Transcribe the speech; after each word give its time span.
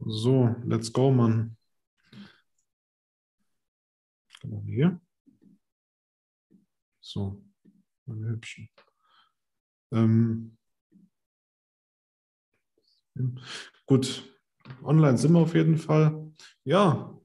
So, 0.00 0.54
let's 0.64 0.92
go, 0.92 1.10
Mann. 1.10 1.56
Genau 4.40 4.62
hier. 4.66 5.00
So, 7.00 7.42
meine 8.06 8.28
Hübschen. 8.28 8.68
Ähm, 9.92 10.58
gut, 13.86 14.30
online 14.82 15.16
sind 15.16 15.32
wir 15.32 15.40
auf 15.40 15.54
jeden 15.54 15.78
Fall. 15.78 16.32
Ja. 16.64 17.16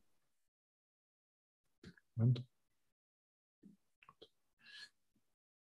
Moment. 2.16 2.44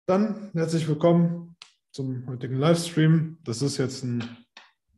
Dann 0.08 0.52
herzlich 0.54 0.88
willkommen 0.88 1.56
zum 1.92 2.28
heutigen 2.28 2.58
Livestream. 2.58 3.38
Das 3.44 3.62
ist 3.62 3.78
jetzt 3.78 4.04
ein 4.04 4.45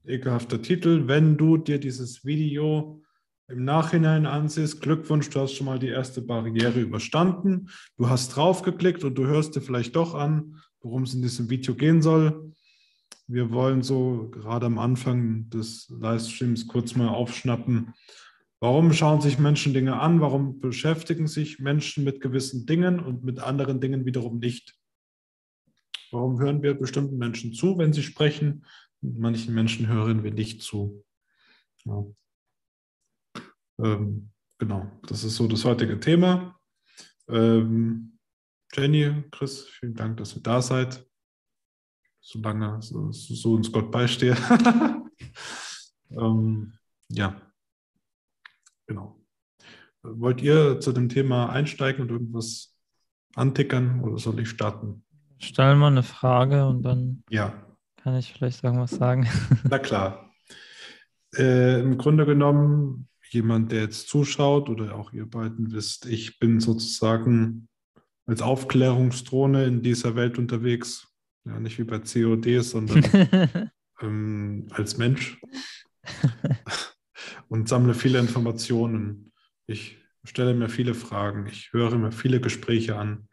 ekelhafter 0.07 0.61
Titel. 0.61 1.07
Wenn 1.07 1.37
du 1.37 1.57
dir 1.57 1.79
dieses 1.79 2.25
Video 2.25 3.02
im 3.48 3.63
Nachhinein 3.63 4.25
ansiehst, 4.25 4.81
Glückwunsch, 4.81 5.29
du 5.29 5.39
hast 5.39 5.53
schon 5.53 5.65
mal 5.65 5.79
die 5.79 5.88
erste 5.88 6.21
Barriere 6.21 6.79
überstanden. 6.79 7.70
Du 7.98 8.09
hast 8.09 8.35
draufgeklickt 8.35 9.03
und 9.03 9.15
du 9.15 9.25
hörst 9.25 9.55
dir 9.55 9.62
vielleicht 9.62 9.95
doch 9.95 10.15
an, 10.15 10.57
worum 10.81 11.03
es 11.03 11.13
in 11.13 11.21
diesem 11.21 11.49
Video 11.49 11.75
gehen 11.75 12.01
soll. 12.01 12.53
Wir 13.27 13.51
wollen 13.51 13.84
so 13.84 14.29
gerade 14.31 14.65
am 14.65 14.79
Anfang 14.79 15.49
des 15.49 15.89
Livestreams 15.89 16.67
kurz 16.67 16.95
mal 16.95 17.09
aufschnappen. 17.09 17.93
Warum 18.59 18.91
schauen 18.91 19.21
sich 19.21 19.37
Menschen 19.37 19.73
Dinge 19.73 19.99
an? 19.99 20.20
Warum 20.21 20.59
beschäftigen 20.59 21.27
sich 21.27 21.59
Menschen 21.59 22.03
mit 22.03 22.21
gewissen 22.21 22.65
Dingen 22.65 22.99
und 22.99 23.23
mit 23.23 23.39
anderen 23.39 23.81
Dingen 23.81 24.05
wiederum 24.05 24.39
nicht? 24.39 24.76
Warum 26.12 26.39
hören 26.39 26.63
wir 26.63 26.73
bestimmten 26.73 27.17
Menschen 27.17 27.53
zu, 27.53 27.77
wenn 27.77 27.93
sie 27.93 28.01
sprechen? 28.01 28.65
Manchen 29.01 29.53
Menschen 29.53 29.87
hören 29.87 30.23
wir 30.23 30.31
nicht 30.31 30.61
zu. 30.61 31.05
Ja. 31.85 32.05
Ähm, 33.79 34.31
genau, 34.57 34.91
das 35.07 35.23
ist 35.23 35.35
so 35.35 35.48
das 35.48 35.63
heutige 35.65 35.99
Thema. 35.99 36.59
Ähm, 37.27 38.17
Jenny, 38.73 39.23
Chris, 39.31 39.65
vielen 39.65 39.93
Dank, 39.93 40.17
dass 40.17 40.35
ihr 40.35 40.41
da 40.41 40.62
seid. 40.62 41.05
Solange 42.20 42.81
so, 42.81 43.12
so 43.12 43.54
uns 43.54 43.71
Gott 43.71 43.91
beistehe. 43.91 44.35
ähm, 46.09 46.73
ja, 47.09 47.39
genau. 48.85 49.21
Wollt 50.01 50.41
ihr 50.41 50.79
zu 50.79 50.91
dem 50.91 51.09
Thema 51.09 51.49
einsteigen 51.49 52.01
und 52.01 52.11
irgendwas 52.11 52.76
antickern 53.35 54.01
oder 54.01 54.17
soll 54.17 54.39
ich 54.39 54.49
starten? 54.49 55.05
Stellen 55.39 55.79
wir 55.79 55.87
eine 55.87 56.04
Frage 56.04 56.65
und 56.67 56.82
dann. 56.82 57.23
Ja, 57.29 57.66
kann 58.08 58.16
ich 58.16 58.32
vielleicht 58.32 58.63
irgendwas 58.63 58.91
sagen? 58.91 59.27
Na 59.70 59.80
klar. 59.80 60.34
Äh, 61.36 61.82
Im 61.82 61.98
Grunde 61.98 62.26
genommen, 62.26 63.10
jemand, 63.32 63.74
der 63.74 63.82
jetzt 63.82 64.08
zuschaut 64.08 64.69
oder 64.69 64.96
auch 64.96 65.12
ihr 65.12 65.25
beiden 65.25 65.74
wisst, 65.74 66.06
ich 66.06 66.40
bin 66.40 66.62
sozusagen 66.62 67.68
als 68.25 68.41
Aufklärungsdrohne 68.41 69.66
in 69.66 69.81
dieser 69.81 70.16
Welt 70.16 70.38
unterwegs. 70.38 71.13
Ja, 71.44 71.59
nicht 71.59 71.80
wie 71.80 71.84
bei 71.84 72.00
COD, 72.00 72.63
sondern 72.63 73.03
ähm, 74.02 74.68
als 74.72 74.97
Mensch. 74.97 75.41
und 77.50 77.68
sammle 77.68 77.94
viele 77.94 78.19
Informationen. 78.19 79.34
Ich 79.66 79.97
stelle 80.24 80.53
mir 80.53 80.69
viele 80.69 80.94
Fragen. 80.94 81.46
Ich 81.47 81.74
höre 81.74 81.97
mir 81.97 82.13
viele 82.13 82.40
Gespräche 82.40 82.96
an. 82.96 83.28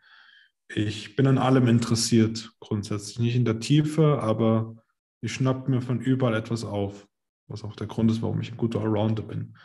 Ich 0.69 1.17
bin 1.17 1.27
an 1.27 1.39
allem 1.39 1.69
interessiert, 1.69 2.53
grundsätzlich. 2.61 3.19
Nicht 3.19 3.37
in 3.37 3.45
der 3.45 3.61
Tiefe, 3.61 4.21
aber 4.21 4.77
ich 5.21 5.33
schnappe 5.33 5.71
mir 5.71 5.81
von 5.81 6.01
überall 6.01 6.35
etwas 6.35 6.65
auf, 6.65 7.07
was 7.49 7.65
auch 7.65 7.77
der 7.77 7.87
Grund 7.87 8.11
ist, 8.11 8.23
warum 8.23 8.41
ich 8.41 8.51
ein 8.51 8.57
guter 8.57 8.81
Allrounder 8.81 9.23
bin. 9.23 9.57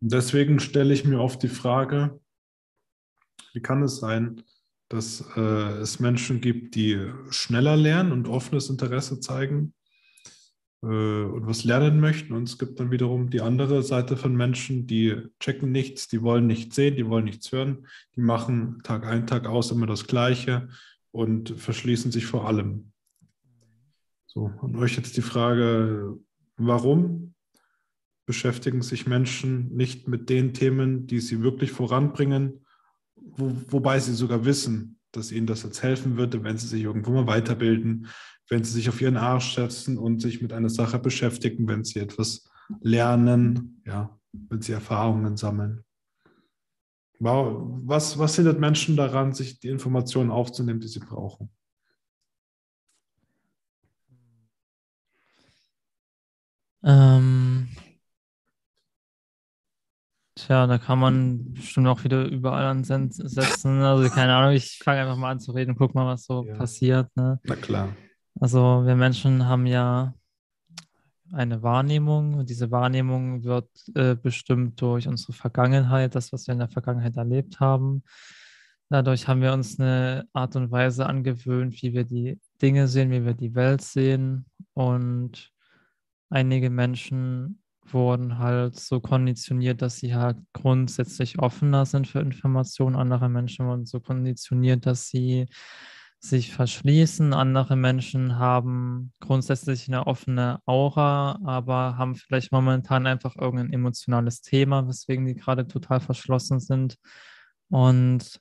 Und 0.00 0.12
deswegen 0.12 0.60
stelle 0.60 0.94
ich 0.94 1.04
mir 1.04 1.20
oft 1.20 1.42
die 1.42 1.48
Frage, 1.48 2.20
wie 3.52 3.60
kann 3.60 3.82
es 3.82 3.98
sein, 3.98 4.42
dass 4.88 5.24
äh, 5.36 5.40
es 5.78 6.00
Menschen 6.00 6.40
gibt, 6.40 6.74
die 6.74 7.12
schneller 7.30 7.76
lernen 7.76 8.12
und 8.12 8.28
offenes 8.28 8.70
Interesse 8.70 9.20
zeigen 9.20 9.74
und 10.82 11.46
was 11.46 11.64
lernen 11.64 12.00
möchten. 12.00 12.32
Und 12.32 12.44
es 12.44 12.58
gibt 12.58 12.80
dann 12.80 12.90
wiederum 12.90 13.28
die 13.28 13.42
andere 13.42 13.82
Seite 13.82 14.16
von 14.16 14.34
Menschen, 14.34 14.86
die 14.86 15.14
checken 15.38 15.72
nichts, 15.72 16.08
die 16.08 16.22
wollen 16.22 16.46
nichts 16.46 16.76
sehen, 16.76 16.96
die 16.96 17.06
wollen 17.06 17.24
nichts 17.24 17.52
hören, 17.52 17.86
die 18.16 18.22
machen 18.22 18.80
Tag 18.82 19.06
ein, 19.06 19.26
Tag 19.26 19.46
aus 19.46 19.70
immer 19.70 19.86
das 19.86 20.06
Gleiche 20.06 20.68
und 21.10 21.50
verschließen 21.50 22.12
sich 22.12 22.26
vor 22.26 22.46
allem. 22.46 22.92
So, 24.26 24.50
und 24.62 24.76
euch 24.76 24.96
jetzt 24.96 25.16
die 25.16 25.22
Frage, 25.22 26.16
warum 26.56 27.34
beschäftigen 28.24 28.80
sich 28.80 29.06
Menschen 29.06 29.74
nicht 29.74 30.06
mit 30.06 30.30
den 30.30 30.54
Themen, 30.54 31.06
die 31.06 31.18
sie 31.18 31.42
wirklich 31.42 31.72
voranbringen, 31.72 32.64
wo, 33.16 33.52
wobei 33.66 33.98
sie 33.98 34.14
sogar 34.14 34.44
wissen, 34.44 34.98
dass 35.10 35.32
ihnen 35.32 35.48
das 35.48 35.64
jetzt 35.64 35.82
helfen 35.82 36.16
würde, 36.16 36.44
wenn 36.44 36.56
sie 36.56 36.68
sich 36.68 36.84
irgendwo 36.84 37.10
mal 37.10 37.26
weiterbilden, 37.26 38.06
wenn 38.50 38.64
sie 38.64 38.72
sich 38.72 38.88
auf 38.88 39.00
ihren 39.00 39.16
Arsch 39.16 39.54
setzen 39.54 39.96
und 39.96 40.20
sich 40.20 40.42
mit 40.42 40.52
einer 40.52 40.68
Sache 40.68 40.98
beschäftigen, 40.98 41.68
wenn 41.68 41.84
sie 41.84 42.00
etwas 42.00 42.50
lernen, 42.80 43.80
ja, 43.86 44.18
wenn 44.32 44.60
sie 44.60 44.72
Erfahrungen 44.72 45.36
sammeln. 45.36 45.84
Wow. 47.20 47.80
Was, 47.84 48.18
was 48.18 48.36
hindert 48.36 48.58
Menschen 48.58 48.96
daran, 48.96 49.32
sich 49.32 49.60
die 49.60 49.68
Informationen 49.68 50.30
aufzunehmen, 50.30 50.80
die 50.80 50.88
sie 50.88 51.00
brauchen? 51.00 51.50
Ähm, 56.82 57.68
tja, 60.34 60.66
da 60.66 60.78
kann 60.78 60.98
man 60.98 61.52
bestimmt 61.52 61.86
auch 61.86 62.02
wieder 62.04 62.24
überall 62.24 62.64
ansetzen. 62.64 63.82
Also 63.82 64.08
keine 64.08 64.34
Ahnung, 64.34 64.54
ich 64.54 64.80
fange 64.82 65.02
einfach 65.02 65.16
mal 65.16 65.30
an 65.30 65.40
zu 65.40 65.52
reden 65.52 65.72
und 65.72 65.76
guck 65.76 65.94
mal, 65.94 66.06
was 66.06 66.24
so 66.24 66.44
ja. 66.44 66.56
passiert. 66.56 67.14
Ne? 67.16 67.38
Na 67.44 67.56
klar. 67.56 67.94
Also 68.38 68.84
wir 68.84 68.96
Menschen 68.96 69.46
haben 69.46 69.66
ja 69.66 70.14
eine 71.32 71.62
Wahrnehmung 71.62 72.34
und 72.34 72.50
diese 72.50 72.70
Wahrnehmung 72.70 73.44
wird 73.44 73.68
äh, 73.94 74.16
bestimmt 74.16 74.80
durch 74.80 75.06
unsere 75.06 75.32
Vergangenheit, 75.32 76.14
das, 76.14 76.32
was 76.32 76.46
wir 76.46 76.52
in 76.52 76.58
der 76.58 76.68
Vergangenheit 76.68 77.16
erlebt 77.16 77.60
haben. 77.60 78.02
Dadurch 78.88 79.28
haben 79.28 79.40
wir 79.40 79.52
uns 79.52 79.78
eine 79.78 80.26
Art 80.32 80.56
und 80.56 80.72
Weise 80.72 81.06
angewöhnt, 81.06 81.80
wie 81.80 81.92
wir 81.92 82.04
die 82.04 82.40
Dinge 82.60 82.88
sehen, 82.88 83.12
wie 83.12 83.24
wir 83.24 83.34
die 83.34 83.54
Welt 83.54 83.82
sehen. 83.82 84.46
Und 84.74 85.52
einige 86.28 86.70
Menschen 86.70 87.62
wurden 87.84 88.38
halt 88.38 88.78
so 88.78 89.00
konditioniert, 89.00 89.80
dass 89.80 89.98
sie 89.98 90.14
halt 90.14 90.38
grundsätzlich 90.52 91.38
offener 91.38 91.86
sind 91.86 92.08
für 92.08 92.18
Informationen. 92.18 92.96
Andere 92.96 93.28
Menschen 93.28 93.66
wurden 93.66 93.86
so 93.86 94.00
konditioniert, 94.00 94.86
dass 94.86 95.08
sie 95.08 95.46
sich 96.20 96.52
verschließen. 96.52 97.32
Andere 97.32 97.76
Menschen 97.76 98.38
haben 98.38 99.12
grundsätzlich 99.20 99.88
eine 99.88 100.06
offene 100.06 100.60
Aura, 100.66 101.40
aber 101.44 101.96
haben 101.96 102.14
vielleicht 102.14 102.52
momentan 102.52 103.06
einfach 103.06 103.36
irgendein 103.36 103.72
emotionales 103.72 104.42
Thema, 104.42 104.86
weswegen 104.86 105.24
die 105.24 105.34
gerade 105.34 105.66
total 105.66 106.00
verschlossen 106.00 106.60
sind. 106.60 106.96
Und 107.70 108.38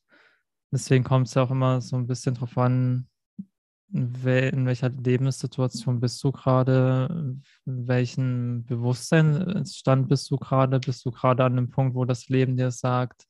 deswegen 0.72 1.06
kommt 1.06 1.28
es 1.28 1.36
ja 1.36 1.44
auch 1.44 1.52
immer 1.52 1.80
so 1.80 1.96
ein 1.96 2.08
bisschen 2.08 2.36
drauf 2.36 2.58
an, 2.58 3.08
in 3.92 4.66
welcher 4.66 4.90
Lebenssituation 4.90 6.00
bist 6.00 6.24
du 6.24 6.32
gerade, 6.32 7.38
welchen 7.66 8.66
Bewusstseinsstand 8.66 10.10
bist 10.10 10.30
du 10.30 10.38
gerade, 10.38 10.80
bist 10.80 11.06
du 11.06 11.12
gerade 11.12 11.44
an 11.46 11.56
dem 11.56 11.70
Punkt, 11.70 11.96
wo 11.96 12.06
das 12.06 12.28
Leben 12.28 12.56
dir 12.56 12.72
sagt, 12.72 13.26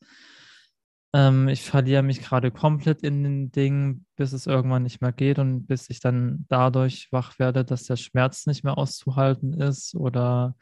ähm, 1.13 1.47
ich 1.47 1.63
verliere 1.63 2.03
mich 2.03 2.21
gerade 2.21 2.51
komplett 2.51 3.01
in 3.03 3.23
den 3.23 3.51
Dingen, 3.51 4.05
bis 4.15 4.33
es 4.33 4.47
irgendwann 4.47 4.83
nicht 4.83 5.01
mehr 5.01 5.11
geht 5.11 5.39
und 5.39 5.65
bis 5.65 5.89
ich 5.89 5.99
dann 5.99 6.45
dadurch 6.49 7.07
wach 7.11 7.39
werde, 7.39 7.65
dass 7.65 7.85
der 7.85 7.95
Schmerz 7.95 8.45
nicht 8.45 8.63
mehr 8.63 8.77
auszuhalten 8.77 9.53
ist 9.53 9.95
oder 9.95 10.55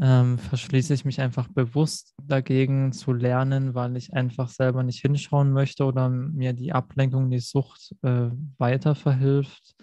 ähm, 0.00 0.38
verschließe 0.38 0.92
ich 0.94 1.04
mich 1.04 1.20
einfach 1.20 1.48
bewusst 1.48 2.14
dagegen 2.22 2.92
zu 2.92 3.12
lernen, 3.12 3.74
weil 3.74 3.96
ich 3.96 4.12
einfach 4.14 4.48
selber 4.48 4.82
nicht 4.82 5.00
hinschauen 5.00 5.52
möchte 5.52 5.84
oder 5.84 6.08
mir 6.08 6.52
die 6.52 6.72
Ablenkung, 6.72 7.30
die 7.30 7.38
Sucht 7.38 7.94
äh, 8.02 8.30
weiter 8.58 8.94
verhilft 8.94 9.76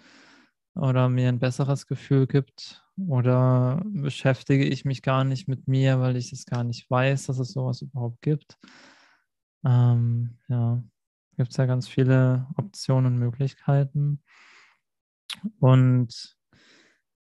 oder 0.74 1.08
mir 1.08 1.28
ein 1.28 1.38
besseres 1.38 1.86
Gefühl 1.86 2.26
gibt 2.26 2.82
oder 2.96 3.82
beschäftige 3.86 4.64
ich 4.64 4.84
mich 4.84 5.02
gar 5.02 5.24
nicht 5.24 5.48
mit 5.48 5.66
mir, 5.66 6.00
weil 6.00 6.16
ich 6.16 6.32
es 6.32 6.44
gar 6.46 6.64
nicht 6.64 6.90
weiß, 6.90 7.26
dass 7.26 7.38
es 7.38 7.52
sowas 7.52 7.80
überhaupt 7.80 8.20
gibt. 8.22 8.58
Ähm, 9.64 10.38
ja, 10.48 10.82
gibt 11.36 11.50
es 11.50 11.56
ja 11.56 11.66
ganz 11.66 11.88
viele 11.88 12.46
Optionen 12.56 13.14
und 13.14 13.18
Möglichkeiten. 13.18 14.22
Und 15.60 16.36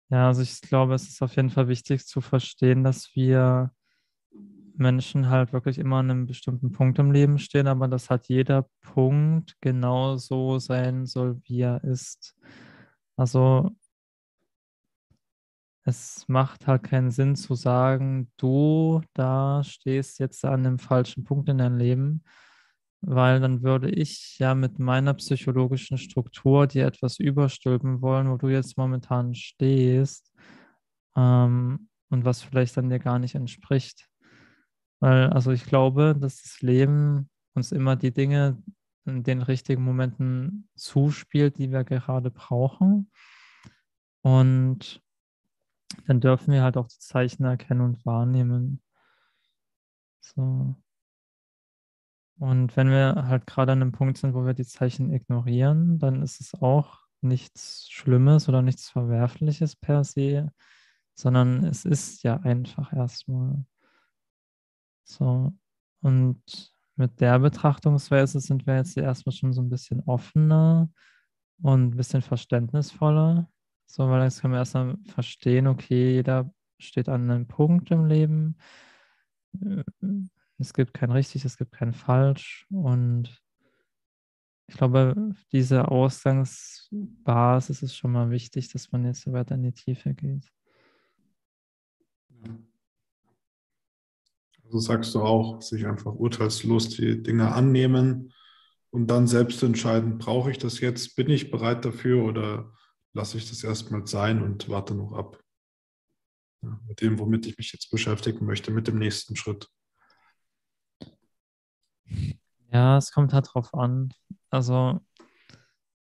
ja, 0.10 0.28
also 0.28 0.42
ich 0.42 0.62
glaube, 0.62 0.96
es 0.96 1.08
ist 1.08 1.22
auf 1.22 1.36
jeden 1.36 1.50
Fall 1.50 1.68
wichtig 1.68 2.06
zu 2.08 2.22
verstehen, 2.22 2.84
dass 2.84 3.16
wir 3.16 3.72
Menschen 4.76 5.30
halt 5.30 5.54
wirklich 5.54 5.78
immer 5.78 5.98
an 5.98 6.10
einem 6.10 6.26
bestimmten 6.26 6.72
Punkt 6.72 7.00
im 7.00 7.12
Leben 7.12 7.38
stehen, 7.38 7.68
aber 7.68 7.88
dass 7.88 8.10
halt 8.10 8.28
jeder 8.28 8.70
Punkt 8.82 9.56
genau 9.62 10.16
so 10.18 10.58
sein 10.60 11.06
soll, 11.06 11.42
wie 11.44 11.62
er 11.62 11.84
ist. 11.84 12.36
Also 13.18 13.72
es 15.90 16.26
macht 16.28 16.68
halt 16.68 16.84
keinen 16.84 17.12
Sinn 17.12 17.36
zu 17.36 17.56
sagen, 17.56 18.32
du 18.38 19.02
da 19.14 19.64
stehst 19.64 20.20
jetzt 20.20 20.46
an 20.46 20.66
einem 20.66 20.80
falschen 20.80 21.24
Punkt 21.24 21.50
in 21.50 21.58
deinem 21.58 21.78
Leben, 21.78 22.24
weil 23.02 23.40
dann 23.40 23.64
würde 23.64 23.90
ich 23.90 24.38
ja 24.40 24.56
mit 24.56 24.80
meiner 24.80 25.14
psychologischen 25.16 25.98
Struktur 25.98 26.68
dir 26.68 26.86
etwas 26.86 27.20
überstülpen 27.20 28.02
wollen, 28.02 28.30
wo 28.30 28.38
du 28.38 28.50
jetzt 28.50 28.78
momentan 28.78 29.36
stehst 29.36 30.34
ähm, 31.16 31.90
und 32.10 32.26
was 32.26 32.42
vielleicht 32.42 32.78
dann 32.78 32.90
dir 32.90 33.00
gar 33.00 33.20
nicht 33.20 33.36
entspricht. 33.36 34.08
Weil, 35.02 35.30
also 35.30 35.52
ich 35.52 35.66
glaube, 35.66 36.16
dass 36.18 36.42
das 36.42 36.62
Leben 36.62 37.30
uns 37.54 37.72
immer 37.72 37.96
die 37.96 38.14
Dinge 38.14 38.62
in 39.06 39.24
den 39.24 39.42
richtigen 39.42 39.84
Momenten 39.84 40.70
zuspielt, 40.76 41.58
die 41.58 41.72
wir 41.72 41.84
gerade 41.84 42.32
brauchen. 42.32 43.10
Und 44.22 45.02
dann 46.08 46.22
dürfen 46.22 46.54
wir 46.54 46.64
halt 46.64 46.78
auch 46.78 46.88
die 46.88 47.00
Zeichen 47.00 47.44
erkennen 47.46 47.82
und 47.82 48.06
wahrnehmen. 48.06 48.82
So. 50.22 50.76
Und 52.38 52.76
wenn 52.78 52.90
wir 52.90 53.26
halt 53.28 53.46
gerade 53.48 53.74
an 53.74 53.82
einem 53.82 53.92
Punkt 53.92 54.18
sind, 54.18 54.34
wo 54.34 54.46
wir 54.46 54.54
die 54.54 54.66
Zeichen 54.66 55.12
ignorieren, 55.12 56.00
dann 56.00 56.22
ist 56.22 56.40
es 56.40 56.54
auch 56.62 57.00
nichts 57.22 57.88
Schlimmes 57.90 58.48
oder 58.48 58.62
nichts 58.62 58.90
Verwerfliches 58.90 59.76
per 59.76 60.04
se, 60.04 60.52
sondern 61.16 61.66
es 61.66 61.84
ist 61.86 62.24
ja 62.24 62.38
einfach 62.38 62.94
erstmal. 62.94 63.66
So. 65.04 65.54
Und 66.02 66.74
mit 66.96 67.20
der 67.20 67.40
Betrachtungsweise 67.40 68.40
sind 68.40 68.68
wir 68.68 68.76
jetzt 68.78 68.96
erstmal 68.98 69.34
schon 69.34 69.54
so 69.54 69.62
ein 69.62 69.70
bisschen 69.70 70.02
offener 70.06 70.90
und 71.62 71.90
ein 71.90 71.98
bisschen 71.98 72.22
verständnisvoller. 72.22 73.50
So, 73.92 74.08
weil 74.08 74.24
jetzt 74.24 74.40
können 74.42 74.54
wir 74.54 74.60
erstmal 74.60 74.98
verstehen, 75.06 75.66
okay, 75.66 76.14
jeder 76.14 76.54
steht 76.78 77.10
an 77.10 77.32
einem 77.32 77.48
Punkt 77.48 77.90
im 77.90 78.06
Leben. 78.06 78.56
Es 80.60 80.74
gibt 80.76 80.94
kein 80.94 81.10
richtig, 81.12 81.44
es 81.44 81.58
gibt 81.58 81.72
kein 81.72 81.94
falsch. 81.94 82.68
Und 82.70 83.42
ich 84.68 84.78
glaube, 84.78 85.34
diese 85.52 85.88
Ausgangsbasis 85.88 87.82
ist 87.82 87.96
schon 87.96 88.12
mal 88.12 88.30
wichtig, 88.30 88.72
dass 88.72 88.92
man 88.92 89.06
jetzt 89.06 89.24
so 89.24 89.34
weiter 89.34 89.56
in 89.56 89.64
die 89.64 89.72
Tiefe 89.72 90.14
geht. 90.14 90.48
Also 94.66 94.78
sagst 94.78 95.16
du 95.16 95.24
auch, 95.24 95.64
sich 95.64 95.88
einfach 95.88 96.14
urteilslos 96.14 96.90
die 96.90 97.24
Dinge 97.24 97.52
annehmen 97.54 98.34
und 98.92 99.08
dann 99.08 99.26
selbst 99.26 99.64
entscheiden, 99.64 100.20
brauche 100.20 100.52
ich 100.52 100.60
das 100.60 100.80
jetzt, 100.80 101.16
bin 101.16 101.32
ich 101.32 101.50
bereit 101.50 101.84
dafür 101.86 102.24
oder 102.24 102.72
lasse 103.14 103.38
ich 103.38 103.50
das 103.50 103.64
erstmal 103.64 104.06
sein 104.08 104.42
und 104.42 104.70
warte 104.70 104.96
noch 104.96 105.14
ab. 105.14 105.42
Ja, 106.62 106.80
mit 106.88 107.02
dem, 107.02 107.20
womit 107.20 107.46
ich 107.48 107.58
mich 107.58 107.72
jetzt 107.72 107.90
beschäftigen 107.90 108.46
möchte, 108.46 108.72
mit 108.72 108.88
dem 108.88 108.98
nächsten 108.98 109.36
Schritt. 109.36 109.68
Ja, 112.72 112.98
es 112.98 113.12
kommt 113.12 113.34
halt 113.34 113.50
drauf 113.54 113.74
an. 113.74 114.14
Also, 114.50 115.00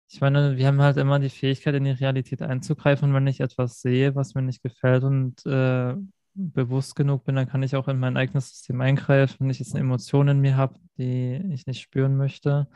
ich 0.09 0.19
meine, 0.19 0.57
wir 0.57 0.68
haben 0.68 0.81
halt 0.81 0.98
immer 0.98 1.19
die 1.19 1.30
Fähigkeit, 1.30 1.74
in 1.75 1.86
die 1.86 1.92
Realität 1.92 2.42
einzugreifen. 2.42 3.13
wenn 3.13 3.27
ich 3.27 3.39
etwas 3.39 3.81
sehe, 3.81 4.13
was 4.15 4.36
mir 4.36 4.42
nicht 4.42 4.62
gefällt 4.62 5.03
und 5.03 5.45
äh, 5.45 5.95
bewusst 6.33 6.95
genug 6.95 7.24
bin, 7.24 7.36
dann 7.36 7.48
kann 7.48 7.63
ich 7.63 7.75
auch 7.75 7.88
in 7.88 8.00
mein 8.00 8.18
eigenes 8.18 8.50
System 8.50 8.81
eingreifen. 8.81 9.38
Wenn 9.39 9.50
ich 9.50 9.59
jetzt 9.59 9.74
eine 9.74 9.81
Emotion 9.81 10.27
in 10.27 10.39
mir 10.39 10.57
habe, 10.57 10.80
die 10.98 11.42
ich 11.51 11.65
nicht 11.65 11.81
spüren 11.81 12.18
möchte, 12.18 12.68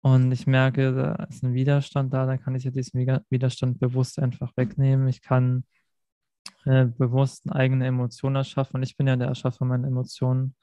und 0.00 0.30
ich 0.30 0.46
merke, 0.46 0.94
da 0.94 1.24
ist 1.24 1.42
ein 1.42 1.54
Widerstand 1.54 2.12
da, 2.14 2.24
dann 2.26 2.40
kann 2.40 2.54
ich 2.54 2.64
ja 2.64 2.70
diesen 2.70 3.00
Widerstand 3.30 3.80
bewusst 3.80 4.18
einfach 4.18 4.56
wegnehmen. 4.56 5.08
Ich 5.08 5.22
kann 5.22 5.64
äh, 6.64 6.86
bewusst 6.86 7.46
eine 7.46 7.56
eigene 7.56 7.86
Emotion 7.86 8.36
erschaffen. 8.36 8.76
Und 8.76 8.82
ich 8.84 8.96
bin 8.96 9.08
ja 9.08 9.16
der 9.16 9.28
Erschaffer 9.28 9.64
meiner 9.64 9.88
Emotionen. 9.88 10.54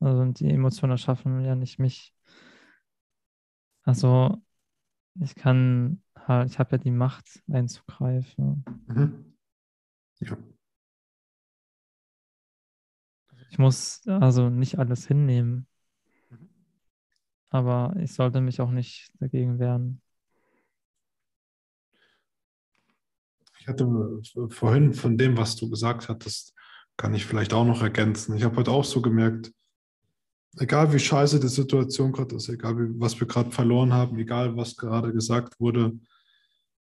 Also 0.00 0.24
die 0.26 0.50
Emotionen 0.50 0.92
erschaffen 0.92 1.44
ja 1.44 1.54
nicht 1.54 1.78
mich. 1.78 2.14
Also 3.84 4.42
ich 5.20 5.34
kann 5.34 6.02
halt, 6.16 6.50
ich 6.50 6.58
habe 6.58 6.72
ja 6.72 6.78
die 6.78 6.90
Macht 6.90 7.42
einzugreifen. 7.50 8.64
Mhm. 8.86 9.34
Ja. 10.20 10.36
Ich 13.50 13.58
muss 13.58 14.06
also 14.06 14.50
nicht 14.50 14.78
alles 14.78 15.06
hinnehmen 15.06 15.66
aber 17.52 17.94
ich 18.00 18.14
sollte 18.14 18.40
mich 18.40 18.60
auch 18.60 18.70
nicht 18.70 19.12
dagegen 19.20 19.58
wehren. 19.58 20.00
Ich 23.60 23.68
hatte 23.68 23.86
vorhin 24.48 24.92
von 24.92 25.16
dem, 25.18 25.36
was 25.36 25.54
du 25.54 25.70
gesagt 25.70 26.08
hattest, 26.08 26.54
kann 26.96 27.14
ich 27.14 27.26
vielleicht 27.26 27.52
auch 27.52 27.64
noch 27.64 27.82
ergänzen. 27.82 28.36
Ich 28.36 28.42
habe 28.42 28.56
heute 28.56 28.70
auch 28.70 28.84
so 28.84 29.00
gemerkt, 29.02 29.52
egal 30.58 30.92
wie 30.92 30.98
scheiße 30.98 31.38
die 31.38 31.48
Situation 31.48 32.10
gerade 32.10 32.34
ist, 32.34 32.48
egal 32.48 32.76
wie, 32.78 32.98
was 32.98 33.20
wir 33.20 33.26
gerade 33.26 33.50
verloren 33.50 33.92
haben, 33.92 34.18
egal 34.18 34.56
was 34.56 34.76
gerade 34.76 35.12
gesagt 35.12 35.60
wurde, 35.60 35.92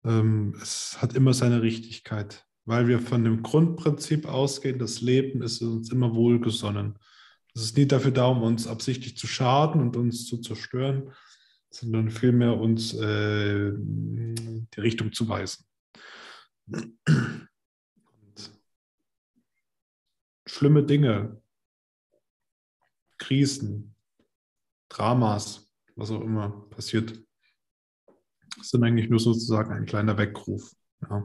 ähm, 0.06 0.56
es 0.62 0.98
hat 1.02 1.14
immer 1.14 1.34
seine 1.34 1.62
Richtigkeit, 1.62 2.46
weil 2.66 2.88
wir 2.88 3.00
von 3.00 3.24
dem 3.24 3.44
Grundprinzip 3.44 4.28
ausgehen, 4.28 4.80
das 4.80 5.02
Leben 5.02 5.42
ist 5.42 5.62
uns 5.62 5.92
immer 5.92 6.16
wohlgesonnen. 6.16 6.98
Es 7.56 7.64
ist 7.64 7.78
nie 7.78 7.86
dafür 7.86 8.12
da, 8.12 8.26
um 8.28 8.42
uns 8.42 8.68
absichtlich 8.68 9.18
zu 9.18 9.28
schaden 9.28 9.82
und 9.82 9.96
uns 9.96 10.26
zu 10.26 10.38
zerstören, 10.38 11.14
sondern 11.70 12.10
vielmehr 12.10 12.58
uns 12.58 12.94
äh, 12.94 13.72
die 13.76 14.80
Richtung 14.80 15.14
zu 15.14 15.28
weisen. 15.30 15.66
Und 16.68 16.98
schlimme 20.48 20.84
Dinge, 20.84 21.42
Krisen, 23.18 23.96
Dramas, 24.90 25.72
was 25.96 26.12
auch 26.12 26.22
immer 26.22 26.50
passiert, 26.70 27.20
sind 28.62 28.84
eigentlich 28.84 29.10
nur 29.10 29.20
sozusagen 29.20 29.72
ein 29.72 29.86
kleiner 29.86 30.18
Weckruf. 30.18 30.76
Ja. 31.02 31.18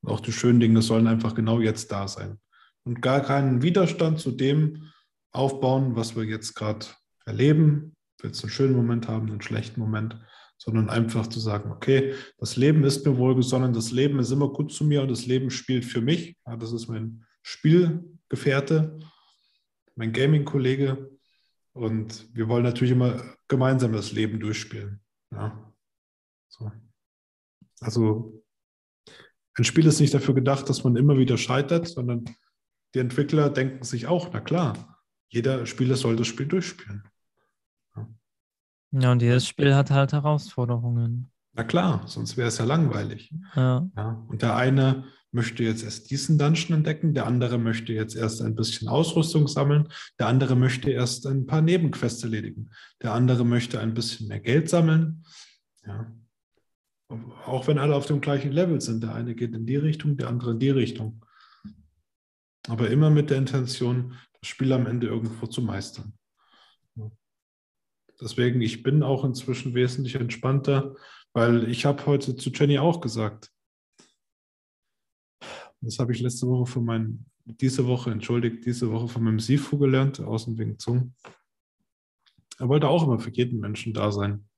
Und 0.00 0.10
auch 0.10 0.20
die 0.20 0.32
schönen 0.32 0.60
Dinge 0.60 0.82
sollen 0.82 1.06
einfach 1.06 1.34
genau 1.34 1.60
jetzt 1.60 1.90
da 1.90 2.06
sein. 2.08 2.40
Und 2.84 3.02
gar 3.02 3.20
keinen 3.20 3.62
Widerstand 3.62 4.20
zu 4.20 4.30
dem, 4.30 4.90
aufbauen, 5.32 5.96
was 5.96 6.16
wir 6.16 6.24
jetzt 6.24 6.54
gerade 6.54 6.86
erleben, 7.24 7.96
wir 8.20 8.30
jetzt 8.30 8.42
einen 8.42 8.50
schönen 8.50 8.74
Moment 8.74 9.08
haben, 9.08 9.30
einen 9.30 9.42
schlechten 9.42 9.80
Moment, 9.80 10.18
sondern 10.56 10.90
einfach 10.90 11.28
zu 11.28 11.38
sagen, 11.38 11.70
okay, 11.70 12.14
das 12.38 12.56
Leben 12.56 12.82
ist 12.84 13.06
mir 13.06 13.16
wohlgesonnen, 13.16 13.72
das 13.72 13.92
Leben 13.92 14.18
ist 14.18 14.32
immer 14.32 14.48
gut 14.48 14.72
zu 14.72 14.84
mir 14.84 15.02
und 15.02 15.08
das 15.10 15.26
Leben 15.26 15.50
spielt 15.50 15.84
für 15.84 16.00
mich. 16.00 16.36
Ja, 16.46 16.56
das 16.56 16.72
ist 16.72 16.88
mein 16.88 17.24
Spielgefährte, 17.42 18.98
mein 19.94 20.12
Gaming-Kollege 20.12 21.10
und 21.72 22.34
wir 22.34 22.48
wollen 22.48 22.64
natürlich 22.64 22.92
immer 22.92 23.22
gemeinsam 23.46 23.92
das 23.92 24.12
Leben 24.12 24.40
durchspielen. 24.40 25.00
Ja. 25.30 25.72
So. 26.48 26.72
Also 27.80 28.42
ein 29.56 29.64
Spiel 29.64 29.86
ist 29.86 30.00
nicht 30.00 30.14
dafür 30.14 30.34
gedacht, 30.34 30.68
dass 30.68 30.82
man 30.84 30.96
immer 30.96 31.18
wieder 31.18 31.36
scheitert, 31.36 31.86
sondern 31.86 32.24
die 32.94 32.98
Entwickler 32.98 33.50
denken 33.50 33.84
sich 33.84 34.06
auch, 34.06 34.30
na 34.32 34.40
klar, 34.40 34.97
jeder 35.28 35.66
Spieler 35.66 35.96
soll 35.96 36.16
das 36.16 36.26
Spiel 36.26 36.46
durchspielen. 36.46 37.02
Ja, 37.96 38.08
ja 38.92 39.12
und 39.12 39.22
jedes 39.22 39.46
Spiel 39.46 39.74
hat 39.74 39.90
halt 39.90 40.12
Herausforderungen. 40.12 41.30
Na 41.52 41.64
klar, 41.64 42.06
sonst 42.06 42.36
wäre 42.36 42.48
es 42.48 42.58
ja 42.58 42.64
langweilig. 42.64 43.32
Ja. 43.54 43.88
ja. 43.96 44.24
Und 44.28 44.42
der 44.42 44.56
eine 44.56 45.04
möchte 45.30 45.62
jetzt 45.62 45.82
erst 45.82 46.10
diesen 46.10 46.38
Dungeon 46.38 46.78
entdecken, 46.78 47.14
der 47.14 47.26
andere 47.26 47.58
möchte 47.58 47.92
jetzt 47.92 48.16
erst 48.16 48.40
ein 48.40 48.54
bisschen 48.54 48.88
Ausrüstung 48.88 49.46
sammeln, 49.46 49.88
der 50.18 50.28
andere 50.28 50.56
möchte 50.56 50.90
erst 50.90 51.26
ein 51.26 51.46
paar 51.46 51.60
Nebenquests 51.60 52.22
erledigen, 52.22 52.70
der 53.02 53.12
andere 53.12 53.44
möchte 53.44 53.80
ein 53.80 53.94
bisschen 53.94 54.28
mehr 54.28 54.40
Geld 54.40 54.70
sammeln. 54.70 55.24
Ja. 55.86 56.12
Auch 57.46 57.66
wenn 57.66 57.78
alle 57.78 57.94
auf 57.94 58.06
dem 58.06 58.20
gleichen 58.20 58.52
Level 58.52 58.80
sind. 58.80 59.02
Der 59.02 59.14
eine 59.14 59.34
geht 59.34 59.54
in 59.54 59.66
die 59.66 59.76
Richtung, 59.76 60.16
der 60.16 60.28
andere 60.28 60.52
in 60.52 60.58
die 60.58 60.70
Richtung. 60.70 61.24
Aber 62.68 62.90
immer 62.90 63.08
mit 63.08 63.30
der 63.30 63.38
Intention, 63.38 64.14
das 64.40 64.48
Spiel 64.48 64.72
am 64.72 64.86
Ende 64.86 65.06
irgendwo 65.06 65.46
zu 65.46 65.62
meistern. 65.62 66.12
Deswegen, 68.20 68.60
ich 68.60 68.82
bin 68.82 69.02
auch 69.02 69.24
inzwischen 69.24 69.74
wesentlich 69.74 70.16
entspannter, 70.16 70.96
weil 71.32 71.68
ich 71.70 71.84
habe 71.84 72.04
heute 72.06 72.36
zu 72.36 72.50
Jenny 72.50 72.78
auch 72.78 73.00
gesagt, 73.00 73.52
das 75.80 75.98
habe 76.00 76.12
ich 76.12 76.20
letzte 76.20 76.48
Woche 76.48 76.66
von 76.66 76.84
meinem, 76.84 77.26
diese 77.44 77.86
Woche, 77.86 78.10
entschuldigt, 78.10 78.66
diese 78.66 78.90
Woche 78.90 79.08
von 79.08 79.22
meinem 79.22 79.38
Sifu 79.38 79.78
gelernt, 79.78 80.18
außen 80.18 80.58
wegen 80.58 80.78
Zungen. 80.78 81.14
Er 82.58 82.68
wollte 82.68 82.88
auch 82.88 83.04
immer 83.04 83.20
für 83.20 83.30
jeden 83.30 83.60
Menschen 83.60 83.92
da 83.92 84.10
sein. 84.10 84.48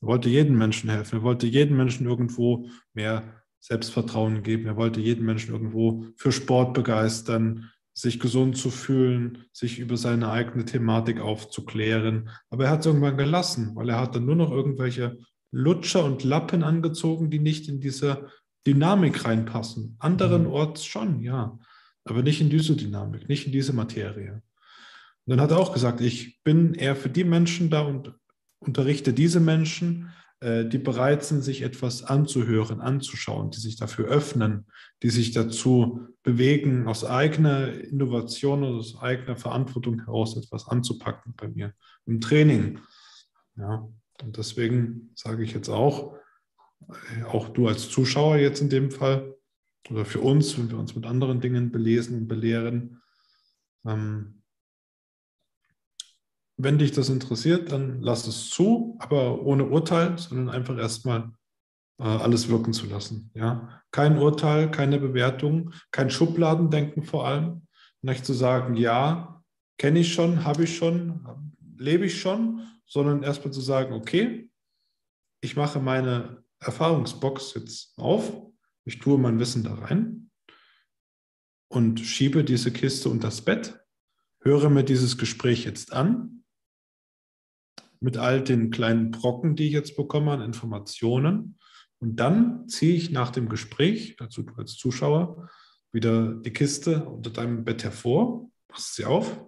Er 0.00 0.08
wollte 0.08 0.30
jedem 0.30 0.56
Menschen 0.56 0.88
helfen. 0.88 1.18
Er 1.18 1.22
wollte 1.22 1.46
jedem 1.46 1.76
Menschen 1.76 2.06
irgendwo 2.06 2.68
mehr 2.94 3.42
Selbstvertrauen 3.60 4.42
geben. 4.42 4.66
Er 4.66 4.76
wollte 4.76 5.00
jeden 5.00 5.26
Menschen 5.26 5.52
irgendwo 5.52 6.06
für 6.16 6.32
Sport 6.32 6.72
begeistern, 6.72 7.70
sich 7.94 8.18
gesund 8.18 8.56
zu 8.56 8.70
fühlen, 8.70 9.44
sich 9.52 9.78
über 9.78 9.96
seine 9.96 10.30
eigene 10.30 10.64
Thematik 10.64 11.20
aufzuklären. 11.20 12.28
Aber 12.50 12.64
er 12.64 12.70
hat 12.70 12.80
es 12.80 12.86
irgendwann 12.86 13.16
gelassen, 13.16 13.74
weil 13.76 13.88
er 13.88 14.00
hat 14.00 14.16
dann 14.16 14.26
nur 14.26 14.34
noch 14.34 14.50
irgendwelche 14.50 15.18
Lutscher 15.52 16.04
und 16.04 16.24
Lappen 16.24 16.64
angezogen, 16.64 17.30
die 17.30 17.38
nicht 17.38 17.68
in 17.68 17.80
dieser 17.80 18.28
Dynamik 18.66 19.24
reinpassen. 19.24 19.96
Anderenorts 20.00 20.84
schon, 20.84 21.20
ja, 21.20 21.58
aber 22.04 22.22
nicht 22.22 22.40
in 22.40 22.50
diese 22.50 22.74
Dynamik, 22.74 23.28
nicht 23.28 23.46
in 23.46 23.52
diese 23.52 23.72
Materie. 23.72 24.42
Und 25.26 25.30
dann 25.30 25.40
hat 25.40 25.52
er 25.52 25.58
auch 25.58 25.72
gesagt, 25.72 26.00
ich 26.00 26.42
bin 26.42 26.74
eher 26.74 26.96
für 26.96 27.08
die 27.08 27.24
Menschen 27.24 27.70
da 27.70 27.82
und 27.82 28.12
unterrichte 28.58 29.12
diese 29.12 29.38
Menschen, 29.38 30.10
die 30.42 30.78
bereit 30.78 31.24
sind, 31.24 31.42
sich 31.42 31.62
etwas 31.62 32.02
anzuhören, 32.02 32.80
anzuschauen, 32.80 33.50
die 33.50 33.60
sich 33.60 33.76
dafür 33.76 34.08
öffnen, 34.08 34.66
die 35.02 35.08
sich 35.08 35.32
dazu 35.32 36.08
bewegen, 36.22 36.86
aus 36.86 37.04
eigener 37.04 37.72
Innovation 37.72 38.62
oder 38.62 38.76
aus 38.76 39.00
eigener 39.00 39.36
Verantwortung 39.36 40.04
heraus 40.04 40.36
etwas 40.36 40.68
anzupacken 40.68 41.34
bei 41.36 41.48
mir 41.48 41.72
im 42.06 42.20
Training. 42.20 42.80
Ja, 43.56 43.88
und 44.22 44.36
deswegen 44.36 45.12
sage 45.14 45.44
ich 45.44 45.54
jetzt 45.54 45.68
auch, 45.68 46.16
äh, 46.88 47.24
auch 47.24 47.48
du 47.48 47.68
als 47.68 47.88
Zuschauer 47.88 48.36
jetzt 48.36 48.60
in 48.60 48.68
dem 48.68 48.90
Fall, 48.90 49.34
oder 49.90 50.04
für 50.04 50.20
uns, 50.20 50.58
wenn 50.58 50.70
wir 50.70 50.78
uns 50.78 50.94
mit 50.94 51.04
anderen 51.06 51.40
Dingen 51.40 51.70
belesen 51.70 52.16
und 52.18 52.28
belehren, 52.28 53.02
ähm, 53.86 54.42
wenn 56.64 56.78
dich 56.78 56.92
das 56.92 57.08
interessiert, 57.08 57.70
dann 57.70 58.02
lass 58.02 58.26
es 58.26 58.50
zu, 58.50 58.96
aber 58.98 59.42
ohne 59.42 59.66
Urteil, 59.66 60.18
sondern 60.18 60.48
einfach 60.48 60.76
erstmal 60.76 61.32
äh, 61.98 62.04
alles 62.04 62.48
wirken 62.48 62.72
zu 62.72 62.86
lassen. 62.86 63.30
Ja? 63.34 63.82
Kein 63.90 64.18
Urteil, 64.18 64.70
keine 64.70 64.98
Bewertung, 64.98 65.72
kein 65.92 66.10
Schubladendenken 66.10 67.04
vor 67.04 67.26
allem. 67.26 67.66
Nicht 68.02 68.26
zu 68.26 68.32
sagen, 68.32 68.74
ja, 68.74 69.42
kenne 69.78 70.00
ich 70.00 70.12
schon, 70.12 70.44
habe 70.44 70.64
ich 70.64 70.76
schon, 70.76 71.54
lebe 71.76 72.06
ich 72.06 72.20
schon, 72.20 72.66
sondern 72.86 73.22
erstmal 73.22 73.52
zu 73.52 73.60
sagen, 73.60 73.94
okay, 73.94 74.50
ich 75.40 75.56
mache 75.56 75.80
meine 75.80 76.44
Erfahrungsbox 76.60 77.54
jetzt 77.54 77.96
auf, 77.98 78.32
ich 78.84 78.98
tue 78.98 79.18
mein 79.18 79.38
Wissen 79.38 79.64
da 79.64 79.74
rein 79.74 80.30
und 81.68 82.00
schiebe 82.00 82.44
diese 82.44 82.72
Kiste 82.72 83.08
unter 83.08 83.28
das 83.28 83.42
Bett, 83.42 83.80
höre 84.40 84.70
mir 84.70 84.84
dieses 84.84 85.18
Gespräch 85.18 85.64
jetzt 85.64 85.92
an 85.92 86.43
mit 88.04 88.18
all 88.18 88.42
den 88.42 88.70
kleinen 88.70 89.10
Brocken, 89.10 89.56
die 89.56 89.66
ich 89.66 89.72
jetzt 89.72 89.96
bekomme 89.96 90.32
an 90.32 90.42
Informationen. 90.42 91.58
Und 92.00 92.16
dann 92.16 92.68
ziehe 92.68 92.94
ich 92.94 93.10
nach 93.10 93.30
dem 93.30 93.48
Gespräch, 93.48 94.16
also 94.20 94.42
du 94.42 94.52
als 94.56 94.76
Zuschauer, 94.76 95.48
wieder 95.90 96.34
die 96.34 96.52
Kiste 96.52 97.06
unter 97.06 97.30
deinem 97.30 97.64
Bett 97.64 97.82
hervor, 97.82 98.50
machst 98.68 98.96
sie 98.96 99.06
auf, 99.06 99.42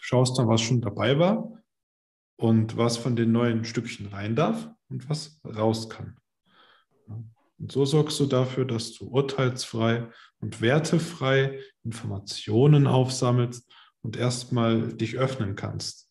schaust 0.00 0.38
dann, 0.38 0.48
was 0.48 0.60
schon 0.60 0.80
dabei 0.80 1.20
war 1.20 1.62
und 2.36 2.76
was 2.76 2.96
von 2.96 3.14
den 3.14 3.30
neuen 3.30 3.64
Stückchen 3.64 4.06
rein 4.06 4.34
darf 4.34 4.68
und 4.88 5.08
was 5.08 5.40
raus 5.44 5.88
kann. 5.88 6.16
Und 7.06 7.70
so 7.70 7.84
sorgst 7.84 8.18
du 8.18 8.26
dafür, 8.26 8.64
dass 8.64 8.94
du 8.94 9.06
urteilsfrei 9.06 10.10
und 10.40 10.60
wertefrei 10.60 11.60
Informationen 11.84 12.88
aufsammelst 12.88 13.72
und 14.02 14.16
erstmal 14.16 14.94
dich 14.94 15.16
öffnen 15.16 15.54
kannst 15.54 16.09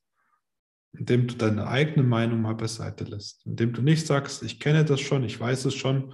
indem 0.94 1.28
du 1.28 1.36
deine 1.36 1.68
eigene 1.68 2.04
Meinung 2.04 2.42
mal 2.42 2.56
beiseite 2.56 3.04
lässt, 3.04 3.46
indem 3.46 3.74
du 3.74 3.82
nicht 3.82 4.08
sagst, 4.08 4.44
ich 4.44 4.60
kenne 4.60 4.86
das 4.86 5.02
schon, 5.02 5.24
ich 5.24 5.40
weiß 5.40 5.66
es 5.66 5.76
schon, 5.76 6.14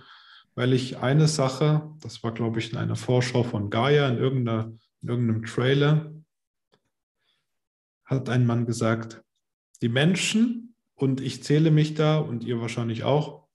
weil 0.53 0.73
ich 0.73 0.97
eine 0.97 1.27
Sache, 1.27 1.89
das 2.01 2.23
war 2.23 2.33
glaube 2.33 2.59
ich 2.59 2.71
in 2.71 2.77
einer 2.77 2.95
Vorschau 2.95 3.43
von 3.43 3.69
Gaia, 3.69 4.07
in, 4.09 4.17
in 4.17 4.79
irgendeinem 5.01 5.45
Trailer, 5.45 6.13
hat 8.05 8.29
ein 8.29 8.45
Mann 8.45 8.65
gesagt, 8.65 9.23
die 9.81 9.89
Menschen, 9.89 10.75
und 10.95 11.19
ich 11.19 11.43
zähle 11.43 11.71
mich 11.71 11.93
da 11.93 12.17
und 12.17 12.43
ihr 12.43 12.61
wahrscheinlich 12.61 13.03
auch, 13.03 13.47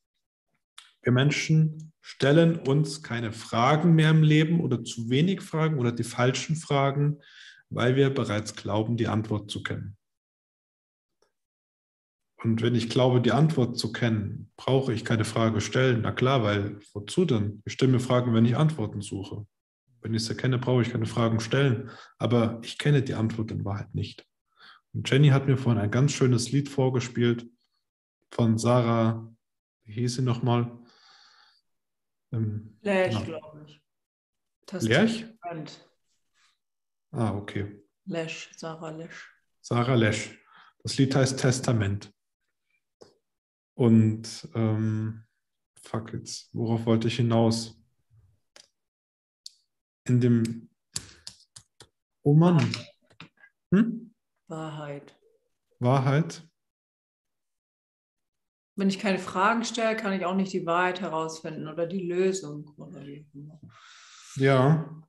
wir 1.02 1.12
Menschen 1.12 1.92
stellen 2.00 2.56
uns 2.56 3.02
keine 3.02 3.32
Fragen 3.32 3.94
mehr 3.94 4.10
im 4.10 4.22
Leben 4.22 4.60
oder 4.60 4.84
zu 4.84 5.08
wenig 5.08 5.40
Fragen 5.40 5.78
oder 5.78 5.92
die 5.92 6.04
falschen 6.04 6.56
Fragen, 6.56 7.18
weil 7.70 7.96
wir 7.96 8.10
bereits 8.10 8.56
glauben, 8.56 8.96
die 8.96 9.06
Antwort 9.06 9.50
zu 9.50 9.62
kennen. 9.62 9.96
Und 12.42 12.62
wenn 12.62 12.74
ich 12.74 12.88
glaube, 12.88 13.20
die 13.20 13.32
Antwort 13.32 13.78
zu 13.78 13.92
kennen, 13.92 14.50
brauche 14.56 14.94
ich 14.94 15.04
keine 15.04 15.24
Frage 15.24 15.60
stellen. 15.60 16.00
Na 16.02 16.12
klar, 16.12 16.42
weil 16.42 16.78
wozu 16.94 17.26
denn? 17.26 17.62
Ich 17.66 17.74
stelle 17.74 17.92
mir 17.92 18.00
Fragen, 18.00 18.32
wenn 18.32 18.46
ich 18.46 18.56
Antworten 18.56 19.02
suche. 19.02 19.46
Wenn 20.00 20.14
ich 20.14 20.22
es 20.22 20.28
erkenne, 20.30 20.58
brauche 20.58 20.80
ich 20.80 20.90
keine 20.90 21.04
Fragen 21.04 21.40
stellen. 21.40 21.90
Aber 22.18 22.58
ich 22.62 22.78
kenne 22.78 23.02
die 23.02 23.14
Antwort 23.14 23.50
in 23.50 23.64
Wahrheit 23.64 23.94
nicht. 23.94 24.26
Und 24.92 25.08
Jenny 25.10 25.28
hat 25.28 25.46
mir 25.46 25.58
vorhin 25.58 25.82
ein 25.82 25.90
ganz 25.90 26.12
schönes 26.12 26.50
Lied 26.50 26.68
vorgespielt 26.70 27.46
von 28.30 28.56
Sarah, 28.56 29.30
wie 29.84 29.92
hieß 29.92 30.16
sie 30.16 30.22
nochmal? 30.22 30.78
Ähm, 32.32 32.78
Lerch, 32.80 33.24
genau. 33.24 33.38
glaube 33.38 33.66
ich. 33.66 33.80
Lerch? 34.82 35.26
Ah, 37.10 37.34
okay. 37.34 37.82
Lesch, 38.06 38.50
Sarah 38.56 38.90
Lesch. 38.90 39.30
Sarah 39.60 39.94
Lesch. 39.94 40.38
Das 40.82 40.96
Lied 40.96 41.14
heißt 41.14 41.38
Testament. 41.38 42.12
Und 43.80 44.46
ähm, 44.54 45.24
fuck 45.80 46.12
jetzt, 46.12 46.50
worauf 46.52 46.84
wollte 46.84 47.08
ich 47.08 47.16
hinaus? 47.16 47.82
In 50.04 50.20
dem, 50.20 50.68
oh 52.20 52.34
Mann. 52.34 52.70
Hm? 53.72 54.14
Wahrheit. 54.48 55.18
Wahrheit. 55.78 56.46
Wenn 58.76 58.90
ich 58.90 58.98
keine 58.98 59.18
Fragen 59.18 59.64
stelle, 59.64 59.96
kann 59.96 60.12
ich 60.12 60.26
auch 60.26 60.36
nicht 60.36 60.52
die 60.52 60.66
Wahrheit 60.66 61.00
herausfinden 61.00 61.66
oder 61.66 61.86
die 61.86 62.06
Lösung. 62.06 62.74
Oder 62.76 63.00
wie 63.06 63.26
ja. 64.36 65.02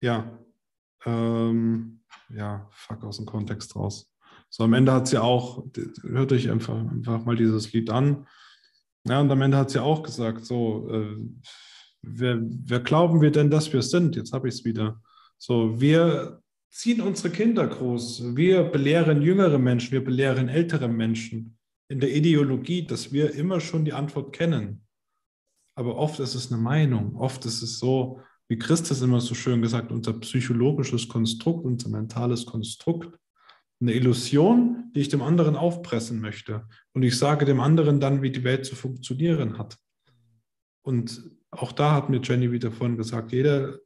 Ja. 0.00 0.38
Ähm, 1.04 2.04
ja, 2.28 2.68
fuck 2.70 3.02
aus 3.02 3.16
dem 3.16 3.26
Kontext 3.26 3.74
raus. 3.74 4.13
So 4.56 4.62
am 4.62 4.72
Ende 4.72 4.92
hat 4.92 5.08
sie 5.08 5.20
auch, 5.20 5.64
hört 6.02 6.30
euch 6.30 6.48
einfach, 6.48 6.78
einfach 6.78 7.24
mal 7.24 7.34
dieses 7.34 7.72
Lied 7.72 7.90
an. 7.90 8.24
Ja, 9.04 9.20
und 9.20 9.28
am 9.28 9.42
Ende 9.42 9.56
hat 9.56 9.70
sie 9.70 9.82
auch 9.82 10.04
gesagt, 10.04 10.46
so, 10.46 10.88
äh, 10.92 11.16
wer, 12.02 12.38
wer 12.40 12.78
glauben 12.78 13.20
wir 13.20 13.32
denn, 13.32 13.50
dass 13.50 13.72
wir 13.72 13.82
sind? 13.82 14.14
Jetzt 14.14 14.32
habe 14.32 14.46
ich 14.46 14.54
es 14.54 14.64
wieder. 14.64 15.02
So, 15.38 15.80
wir 15.80 16.40
ziehen 16.70 17.00
unsere 17.00 17.30
Kinder 17.30 17.66
groß. 17.66 18.36
Wir 18.36 18.62
belehren 18.62 19.22
jüngere 19.22 19.58
Menschen, 19.58 19.90
wir 19.90 20.04
belehren 20.04 20.48
ältere 20.48 20.86
Menschen 20.86 21.58
in 21.88 21.98
der 21.98 22.14
Ideologie, 22.14 22.86
dass 22.86 23.12
wir 23.12 23.34
immer 23.34 23.58
schon 23.58 23.84
die 23.84 23.92
Antwort 23.92 24.32
kennen. 24.32 24.86
Aber 25.74 25.96
oft 25.96 26.20
ist 26.20 26.36
es 26.36 26.52
eine 26.52 26.62
Meinung. 26.62 27.16
Oft 27.16 27.44
ist 27.44 27.60
es 27.60 27.80
so, 27.80 28.20
wie 28.46 28.56
Christus 28.56 29.02
immer 29.02 29.20
so 29.20 29.34
schön 29.34 29.62
gesagt, 29.62 29.90
unser 29.90 30.12
psychologisches 30.20 31.08
Konstrukt, 31.08 31.64
unser 31.64 31.88
mentales 31.88 32.46
Konstrukt 32.46 33.18
eine 33.84 33.92
Illusion, 33.92 34.90
die 34.94 35.00
ich 35.00 35.08
dem 35.10 35.22
anderen 35.22 35.56
aufpressen 35.56 36.20
möchte. 36.20 36.66
Und 36.94 37.02
ich 37.02 37.18
sage 37.18 37.44
dem 37.44 37.60
anderen 37.60 38.00
dann, 38.00 38.22
wie 38.22 38.30
die 38.30 38.44
Welt 38.44 38.64
zu 38.64 38.74
funktionieren 38.74 39.58
hat. 39.58 39.76
Und 40.82 41.22
auch 41.50 41.72
da 41.72 41.92
hat 41.92 42.08
mir 42.08 42.20
Jenny 42.22 42.50
wieder 42.50 42.72
vorhin 42.72 42.96
gesagt, 42.96 43.32
jeder, 43.32 43.78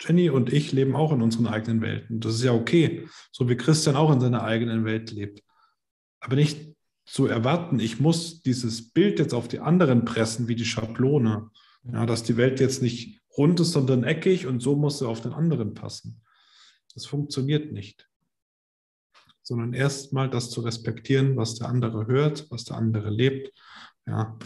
Jenny 0.00 0.28
und 0.28 0.52
ich 0.52 0.72
leben 0.72 0.94
auch 0.94 1.12
in 1.12 1.22
unseren 1.22 1.46
eigenen 1.46 1.80
Welten. 1.80 2.20
Das 2.20 2.34
ist 2.34 2.44
ja 2.44 2.52
okay, 2.52 3.08
so 3.32 3.48
wie 3.48 3.56
Christian 3.56 3.96
auch 3.96 4.12
in 4.12 4.20
seiner 4.20 4.44
eigenen 4.44 4.84
Welt 4.84 5.10
lebt. 5.10 5.42
Aber 6.20 6.36
nicht 6.36 6.74
zu 7.06 7.26
erwarten, 7.26 7.80
ich 7.80 7.98
muss 7.98 8.42
dieses 8.42 8.92
Bild 8.92 9.18
jetzt 9.18 9.32
auf 9.32 9.48
die 9.48 9.60
anderen 9.60 10.04
pressen, 10.04 10.48
wie 10.48 10.54
die 10.54 10.66
Schablone. 10.66 11.50
Ja, 11.90 12.04
dass 12.04 12.22
die 12.22 12.36
Welt 12.36 12.60
jetzt 12.60 12.82
nicht 12.82 13.20
rund 13.38 13.58
ist, 13.58 13.72
sondern 13.72 14.04
eckig 14.04 14.46
und 14.46 14.60
so 14.60 14.76
muss 14.76 14.98
sie 14.98 15.08
auf 15.08 15.22
den 15.22 15.32
anderen 15.32 15.72
passen. 15.72 16.20
Das 16.92 17.06
funktioniert 17.06 17.72
nicht 17.72 18.09
sondern 19.50 19.74
erstmal 19.74 20.30
das 20.30 20.48
zu 20.48 20.60
respektieren, 20.60 21.36
was 21.36 21.56
der 21.56 21.68
andere 21.68 22.06
hört, 22.06 22.48
was 22.52 22.64
der 22.64 22.76
andere 22.76 23.10
lebt, 23.10 23.52
ja, 24.06 24.38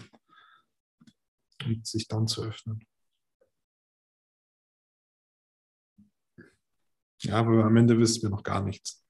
und 1.66 1.87
sich 1.87 2.08
dann 2.08 2.26
zu 2.26 2.42
öffnen. 2.42 2.82
Ja, 7.20 7.34
aber 7.34 7.64
am 7.64 7.76
Ende 7.76 7.99
wissen 7.99 8.23
wir 8.23 8.30
noch 8.30 8.42
gar 8.42 8.64
nichts. 8.64 9.04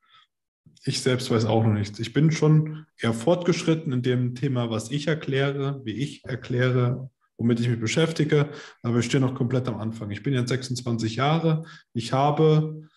Ich 0.84 1.00
selbst 1.00 1.30
weiß 1.30 1.44
auch 1.44 1.62
noch 1.62 1.72
nichts. 1.72 2.00
Ich 2.00 2.12
bin 2.12 2.32
schon 2.32 2.86
eher 2.98 3.14
fortgeschritten 3.14 3.92
in 3.92 4.02
dem 4.02 4.34
Thema, 4.34 4.70
was 4.70 4.90
ich 4.90 5.06
erkläre, 5.06 5.80
wie 5.84 5.92
ich 5.92 6.24
erkläre, 6.24 7.08
womit 7.36 7.60
ich 7.60 7.68
mich 7.68 7.78
beschäftige, 7.78 8.50
aber 8.82 8.98
ich 8.98 9.06
stehe 9.06 9.20
noch 9.20 9.36
komplett 9.36 9.68
am 9.68 9.78
Anfang. 9.78 10.10
Ich 10.10 10.24
bin 10.24 10.34
jetzt 10.34 10.48
26 10.48 11.14
Jahre. 11.14 11.64
Ich 11.92 12.12
habe 12.12 12.88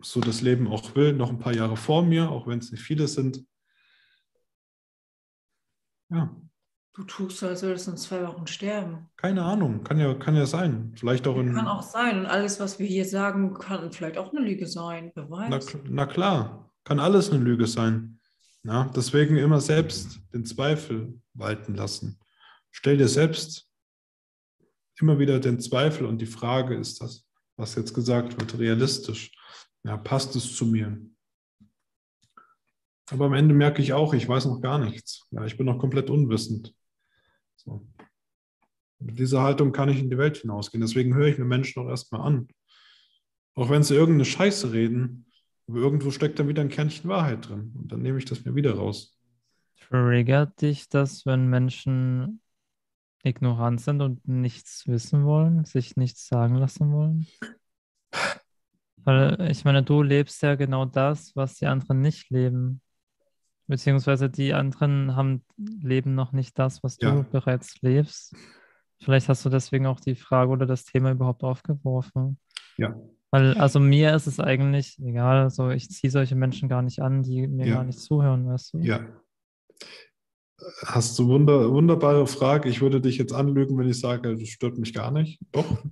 so 0.00 0.20
das 0.20 0.40
Leben 0.40 0.68
auch 0.68 0.94
will, 0.94 1.12
noch 1.12 1.30
ein 1.30 1.38
paar 1.38 1.54
Jahre 1.54 1.76
vor 1.76 2.02
mir, 2.02 2.30
auch 2.30 2.46
wenn 2.46 2.58
es 2.58 2.70
nicht 2.72 2.82
viele 2.82 3.08
sind. 3.08 3.44
Ja. 6.10 6.34
Du 6.96 7.02
tust 7.02 7.38
so, 7.38 7.48
als 7.48 7.62
würdest 7.62 7.88
du 7.88 7.90
in 7.90 7.96
zwei 7.96 8.24
Wochen 8.24 8.46
sterben. 8.46 9.10
Keine 9.16 9.42
Ahnung, 9.42 9.82
kann 9.82 9.98
ja, 9.98 10.14
kann 10.14 10.36
ja 10.36 10.46
sein. 10.46 10.92
Vielleicht 10.96 11.26
auch 11.26 11.36
in. 11.38 11.52
Kann 11.52 11.66
auch 11.66 11.82
sein. 11.82 12.20
Und 12.20 12.26
alles, 12.26 12.60
was 12.60 12.78
wir 12.78 12.86
hier 12.86 13.04
sagen, 13.04 13.54
kann 13.54 13.90
vielleicht 13.90 14.16
auch 14.16 14.32
eine 14.32 14.46
Lüge 14.46 14.68
sein. 14.68 15.10
Wer 15.16 15.28
weiß. 15.28 15.74
Na, 15.74 15.80
na 15.88 16.06
klar, 16.06 16.70
kann 16.84 17.00
alles 17.00 17.30
eine 17.30 17.42
Lüge 17.42 17.66
sein. 17.66 18.20
Ja, 18.62 18.90
deswegen 18.94 19.36
immer 19.36 19.60
selbst 19.60 20.20
den 20.32 20.44
Zweifel 20.44 21.20
walten 21.34 21.74
lassen. 21.74 22.18
stell 22.70 22.96
dir 22.96 23.08
selbst 23.08 23.68
immer 25.00 25.18
wieder 25.18 25.40
den 25.40 25.60
Zweifel 25.60 26.06
und 26.06 26.18
die 26.18 26.26
Frage, 26.26 26.76
ist 26.76 27.00
das, 27.00 27.26
was 27.56 27.74
jetzt 27.74 27.92
gesagt 27.92 28.38
wird, 28.40 28.58
realistisch? 28.58 29.32
Ja, 29.84 29.96
passt 29.96 30.34
es 30.34 30.56
zu 30.56 30.66
mir? 30.66 30.98
Aber 33.10 33.26
am 33.26 33.34
Ende 33.34 33.54
merke 33.54 33.82
ich 33.82 33.92
auch, 33.92 34.14
ich 34.14 34.28
weiß 34.28 34.46
noch 34.46 34.60
gar 34.60 34.78
nichts. 34.78 35.28
Ja, 35.30 35.44
ich 35.44 35.56
bin 35.56 35.66
noch 35.66 35.78
komplett 35.78 36.08
unwissend. 36.08 36.74
So. 37.56 37.86
Mit 38.98 39.18
dieser 39.18 39.42
Haltung 39.42 39.72
kann 39.72 39.90
ich 39.90 39.98
in 39.98 40.08
die 40.08 40.16
Welt 40.16 40.38
hinausgehen. 40.38 40.80
Deswegen 40.80 41.14
höre 41.14 41.26
ich 41.26 41.38
mir 41.38 41.44
Menschen 41.44 41.82
auch 41.82 41.88
erstmal 41.88 42.22
an. 42.22 42.48
Auch 43.54 43.68
wenn 43.68 43.82
sie 43.82 43.94
irgendeine 43.94 44.24
Scheiße 44.24 44.72
reden, 44.72 45.26
aber 45.68 45.78
irgendwo 45.78 46.10
steckt 46.10 46.38
dann 46.38 46.48
wieder 46.48 46.62
ein 46.62 46.70
Kernchen 46.70 47.08
Wahrheit 47.10 47.48
drin. 47.48 47.72
Und 47.76 47.92
dann 47.92 48.02
nehme 48.02 48.18
ich 48.18 48.24
das 48.24 48.44
mir 48.44 48.54
wieder 48.54 48.74
raus. 48.74 49.18
Triggert 49.88 50.62
dich 50.62 50.88
das, 50.88 51.26
wenn 51.26 51.48
Menschen 51.48 52.40
ignorant 53.22 53.80
sind 53.80 54.00
und 54.00 54.26
nichts 54.26 54.86
wissen 54.86 55.24
wollen, 55.24 55.64
sich 55.64 55.96
nichts 55.96 56.26
sagen 56.26 56.54
lassen 56.54 56.92
wollen? 56.92 57.26
Weil 59.04 59.50
ich 59.50 59.64
meine, 59.64 59.82
du 59.82 60.02
lebst 60.02 60.42
ja 60.42 60.54
genau 60.54 60.84
das, 60.86 61.34
was 61.36 61.54
die 61.56 61.66
anderen 61.66 62.00
nicht 62.00 62.30
leben. 62.30 62.80
Beziehungsweise 63.66 64.28
die 64.28 64.52
anderen 64.52 65.16
haben, 65.16 65.44
leben 65.56 66.14
noch 66.14 66.32
nicht 66.32 66.58
das, 66.58 66.82
was 66.82 66.96
du 66.96 67.06
ja. 67.06 67.26
bereits 67.30 67.80
lebst. 67.80 68.34
Vielleicht 69.00 69.28
hast 69.28 69.44
du 69.44 69.50
deswegen 69.50 69.86
auch 69.86 70.00
die 70.00 70.14
Frage 70.14 70.50
oder 70.50 70.66
das 70.66 70.84
Thema 70.84 71.12
überhaupt 71.12 71.42
aufgeworfen. 71.44 72.38
Ja. 72.76 72.94
Weil, 73.30 73.54
also 73.58 73.80
mir 73.80 74.14
ist 74.14 74.26
es 74.26 74.38
eigentlich 74.38 74.98
egal, 75.00 75.42
also 75.42 75.70
ich 75.70 75.90
ziehe 75.90 76.10
solche 76.10 76.36
Menschen 76.36 76.68
gar 76.68 76.82
nicht 76.82 77.00
an, 77.00 77.22
die 77.22 77.46
mir 77.46 77.66
ja. 77.66 77.74
gar 77.74 77.84
nicht 77.84 77.98
zuhören, 77.98 78.46
weißt 78.46 78.74
du? 78.74 78.78
Ja. 78.78 79.00
Hast 80.86 81.18
du 81.18 81.26
wunder, 81.26 81.70
wunderbare 81.70 82.26
Frage. 82.26 82.68
Ich 82.68 82.80
würde 82.80 83.00
dich 83.00 83.18
jetzt 83.18 83.32
anlügen, 83.32 83.76
wenn 83.76 83.88
ich 83.88 83.98
sage, 83.98 84.36
das 84.36 84.48
stört 84.48 84.78
mich 84.78 84.94
gar 84.94 85.10
nicht. 85.10 85.40
Doch. 85.52 85.82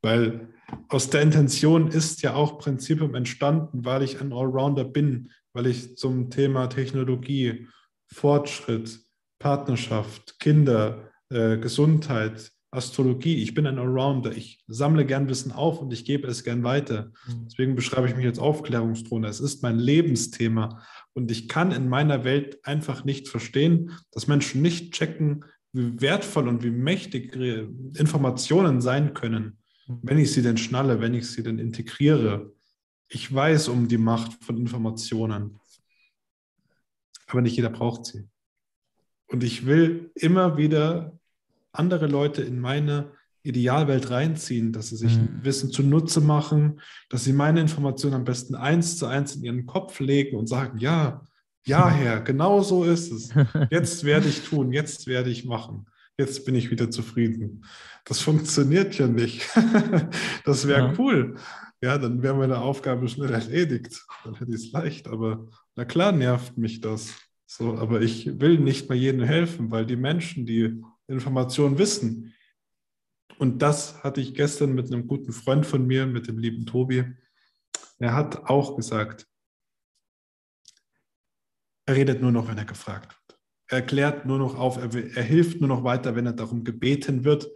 Weil 0.00 0.54
aus 0.88 1.10
der 1.10 1.22
Intention 1.22 1.88
ist 1.88 2.22
ja 2.22 2.34
auch 2.34 2.58
Prinzipium 2.58 3.14
entstanden, 3.14 3.84
weil 3.84 4.02
ich 4.02 4.20
ein 4.20 4.32
Allrounder 4.32 4.84
bin, 4.84 5.30
weil 5.52 5.66
ich 5.66 5.96
zum 5.96 6.30
Thema 6.30 6.68
Technologie, 6.68 7.68
Fortschritt, 8.12 9.00
Partnerschaft, 9.38 10.38
Kinder, 10.38 11.10
äh, 11.30 11.58
Gesundheit, 11.58 12.52
Astrologie, 12.70 13.42
ich 13.42 13.54
bin 13.54 13.66
ein 13.66 13.78
Allrounder, 13.78 14.32
ich 14.36 14.62
sammle 14.66 15.06
gern 15.06 15.28
Wissen 15.28 15.52
auf 15.52 15.80
und 15.80 15.92
ich 15.92 16.04
gebe 16.04 16.28
es 16.28 16.44
gern 16.44 16.62
weiter. 16.62 17.12
Mhm. 17.26 17.48
Deswegen 17.48 17.74
beschreibe 17.74 18.08
ich 18.08 18.16
mich 18.16 18.26
als 18.26 18.38
Aufklärungsdrohne. 18.38 19.28
Es 19.28 19.40
ist 19.40 19.62
mein 19.62 19.78
Lebensthema 19.78 20.82
und 21.14 21.30
ich 21.30 21.48
kann 21.48 21.72
in 21.72 21.88
meiner 21.88 22.24
Welt 22.24 22.58
einfach 22.64 23.04
nicht 23.04 23.28
verstehen, 23.28 23.92
dass 24.12 24.26
Menschen 24.26 24.62
nicht 24.62 24.92
checken, 24.92 25.44
wie 25.72 26.00
wertvoll 26.00 26.48
und 26.48 26.62
wie 26.62 26.70
mächtig 26.70 27.34
Informationen 27.34 28.80
sein 28.80 29.14
können. 29.14 29.58
Wenn 29.86 30.18
ich 30.18 30.32
sie 30.32 30.42
denn 30.42 30.56
schnalle, 30.56 31.00
wenn 31.00 31.14
ich 31.14 31.30
sie 31.30 31.42
denn 31.42 31.58
integriere. 31.58 32.52
Ich 33.08 33.32
weiß 33.32 33.68
um 33.68 33.88
die 33.88 33.98
Macht 33.98 34.42
von 34.44 34.56
Informationen, 34.56 35.60
aber 37.28 37.40
nicht 37.40 37.56
jeder 37.56 37.70
braucht 37.70 38.06
sie. 38.06 38.28
Und 39.28 39.44
ich 39.44 39.66
will 39.66 40.10
immer 40.14 40.56
wieder 40.56 41.18
andere 41.72 42.06
Leute 42.06 42.42
in 42.42 42.60
meine 42.60 43.12
Idealwelt 43.42 44.10
reinziehen, 44.10 44.72
dass 44.72 44.88
sie 44.88 44.96
sich 44.96 45.16
mhm. 45.16 45.40
Wissen 45.42 45.70
zunutze 45.70 46.20
machen, 46.20 46.80
dass 47.08 47.24
sie 47.24 47.32
meine 47.32 47.60
Informationen 47.60 48.14
am 48.14 48.24
besten 48.24 48.56
eins 48.56 48.98
zu 48.98 49.06
eins 49.06 49.36
in 49.36 49.44
ihren 49.44 49.66
Kopf 49.66 50.00
legen 50.00 50.36
und 50.36 50.48
sagen, 50.48 50.78
ja, 50.78 51.24
ja, 51.64 51.88
Herr, 51.88 52.20
genau 52.20 52.62
so 52.62 52.84
ist 52.84 53.12
es. 53.12 53.30
Jetzt 53.70 54.04
werde 54.04 54.28
ich 54.28 54.42
tun, 54.42 54.72
jetzt 54.72 55.08
werde 55.08 55.30
ich 55.30 55.44
machen. 55.44 55.86
Jetzt 56.18 56.44
bin 56.46 56.54
ich 56.54 56.70
wieder 56.70 56.90
zufrieden. 56.90 57.64
Das 58.04 58.20
funktioniert 58.20 58.96
ja 58.96 59.06
nicht. 59.06 59.46
das 60.44 60.66
wäre 60.66 60.88
ja. 60.88 60.94
cool. 60.98 61.36
Ja, 61.82 61.98
dann 61.98 62.22
wäre 62.22 62.34
meine 62.34 62.58
Aufgabe 62.58 63.08
schnell 63.08 63.32
erledigt. 63.32 64.06
Dann 64.24 64.34
hätte 64.34 64.50
ich 64.50 64.66
es 64.66 64.72
leicht. 64.72 65.08
Aber 65.08 65.48
na 65.74 65.84
klar 65.84 66.12
nervt 66.12 66.56
mich 66.56 66.80
das. 66.80 67.14
So, 67.46 67.76
aber 67.76 68.00
ich 68.00 68.40
will 68.40 68.58
nicht 68.58 68.88
mehr 68.88 68.98
jedem 68.98 69.22
helfen, 69.22 69.70
weil 69.70 69.86
die 69.86 69.96
Menschen, 69.96 70.46
die 70.46 70.82
Informationen 71.06 71.78
wissen, 71.78 72.32
und 73.38 73.60
das 73.60 74.02
hatte 74.02 74.20
ich 74.20 74.34
gestern 74.34 74.74
mit 74.74 74.86
einem 74.86 75.06
guten 75.06 75.32
Freund 75.32 75.66
von 75.66 75.86
mir, 75.86 76.06
mit 76.06 76.26
dem 76.26 76.38
lieben 76.38 76.64
Tobi. 76.64 77.04
Er 77.98 78.14
hat 78.14 78.48
auch 78.48 78.76
gesagt, 78.76 79.26
er 81.86 81.94
redet 81.94 82.20
nur 82.20 82.32
noch, 82.32 82.48
wenn 82.48 82.58
er 82.58 82.64
gefragt 82.64 83.14
wird. 83.14 83.25
Erklärt 83.68 84.26
nur 84.26 84.38
noch 84.38 84.56
auf, 84.56 84.76
er, 84.76 84.94
er 84.94 85.22
hilft 85.22 85.60
nur 85.60 85.68
noch 85.68 85.84
weiter, 85.84 86.16
wenn 86.16 86.26
er 86.26 86.32
darum 86.32 86.64
gebeten 86.64 87.24
wird. 87.24 87.48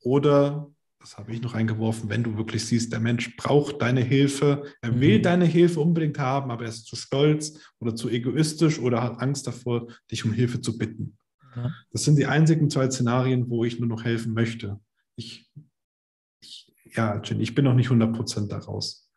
Oder, 0.00 0.70
das 0.98 1.16
habe 1.16 1.32
ich 1.32 1.42
noch 1.42 1.54
eingeworfen, 1.54 2.08
wenn 2.08 2.22
du 2.22 2.36
wirklich 2.36 2.64
siehst, 2.66 2.92
der 2.92 3.00
Mensch 3.00 3.36
braucht 3.36 3.82
deine 3.82 4.00
Hilfe, 4.00 4.64
er 4.80 4.92
mhm. 4.92 5.00
will 5.00 5.22
deine 5.22 5.44
Hilfe 5.44 5.80
unbedingt 5.80 6.18
haben, 6.18 6.50
aber 6.50 6.64
er 6.64 6.70
ist 6.70 6.86
zu 6.86 6.96
stolz 6.96 7.60
oder 7.78 7.94
zu 7.94 8.08
egoistisch 8.08 8.78
oder 8.78 9.02
hat 9.02 9.20
Angst 9.20 9.46
davor, 9.46 9.88
dich 10.10 10.24
um 10.24 10.32
Hilfe 10.32 10.60
zu 10.60 10.78
bitten. 10.78 11.16
Ja. 11.54 11.72
Das 11.92 12.04
sind 12.04 12.16
die 12.16 12.26
einzigen 12.26 12.70
zwei 12.70 12.90
Szenarien, 12.90 13.48
wo 13.48 13.64
ich 13.64 13.78
nur 13.78 13.88
noch 13.88 14.04
helfen 14.04 14.32
möchte. 14.32 14.80
Ich, 15.16 15.50
ich 16.40 16.72
ja, 16.94 17.20
Jenny, 17.22 17.42
ich 17.42 17.54
bin 17.54 17.64
noch 17.64 17.74
nicht 17.74 17.90
100% 17.90 18.48
daraus. 18.48 19.08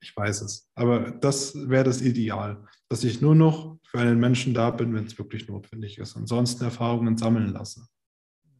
Ich 0.00 0.16
weiß 0.16 0.42
es. 0.42 0.68
Aber 0.74 1.12
das 1.12 1.54
wäre 1.68 1.84
das 1.84 2.02
Ideal, 2.02 2.64
dass 2.92 3.04
ich 3.04 3.22
nur 3.22 3.34
noch 3.34 3.78
für 3.84 4.00
einen 4.00 4.20
Menschen 4.20 4.52
da 4.52 4.70
bin, 4.70 4.94
wenn 4.94 5.06
es 5.06 5.16
wirklich 5.16 5.48
notwendig 5.48 5.96
ist. 5.96 6.14
Ansonsten 6.14 6.64
Erfahrungen 6.64 7.16
sammeln 7.16 7.50
lasse. 7.50 7.88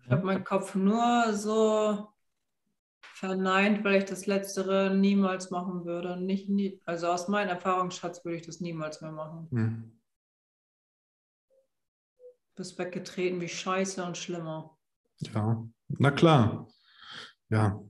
Ich 0.02 0.10
habe 0.10 0.24
meinen 0.24 0.42
Kopf 0.42 0.74
nur 0.74 1.34
so 1.34 2.08
verneint, 3.02 3.84
weil 3.84 3.96
ich 3.96 4.06
das 4.06 4.24
Letztere 4.24 4.96
niemals 4.96 5.50
machen 5.50 5.84
würde. 5.84 6.16
Nicht, 6.16 6.48
nie, 6.48 6.80
also 6.86 7.08
aus 7.08 7.28
meinem 7.28 7.50
Erfahrungsschatz 7.50 8.24
würde 8.24 8.38
ich 8.38 8.46
das 8.46 8.60
niemals 8.60 9.02
mehr 9.02 9.12
machen. 9.12 9.48
Hm. 9.50 10.00
Bist 12.56 12.78
weggetreten 12.78 13.38
wie 13.42 13.50
Scheiße 13.50 14.02
und 14.02 14.16
schlimmer. 14.16 14.78
Ja, 15.18 15.62
na 15.88 16.10
klar. 16.10 16.68
Ja. 17.50 17.84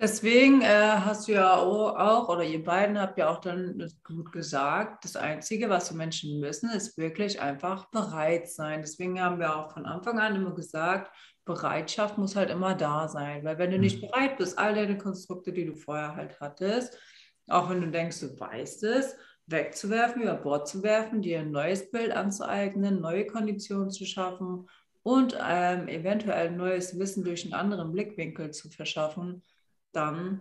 Deswegen 0.00 0.62
äh, 0.62 0.66
hast 0.66 1.26
du 1.26 1.32
ja 1.32 1.56
auch, 1.56 2.28
oder 2.28 2.44
ihr 2.44 2.62
beiden 2.62 3.00
habt 3.00 3.18
ja 3.18 3.30
auch 3.30 3.40
dann 3.40 3.84
gut 4.04 4.30
gesagt, 4.30 5.04
das 5.04 5.16
Einzige, 5.16 5.68
was 5.68 5.88
die 5.88 5.96
Menschen 5.96 6.38
müssen, 6.38 6.70
ist 6.70 6.96
wirklich 6.96 7.40
einfach 7.40 7.90
bereit 7.90 8.48
sein. 8.48 8.80
Deswegen 8.80 9.20
haben 9.20 9.40
wir 9.40 9.56
auch 9.56 9.72
von 9.72 9.86
Anfang 9.86 10.20
an 10.20 10.36
immer 10.36 10.54
gesagt, 10.54 11.10
Bereitschaft 11.44 12.16
muss 12.16 12.36
halt 12.36 12.50
immer 12.50 12.76
da 12.76 13.08
sein. 13.08 13.44
Weil 13.44 13.58
wenn 13.58 13.72
du 13.72 13.78
nicht 13.78 14.00
mhm. 14.00 14.06
bereit 14.06 14.36
bist, 14.36 14.56
all 14.56 14.74
deine 14.74 14.98
Konstrukte, 14.98 15.52
die 15.52 15.66
du 15.66 15.74
vorher 15.74 16.14
halt 16.14 16.38
hattest, 16.38 16.96
auch 17.48 17.68
wenn 17.68 17.80
du 17.80 17.90
denkst, 17.90 18.20
du 18.20 18.38
weißt 18.38 18.84
es, 18.84 19.16
wegzuwerfen, 19.46 20.22
über 20.22 20.34
Bord 20.34 20.68
zu 20.68 20.82
werfen, 20.84 21.22
dir 21.22 21.40
ein 21.40 21.50
neues 21.50 21.90
Bild 21.90 22.12
anzueignen, 22.12 23.00
neue 23.00 23.26
Konditionen 23.26 23.90
zu 23.90 24.04
schaffen 24.04 24.68
und 25.02 25.36
ähm, 25.42 25.88
eventuell 25.88 26.50
neues 26.50 26.98
Wissen 26.98 27.24
durch 27.24 27.44
einen 27.44 27.54
anderen 27.54 27.90
Blickwinkel 27.90 28.50
zu 28.50 28.68
verschaffen, 28.68 29.42
dann 29.92 30.40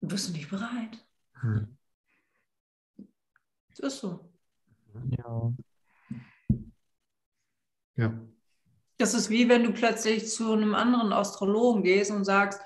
bist 0.00 0.28
du 0.28 0.32
nicht 0.32 0.50
bereit. 0.50 1.04
Hm. 1.40 1.76
Das 3.70 3.94
ist 3.94 4.00
so. 4.00 4.32
Ja. 5.10 5.52
Ja. 7.96 8.12
Das 8.96 9.14
ist 9.14 9.30
wie 9.30 9.48
wenn 9.48 9.64
du 9.64 9.72
plötzlich 9.72 10.28
zu 10.28 10.52
einem 10.52 10.74
anderen 10.74 11.12
Astrologen 11.12 11.82
gehst 11.82 12.10
und 12.10 12.24
sagst, 12.24 12.60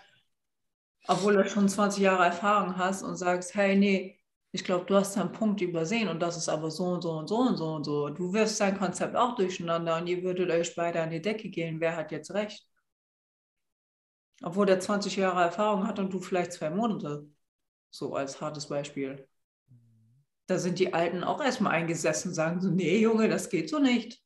obwohl 1.06 1.34
du 1.34 1.48
schon 1.48 1.68
20 1.68 2.02
Jahre 2.02 2.24
Erfahrung 2.24 2.76
hast 2.76 3.02
und 3.02 3.16
sagst, 3.16 3.54
hey, 3.54 3.76
nee, 3.76 4.18
ich 4.52 4.64
glaube, 4.64 4.84
du 4.86 4.94
hast 4.94 5.16
einen 5.16 5.32
Punkt 5.32 5.60
übersehen 5.60 6.08
und 6.08 6.20
das 6.20 6.36
ist 6.36 6.48
aber 6.48 6.70
so 6.70 6.84
und 6.84 7.02
so 7.02 7.12
und 7.12 7.28
so 7.28 7.38
und 7.38 7.56
so 7.56 7.74
und 7.74 7.84
so. 7.84 8.10
Du 8.10 8.32
wirfst 8.32 8.60
dein 8.60 8.78
Konzept 8.78 9.16
auch 9.16 9.34
durcheinander 9.34 9.96
und 9.96 10.06
ihr 10.06 10.22
würdet 10.22 10.50
euch 10.50 10.74
beide 10.74 11.02
an 11.02 11.10
die 11.10 11.22
Decke 11.22 11.48
gehen. 11.48 11.80
Wer 11.80 11.96
hat 11.96 12.12
jetzt 12.12 12.32
recht? 12.32 12.66
Obwohl 14.42 14.66
der 14.66 14.80
20 14.80 15.16
Jahre 15.16 15.42
Erfahrung 15.42 15.86
hat 15.86 15.98
und 15.98 16.12
du 16.12 16.20
vielleicht 16.20 16.52
zwei 16.52 16.70
Monate. 16.70 17.28
So 17.90 18.14
als 18.14 18.40
hartes 18.40 18.66
Beispiel. 18.68 19.28
Da 20.46 20.58
sind 20.58 20.78
die 20.78 20.92
Alten 20.94 21.24
auch 21.24 21.42
erstmal 21.42 21.72
eingesessen 21.72 22.30
und 22.30 22.34
sagen 22.34 22.60
so, 22.60 22.70
nee, 22.70 22.98
Junge, 22.98 23.28
das 23.28 23.48
geht 23.48 23.70
so 23.70 23.78
nicht. 23.78 24.22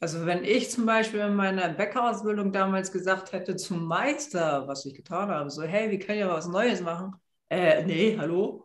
Also 0.00 0.26
wenn 0.26 0.44
ich 0.44 0.70
zum 0.70 0.84
Beispiel 0.86 1.20
in 1.20 1.34
meiner 1.34 1.68
Bäckerausbildung 1.70 2.52
damals 2.52 2.92
gesagt 2.92 3.32
hätte 3.32 3.56
zum 3.56 3.86
Meister, 3.86 4.68
was 4.68 4.84
ich 4.84 4.94
getan 4.94 5.30
habe, 5.30 5.50
so, 5.50 5.62
hey, 5.62 5.90
wir 5.90 5.98
können 5.98 6.18
ja 6.18 6.28
was 6.28 6.46
Neues 6.48 6.80
machen. 6.80 7.14
Äh, 7.48 7.82
nee, 7.84 8.16
hallo? 8.18 8.64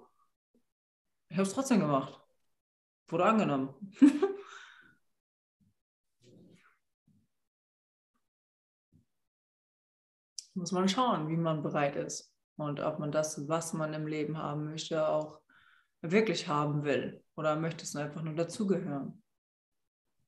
Ich 1.29 1.37
habe 1.37 1.47
es 1.47 1.53
trotzdem 1.53 1.79
gemacht. 1.79 2.19
Wurde 3.09 3.25
angenommen. 3.25 3.73
Muss 10.61 10.71
man 10.71 10.87
schauen, 10.87 11.27
wie 11.27 11.37
man 11.37 11.63
bereit 11.63 11.95
ist 11.95 12.31
und 12.55 12.81
ob 12.81 12.99
man 12.99 13.11
das, 13.11 13.47
was 13.49 13.73
man 13.73 13.95
im 13.95 14.05
Leben 14.05 14.37
haben 14.37 14.65
möchte, 14.65 15.07
auch 15.07 15.41
wirklich 16.01 16.47
haben 16.47 16.83
will. 16.83 17.23
Oder 17.35 17.55
möchtest 17.55 17.95
du 17.95 17.97
einfach 17.97 18.21
nur 18.21 18.35
dazugehören? 18.35 19.23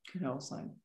Kann 0.08 0.24
ja 0.24 0.34
auch 0.34 0.42
sein. 0.42 0.82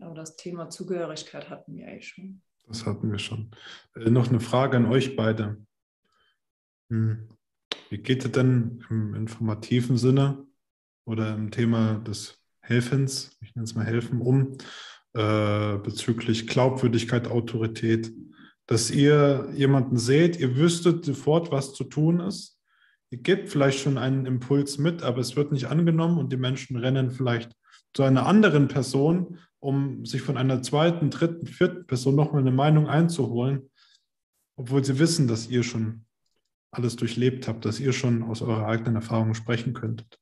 Aber 0.00 0.14
das 0.14 0.36
Thema 0.36 0.70
Zugehörigkeit 0.70 1.50
hatten 1.50 1.76
wir 1.76 1.86
eigentlich 1.86 2.08
schon. 2.08 2.40
Das 2.66 2.86
hatten 2.86 3.12
wir 3.12 3.18
schon. 3.18 3.50
Äh, 3.94 4.08
noch 4.08 4.30
eine 4.30 4.40
Frage 4.40 4.78
an 4.78 4.86
euch 4.86 5.16
beide. 5.16 5.66
Hm. 6.88 7.28
Wie 7.90 7.98
geht 7.98 8.24
es 8.24 8.32
denn 8.32 8.82
im 8.88 9.14
informativen 9.14 9.98
Sinne 9.98 10.46
oder 11.04 11.34
im 11.34 11.50
Thema 11.50 11.98
des 11.98 12.41
Helfens, 12.62 13.36
ich 13.42 13.54
nenne 13.54 13.64
es 13.64 13.74
mal 13.74 13.84
Helfen, 13.84 14.20
um, 14.20 14.56
äh, 15.14 15.76
bezüglich 15.78 16.46
Glaubwürdigkeit, 16.46 17.28
Autorität, 17.28 18.12
dass 18.66 18.90
ihr 18.90 19.50
jemanden 19.54 19.98
seht, 19.98 20.38
ihr 20.38 20.56
wüsstet 20.56 21.04
sofort, 21.04 21.50
was 21.50 21.74
zu 21.74 21.84
tun 21.84 22.20
ist. 22.20 22.58
Ihr 23.10 23.18
gebt 23.18 23.50
vielleicht 23.50 23.80
schon 23.80 23.98
einen 23.98 24.24
Impuls 24.24 24.78
mit, 24.78 25.02
aber 25.02 25.18
es 25.18 25.36
wird 25.36 25.52
nicht 25.52 25.66
angenommen 25.66 26.18
und 26.18 26.32
die 26.32 26.38
Menschen 26.38 26.76
rennen 26.76 27.10
vielleicht 27.10 27.52
zu 27.92 28.04
einer 28.04 28.24
anderen 28.26 28.68
Person, 28.68 29.38
um 29.58 30.06
sich 30.06 30.22
von 30.22 30.38
einer 30.38 30.62
zweiten, 30.62 31.10
dritten, 31.10 31.46
vierten 31.46 31.86
Person 31.86 32.14
nochmal 32.14 32.40
eine 32.40 32.52
Meinung 32.52 32.88
einzuholen, 32.88 33.70
obwohl 34.56 34.82
sie 34.84 34.98
wissen, 34.98 35.28
dass 35.28 35.48
ihr 35.48 35.62
schon 35.62 36.06
alles 36.70 36.96
durchlebt 36.96 37.48
habt, 37.48 37.64
dass 37.66 37.80
ihr 37.80 37.92
schon 37.92 38.22
aus 38.22 38.40
eurer 38.40 38.66
eigenen 38.66 38.94
Erfahrung 38.94 39.34
sprechen 39.34 39.74
könntet. 39.74 40.21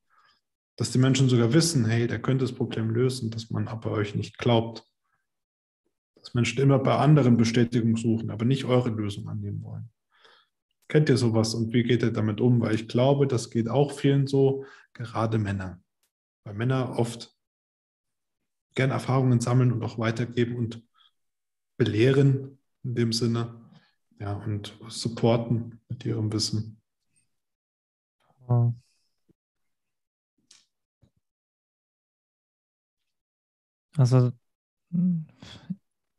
Dass 0.77 0.91
die 0.91 0.97
Menschen 0.97 1.29
sogar 1.29 1.53
wissen, 1.53 1.85
hey, 1.85 2.07
der 2.07 2.21
könnte 2.21 2.45
das 2.45 2.55
Problem 2.55 2.89
lösen, 2.89 3.29
dass 3.29 3.49
man 3.49 3.67
aber 3.67 3.91
euch 3.91 4.15
nicht 4.15 4.37
glaubt. 4.37 4.87
Dass 6.15 6.33
Menschen 6.33 6.61
immer 6.61 6.79
bei 6.79 6.95
anderen 6.95 7.37
Bestätigung 7.37 7.97
suchen, 7.97 8.31
aber 8.31 8.45
nicht 8.45 8.65
eure 8.65 8.89
Lösung 8.89 9.27
annehmen 9.27 9.63
wollen. 9.63 9.89
Kennt 10.87 11.09
ihr 11.09 11.17
sowas 11.17 11.53
und 11.53 11.71
wie 11.73 11.83
geht 11.83 12.03
ihr 12.03 12.11
damit 12.11 12.41
um? 12.41 12.59
Weil 12.59 12.75
ich 12.75 12.87
glaube, 12.87 13.25
das 13.27 13.49
geht 13.49 13.69
auch 13.69 13.91
vielen 13.91 14.27
so, 14.27 14.65
gerade 14.93 15.37
Männer. 15.37 15.81
Weil 16.43 16.53
Männer 16.53 16.97
oft 16.97 17.33
gern 18.75 18.91
Erfahrungen 18.91 19.39
sammeln 19.39 19.71
und 19.71 19.83
auch 19.83 19.97
weitergeben 19.99 20.55
und 20.55 20.83
belehren 21.77 22.59
in 22.83 22.95
dem 22.95 23.13
Sinne. 23.13 23.61
Ja, 24.19 24.33
und 24.33 24.77
supporten 24.87 25.79
mit 25.89 26.05
ihrem 26.05 26.31
Wissen. 26.31 26.79
Also, 33.97 34.31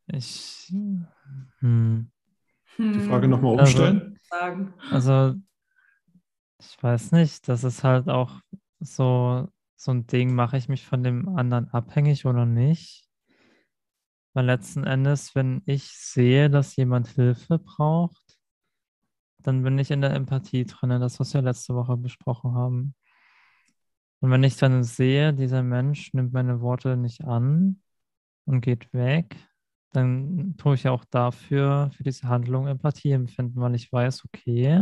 ich. 0.07 0.73
Hm. 1.59 2.11
Die 2.77 2.99
Frage 3.01 3.27
nochmal 3.27 3.59
also, 3.59 3.83
umstellen? 3.83 4.19
Also, 4.89 5.11
also, 5.11 5.39
ich 6.59 6.81
weiß 6.81 7.11
nicht, 7.11 7.47
das 7.47 7.63
ist 7.63 7.83
halt 7.83 8.09
auch 8.09 8.39
so 8.79 9.47
so 9.83 9.91
ein 9.91 10.07
Ding, 10.07 10.33
mache 10.33 10.57
ich 10.57 10.69
mich 10.69 10.85
von 10.85 11.03
dem 11.03 11.37
anderen 11.37 11.67
abhängig 11.69 12.25
oder 12.25 12.45
nicht? 12.45 13.05
Weil 14.33 14.45
letzten 14.45 14.85
Endes, 14.85 15.35
wenn 15.35 15.61
ich 15.65 15.89
sehe, 15.91 16.49
dass 16.49 16.75
jemand 16.77 17.09
Hilfe 17.09 17.59
braucht, 17.59 18.39
dann 19.39 19.61
bin 19.61 19.77
ich 19.77 19.91
in 19.91 19.99
der 19.99 20.13
Empathie 20.13 20.65
drin, 20.65 20.89
das, 21.01 21.19
was 21.19 21.33
wir 21.33 21.41
letzte 21.41 21.75
Woche 21.75 21.97
besprochen 21.97 22.53
haben. 22.55 22.95
Und 24.23 24.31
wenn 24.31 24.43
ich 24.45 24.55
dann 24.55 24.85
sehe, 24.85 25.33
dieser 25.33 25.63
Mensch 25.63 26.13
nimmt 26.13 26.31
meine 26.31 26.61
Worte 26.61 26.95
nicht 26.95 27.25
an 27.25 27.81
und 28.45 28.61
geht 28.61 28.93
weg, 28.93 29.35
dann 29.91 30.55
tue 30.55 30.75
ich 30.75 30.83
ja 30.83 30.91
auch 30.91 31.03
dafür, 31.03 31.91
für 31.91 32.03
diese 32.03 32.29
Handlung 32.29 32.67
Empathie 32.67 33.11
empfinden, 33.11 33.59
weil 33.59 33.75
ich 33.75 33.91
weiß, 33.91 34.23
okay, 34.23 34.81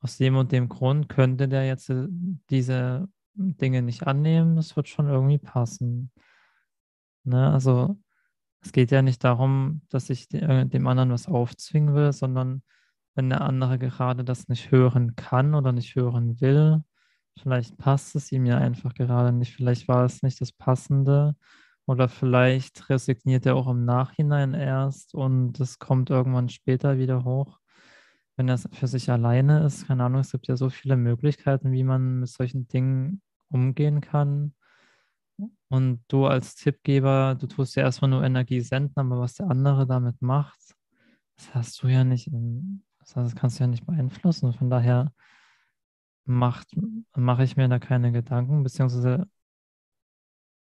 aus 0.00 0.16
dem 0.16 0.34
und 0.34 0.50
dem 0.50 0.68
Grund 0.68 1.08
könnte 1.08 1.46
der 1.46 1.68
jetzt 1.68 1.88
äh, 1.88 2.08
diese 2.50 3.08
Dinge 3.34 3.82
nicht 3.82 4.08
annehmen, 4.08 4.58
es 4.58 4.74
wird 4.74 4.88
schon 4.88 5.08
irgendwie 5.08 5.38
passen. 5.38 6.10
Ne? 7.22 7.52
Also 7.52 7.96
es 8.60 8.72
geht 8.72 8.90
ja 8.90 9.02
nicht 9.02 9.22
darum, 9.22 9.82
dass 9.88 10.10
ich 10.10 10.34
äh, 10.34 10.64
dem 10.64 10.88
anderen 10.88 11.12
was 11.12 11.28
aufzwingen 11.28 11.94
will, 11.94 12.12
sondern 12.12 12.64
wenn 13.14 13.30
der 13.30 13.42
andere 13.42 13.78
gerade 13.78 14.24
das 14.24 14.48
nicht 14.48 14.72
hören 14.72 15.14
kann 15.14 15.54
oder 15.54 15.70
nicht 15.70 15.94
hören 15.94 16.40
will, 16.40 16.82
vielleicht 17.40 17.76
passt 17.78 18.16
es 18.16 18.32
ihm 18.32 18.46
ja 18.46 18.58
einfach 18.58 18.94
gerade 18.94 19.32
nicht, 19.32 19.54
vielleicht 19.54 19.88
war 19.88 20.04
es 20.04 20.22
nicht 20.22 20.40
das 20.40 20.52
Passende 20.52 21.34
oder 21.86 22.08
vielleicht 22.08 22.88
resigniert 22.90 23.46
er 23.46 23.56
auch 23.56 23.68
im 23.68 23.84
Nachhinein 23.84 24.54
erst 24.54 25.14
und 25.14 25.60
es 25.60 25.78
kommt 25.78 26.10
irgendwann 26.10 26.48
später 26.48 26.98
wieder 26.98 27.24
hoch 27.24 27.60
wenn 28.36 28.48
er 28.48 28.58
für 28.58 28.86
sich 28.86 29.10
alleine 29.10 29.64
ist, 29.64 29.86
keine 29.86 30.04
Ahnung, 30.04 30.20
es 30.20 30.32
gibt 30.32 30.46
ja 30.46 30.56
so 30.56 30.68
viele 30.68 30.96
Möglichkeiten, 30.96 31.72
wie 31.72 31.84
man 31.84 32.20
mit 32.20 32.28
solchen 32.28 32.68
Dingen 32.68 33.22
umgehen 33.48 34.00
kann. 34.00 34.54
Und 35.68 36.04
du 36.08 36.26
als 36.26 36.54
Tippgeber, 36.54 37.34
du 37.34 37.46
tust 37.46 37.76
ja 37.76 37.82
erstmal 37.82 38.10
nur 38.10 38.24
Energie 38.24 38.60
senden, 38.60 38.98
aber 38.98 39.18
was 39.20 39.34
der 39.34 39.50
andere 39.50 39.86
damit 39.86 40.20
macht, 40.22 40.58
das 41.36 41.54
hast 41.54 41.82
du 41.82 41.88
ja 41.88 42.04
nicht, 42.04 42.30
das 43.14 43.34
kannst 43.34 43.58
du 43.58 43.64
ja 43.64 43.68
nicht 43.68 43.86
beeinflussen. 43.86 44.52
Von 44.52 44.70
daher 44.70 45.12
mache 46.26 47.44
ich 47.44 47.56
mir 47.56 47.68
da 47.68 47.78
keine 47.78 48.12
Gedanken, 48.12 48.62
beziehungsweise 48.62 49.28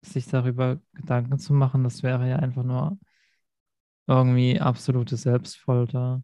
sich 0.02 0.26
darüber 0.26 0.80
Gedanken 0.94 1.38
zu 1.38 1.52
machen, 1.52 1.84
das 1.84 2.02
wäre 2.02 2.28
ja 2.28 2.36
einfach 2.36 2.62
nur 2.62 2.98
irgendwie 4.06 4.60
absolute 4.60 5.16
Selbstfolter. 5.16 6.22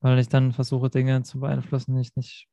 Weil 0.00 0.18
ich 0.18 0.28
dann 0.28 0.52
versuche, 0.52 0.90
Dinge 0.90 1.22
zu 1.22 1.40
beeinflussen, 1.40 1.94
die 1.94 2.02
ich 2.02 2.16
nicht 2.16 2.48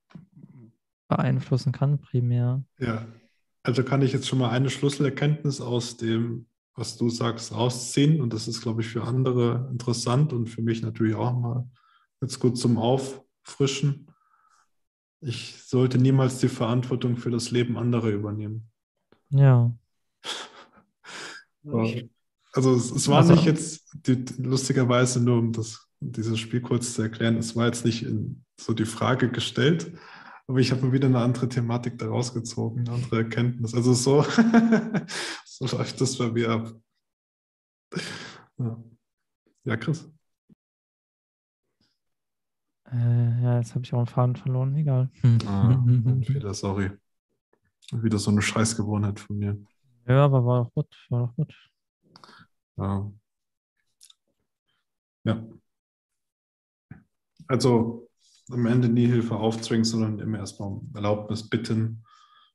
beeinflussen 1.08 1.72
kann, 1.72 2.00
primär. 2.00 2.64
Ja, 2.78 3.06
also 3.64 3.84
kann 3.84 4.02
ich 4.02 4.14
jetzt 4.14 4.28
schon 4.28 4.40
mal 4.40 4.52
eine 4.52 4.70
Schlüsselerkenntnis 4.70 5.60
aus 5.60 5.98
dem, 5.98 6.46
was 6.76 6.96
du 6.96 7.10
sagst, 7.10 7.54
rausziehen. 7.54 8.22
Und 8.22 8.34
das 8.34 8.48
ist, 8.48 8.62
glaube 8.62 8.82
ich, 8.82 8.88
für 8.88 9.04
andere 9.04 9.68
interessant 9.72 10.32
und 10.32 10.48
für 10.48 10.62
mich 10.62 10.82
natürlich 10.82 11.16
auch 11.16 11.38
mal 11.38 11.70
jetzt 12.22 12.40
gut 12.40 12.58
zum 12.58 12.78
Auffrischen. 12.78 14.11
Ich 15.22 15.64
sollte 15.64 16.00
niemals 16.00 16.40
die 16.40 16.50
Verantwortung 16.50 17.16
für 17.16 17.30
das 17.30 17.52
Leben 17.52 17.78
anderer 17.78 18.10
übernehmen. 18.10 18.70
Ja. 19.30 19.74
Also 22.54 22.74
es, 22.76 22.92
es 22.92 23.08
war 23.08 23.20
also, 23.20 23.34
nicht 23.34 23.46
jetzt 23.46 23.88
die, 23.94 24.26
lustigerweise 24.38 25.24
nur 25.24 25.38
um 25.38 25.54
das, 25.54 25.88
dieses 26.00 26.40
Spiel 26.40 26.60
kurz 26.60 26.96
zu 26.96 27.04
erklären, 27.04 27.38
es 27.38 27.56
war 27.56 27.68
jetzt 27.68 27.86
nicht 27.86 28.04
in, 28.04 28.44
so 28.60 28.74
die 28.74 28.86
Frage 28.86 29.30
gestellt, 29.30 29.94
aber 30.48 30.60
ich 30.60 30.72
habe 30.72 30.86
mir 30.86 30.92
wieder 30.92 31.08
eine 31.08 31.20
andere 31.20 31.48
Thematik 31.48 31.98
daraus 31.98 32.34
gezogen, 32.34 32.82
eine 32.82 32.92
andere 32.92 33.20
Erkenntnis. 33.20 33.74
Also 33.74 33.94
so, 33.94 34.26
so 35.46 35.78
läuft 35.78 36.02
das 36.02 36.18
bei 36.18 36.30
mir 36.30 36.50
ab. 36.50 36.74
Ja, 38.58 38.84
ja 39.64 39.78
Chris. 39.78 40.12
Äh, 42.92 43.42
ja, 43.44 43.58
jetzt 43.58 43.74
habe 43.74 43.86
ich 43.86 43.94
auch 43.94 44.00
einen 44.00 44.08
Faden 44.08 44.36
verloren, 44.36 44.76
egal. 44.76 45.10
Ah, 45.48 45.82
Fehler, 46.24 46.54
sorry. 46.54 46.92
Wieder 47.92 48.20
so 48.20 48.32
eine 48.32 48.42
Scheißgewohnheit 48.42 49.20
von 49.20 49.38
mir. 49.38 49.58
Ja, 50.08 50.26
aber 50.26 50.46
war 50.46 50.64
doch 50.64 50.74
gut, 50.74 51.08
war 51.10 51.28
doch 51.28 51.36
gut. 51.36 51.54
Ja. 52.78 53.12
ja. 55.24 55.44
Also 57.48 58.10
am 58.50 58.66
Ende 58.66 58.90
nie 58.90 59.08
Hilfe 59.08 59.36
aufzwingen, 59.36 59.86
sondern 59.86 60.20
immer 60.20 60.40
erstmal 60.40 60.70
um 60.70 60.92
Erlaubnis 60.94 61.50
bitten. 61.50 62.04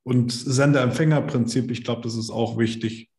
Und 0.03 0.33
Sender-Empfänger-Prinzip, 0.33 1.70
ich 1.70 1.85
glaube, 1.85 2.03
das 2.03 2.14
ist 2.14 2.31
auch 2.31 2.59
wichtig. 2.59 3.11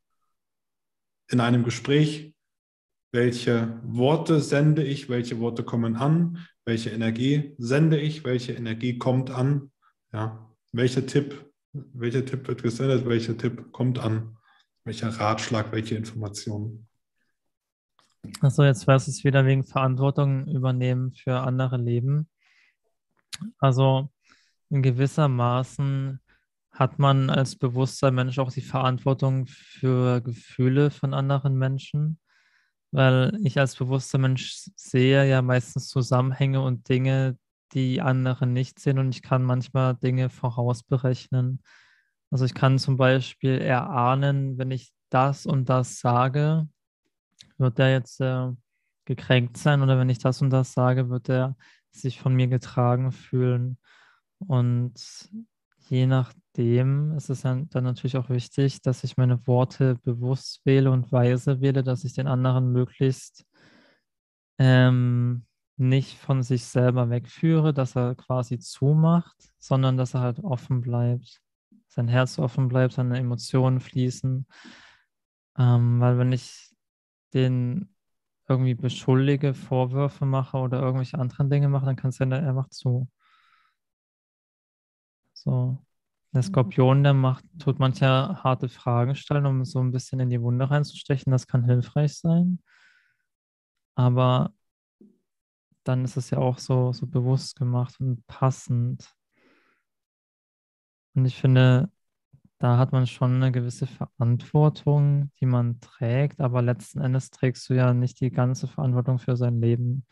In 1.29 1.39
einem 1.39 1.63
Gespräch, 1.63 2.33
welche 3.11 3.79
Worte 3.83 4.39
sende 4.39 4.83
ich, 4.83 5.09
welche 5.09 5.39
Worte 5.39 5.63
kommen 5.63 5.95
an, 5.95 6.47
welche 6.67 6.89
Energie 6.89 7.55
sende 7.57 7.97
ich, 7.97 8.25
welche 8.25 8.51
Energie 8.51 8.97
kommt 8.97 9.31
an, 9.31 9.71
ja, 10.11 10.53
welcher 10.73 11.05
Tipp, 11.05 11.49
welcher 11.71 12.25
Tipp 12.25 12.45
wird 12.47 12.61
gesendet, 12.61 13.07
welcher 13.07 13.37
Tipp 13.37 13.71
kommt 13.71 13.99
an, 13.99 14.37
welcher 14.83 15.07
Ratschlag, 15.07 15.71
welche 15.71 15.95
Informationen. 15.95 16.89
Achso, 18.41 18.65
jetzt 18.65 18.85
weiß 18.85 19.07
es 19.07 19.23
wieder 19.23 19.45
wegen 19.45 19.63
Verantwortung 19.63 20.45
übernehmen 20.47 21.13
für 21.13 21.39
andere 21.39 21.77
Leben. 21.77 22.27
Also 23.59 24.09
in 24.69 24.81
gewisser 24.83 25.29
Maßen 25.29 26.19
hat 26.71 26.99
man 26.99 27.29
als 27.29 27.55
bewusster 27.55 28.11
Mensch 28.11 28.39
auch 28.39 28.51
die 28.51 28.61
Verantwortung 28.61 29.47
für 29.47 30.19
Gefühle 30.19 30.91
von 30.91 31.13
anderen 31.13 31.55
Menschen, 31.55 32.19
weil 32.97 33.37
ich 33.43 33.59
als 33.59 33.75
bewusster 33.75 34.17
Mensch 34.17 34.71
sehe 34.75 35.29
ja 35.29 35.43
meistens 35.43 35.87
Zusammenhänge 35.87 36.61
und 36.61 36.89
Dinge, 36.89 37.37
die 37.73 38.01
andere 38.01 38.47
nicht 38.47 38.79
sehen 38.79 38.97
und 38.97 39.09
ich 39.09 39.21
kann 39.21 39.43
manchmal 39.43 39.93
Dinge 39.93 40.31
vorausberechnen. 40.31 41.61
Also 42.31 42.45
ich 42.45 42.55
kann 42.55 42.79
zum 42.79 42.97
Beispiel 42.97 43.59
erahnen, 43.59 44.57
wenn 44.57 44.71
ich 44.71 44.91
das 45.11 45.45
und 45.45 45.69
das 45.69 45.99
sage, 45.99 46.67
wird 47.59 47.77
der 47.77 47.91
jetzt 47.91 48.19
äh, 48.19 48.47
gekränkt 49.05 49.57
sein 49.57 49.83
oder 49.83 49.99
wenn 49.99 50.09
ich 50.09 50.17
das 50.17 50.41
und 50.41 50.49
das 50.49 50.73
sage, 50.73 51.11
wird 51.11 51.29
er 51.29 51.55
sich 51.91 52.19
von 52.19 52.33
mir 52.33 52.47
getragen 52.47 53.11
fühlen. 53.11 53.77
Und 54.39 54.95
je 55.87 56.07
nachdem 56.57 57.11
ist 57.15 57.29
es 57.29 57.41
dann, 57.41 57.69
natürlich 57.71 58.17
auch 58.17 58.29
wichtig, 58.29 58.81
dass 58.81 59.03
ich 59.03 59.17
meine 59.17 59.45
Worte 59.45 59.95
bewusst 60.03 60.65
wähle 60.65 60.91
und 60.91 61.11
weise 61.11 61.61
wähle, 61.61 61.83
dass 61.83 62.03
ich 62.03 62.13
den 62.13 62.27
anderen 62.27 62.71
möglichst 62.71 63.45
ähm, 64.57 65.45
nicht 65.77 66.17
von 66.17 66.41
sich 66.41 66.65
selber 66.65 67.09
wegführe, 67.11 67.73
dass 67.73 67.95
er 67.95 68.15
quasi 68.15 68.57
zumacht, 68.57 69.35
sondern 69.59 69.97
dass 69.97 70.15
er 70.15 70.21
halt 70.21 70.39
offen 70.39 70.81
bleibt, 70.81 71.41
sein 71.87 72.07
Herz 72.07 72.39
offen 72.39 72.67
bleibt, 72.69 72.93
seine 72.93 73.19
Emotionen 73.19 73.79
fließen. 73.79 74.47
Ähm, 75.59 75.99
weil 75.99 76.17
wenn 76.17 76.31
ich 76.31 76.73
den 77.33 77.93
irgendwie 78.49 78.73
beschuldige, 78.75 79.53
Vorwürfe 79.53 80.25
mache 80.25 80.57
oder 80.57 80.81
irgendwelche 80.81 81.19
anderen 81.19 81.49
Dinge 81.51 81.69
mache, 81.69 81.85
dann 81.85 81.95
kann 81.97 82.09
es 82.09 82.17
sein, 82.17 82.31
er 82.31 82.53
macht 82.53 82.73
zu. 82.73 83.07
So. 85.33 85.86
Der 86.37 86.43
mhm. 86.43 86.49
Skorpion, 86.49 87.03
der 87.03 87.15
macht, 87.15 87.43
tut 87.57 87.79
manche 87.79 88.05
harte 88.05 88.69
Fragen 88.69 89.15
stellen, 89.15 89.47
um 89.47 89.65
so 89.65 89.79
ein 89.79 89.91
bisschen 89.91 90.19
in 90.19 90.29
die 90.29 90.39
Wunde 90.39 90.69
reinzustechen. 90.69 91.31
Das 91.31 91.47
kann 91.47 91.63
hilfreich 91.63 92.15
sein. 92.15 92.59
Aber 93.95 94.53
dann 95.83 96.05
ist 96.05 96.15
es 96.15 96.29
ja 96.29 96.37
auch 96.37 96.59
so, 96.59 96.93
so 96.93 97.07
bewusst 97.07 97.55
gemacht 97.55 97.99
und 97.99 98.25
passend. 98.27 99.11
Und 101.15 101.25
ich 101.25 101.37
finde, 101.41 101.89
da 102.59 102.77
hat 102.77 102.91
man 102.91 103.07
schon 103.07 103.37
eine 103.37 103.51
gewisse 103.51 103.87
Verantwortung, 103.87 105.31
die 105.39 105.47
man 105.47 105.79
trägt, 105.79 106.39
aber 106.39 106.61
letzten 106.61 107.01
Endes 107.01 107.31
trägst 107.31 107.67
du 107.67 107.73
ja 107.73 107.95
nicht 107.95 108.19
die 108.21 108.29
ganze 108.29 108.67
Verantwortung 108.67 109.17
für 109.17 109.35
sein 109.35 109.59
Leben. 109.59 110.05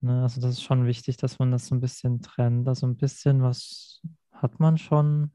Ne? 0.00 0.22
Also 0.22 0.40
das 0.40 0.54
ist 0.54 0.64
schon 0.64 0.86
wichtig, 0.86 1.16
dass 1.16 1.38
man 1.38 1.52
das 1.52 1.66
so 1.66 1.76
ein 1.76 1.80
bisschen 1.80 2.22
trennt. 2.22 2.66
Also 2.66 2.88
ein 2.88 2.96
bisschen 2.96 3.40
was 3.42 4.02
hat 4.42 4.60
man 4.60 4.76
schon, 4.76 5.32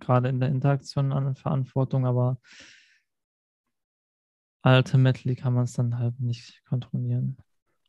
gerade 0.00 0.28
in 0.28 0.40
der 0.40 0.48
Interaktion 0.48 1.12
an 1.12 1.36
Verantwortung, 1.36 2.06
aber 2.06 2.40
ultimately 4.62 5.36
kann 5.36 5.54
man 5.54 5.64
es 5.64 5.72
dann 5.72 5.98
halt 5.98 6.18
nicht 6.20 6.64
kontrollieren. 6.64 7.36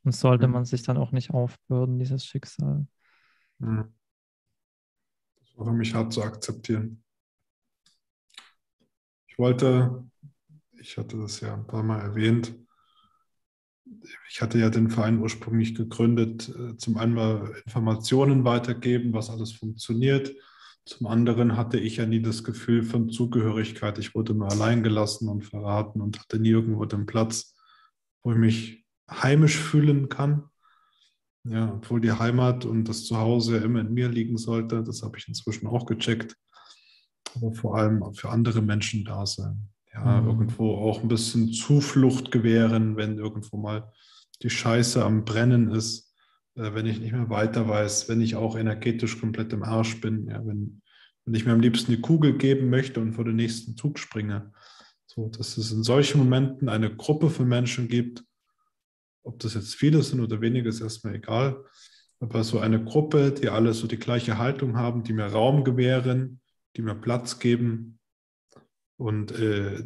Und 0.04 0.12
sollte 0.12 0.46
mhm. 0.46 0.54
man 0.54 0.64
sich 0.64 0.82
dann 0.82 0.96
auch 0.96 1.12
nicht 1.12 1.30
aufbürden, 1.30 1.98
dieses 1.98 2.24
Schicksal. 2.24 2.86
Mhm. 3.58 3.94
Das 5.40 5.56
war 5.56 5.66
für 5.66 5.72
mich 5.72 5.94
hart 5.94 6.12
zu 6.12 6.22
akzeptieren. 6.22 7.02
Ich 9.26 9.38
wollte, 9.38 10.04
ich 10.72 10.96
hatte 10.96 11.18
das 11.18 11.40
ja 11.40 11.54
ein 11.54 11.66
paar 11.66 11.82
Mal 11.82 12.00
erwähnt, 12.00 12.54
ich 14.30 14.42
hatte 14.42 14.58
ja 14.58 14.70
den 14.70 14.90
Verein 14.90 15.20
ursprünglich 15.20 15.74
gegründet, 15.74 16.48
äh, 16.48 16.76
zum 16.76 16.96
einen 16.96 17.14
mal 17.14 17.54
Informationen 17.64 18.44
weitergeben, 18.44 19.12
was 19.12 19.30
alles 19.30 19.52
funktioniert. 19.52 20.34
Zum 20.86 21.06
anderen 21.06 21.56
hatte 21.56 21.78
ich 21.78 21.96
ja 21.96 22.06
nie 22.06 22.20
das 22.20 22.44
Gefühl 22.44 22.82
von 22.82 23.08
Zugehörigkeit. 23.08 23.98
Ich 23.98 24.14
wurde 24.14 24.34
nur 24.34 24.50
allein 24.50 24.82
gelassen 24.82 25.28
und 25.28 25.44
verraten 25.44 26.00
und 26.00 26.18
hatte 26.18 26.38
nie 26.38 26.50
irgendwo 26.50 26.84
den 26.84 27.06
Platz, 27.06 27.54
wo 28.22 28.32
ich 28.32 28.38
mich 28.38 28.84
heimisch 29.10 29.56
fühlen 29.56 30.08
kann. 30.08 30.44
Ja, 31.44 31.74
obwohl 31.74 32.00
die 32.00 32.12
Heimat 32.12 32.64
und 32.64 32.84
das 32.84 33.04
Zuhause 33.04 33.58
immer 33.58 33.80
in 33.80 33.92
mir 33.92 34.08
liegen 34.08 34.38
sollte, 34.38 34.82
das 34.82 35.02
habe 35.02 35.18
ich 35.18 35.28
inzwischen 35.28 35.66
auch 35.66 35.84
gecheckt. 35.84 36.36
Aber 37.34 37.52
vor 37.52 37.76
allem 37.76 38.14
für 38.14 38.30
andere 38.30 38.62
Menschen 38.62 39.04
da 39.04 39.26
sein. 39.26 39.68
Ja, 39.94 40.20
mhm. 40.20 40.28
irgendwo 40.28 40.74
auch 40.74 41.02
ein 41.02 41.08
bisschen 41.08 41.52
Zuflucht 41.52 42.30
gewähren, 42.32 42.96
wenn 42.96 43.18
irgendwo 43.18 43.56
mal 43.56 43.92
die 44.42 44.50
Scheiße 44.50 45.04
am 45.04 45.24
Brennen 45.24 45.70
ist, 45.70 46.12
äh, 46.56 46.74
wenn 46.74 46.86
ich 46.86 47.00
nicht 47.00 47.12
mehr 47.12 47.30
weiter 47.30 47.68
weiß, 47.68 48.08
wenn 48.08 48.20
ich 48.20 48.34
auch 48.36 48.56
energetisch 48.56 49.20
komplett 49.20 49.52
im 49.52 49.62
Arsch 49.62 50.00
bin, 50.00 50.26
ja, 50.26 50.44
wenn, 50.44 50.82
wenn 51.24 51.34
ich 51.34 51.46
mir 51.46 51.52
am 51.52 51.60
liebsten 51.60 51.92
die 51.92 52.00
Kugel 52.00 52.36
geben 52.36 52.70
möchte 52.70 53.00
und 53.00 53.12
vor 53.12 53.24
den 53.24 53.36
nächsten 53.36 53.76
Zug 53.76 53.98
springe. 53.98 54.52
So, 55.06 55.28
dass 55.28 55.56
es 55.58 55.70
in 55.70 55.84
solchen 55.84 56.18
Momenten 56.18 56.68
eine 56.68 56.94
Gruppe 56.94 57.30
von 57.30 57.46
Menschen 57.46 57.86
gibt, 57.86 58.24
ob 59.22 59.38
das 59.38 59.54
jetzt 59.54 59.76
viele 59.76 60.02
sind 60.02 60.20
oder 60.20 60.40
wenige, 60.40 60.68
ist 60.68 60.80
erstmal 60.80 61.14
egal. 61.14 61.64
Aber 62.18 62.42
so 62.42 62.58
eine 62.58 62.82
Gruppe, 62.82 63.32
die 63.32 63.48
alle 63.48 63.74
so 63.74 63.86
die 63.86 63.98
gleiche 63.98 64.38
Haltung 64.38 64.76
haben, 64.76 65.04
die 65.04 65.12
mir 65.12 65.26
Raum 65.26 65.62
gewähren, 65.62 66.40
die 66.76 66.82
mir 66.82 66.94
Platz 66.94 67.38
geben 67.38 67.98
und 68.96 69.32
äh, 69.32 69.84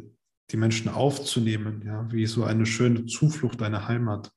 die 0.51 0.57
Menschen 0.57 0.89
aufzunehmen, 0.89 1.83
ja, 1.85 2.11
wie 2.11 2.25
so 2.25 2.43
eine 2.43 2.65
schöne 2.65 3.05
Zuflucht, 3.05 3.61
eine 3.61 3.87
Heimat. 3.87 4.31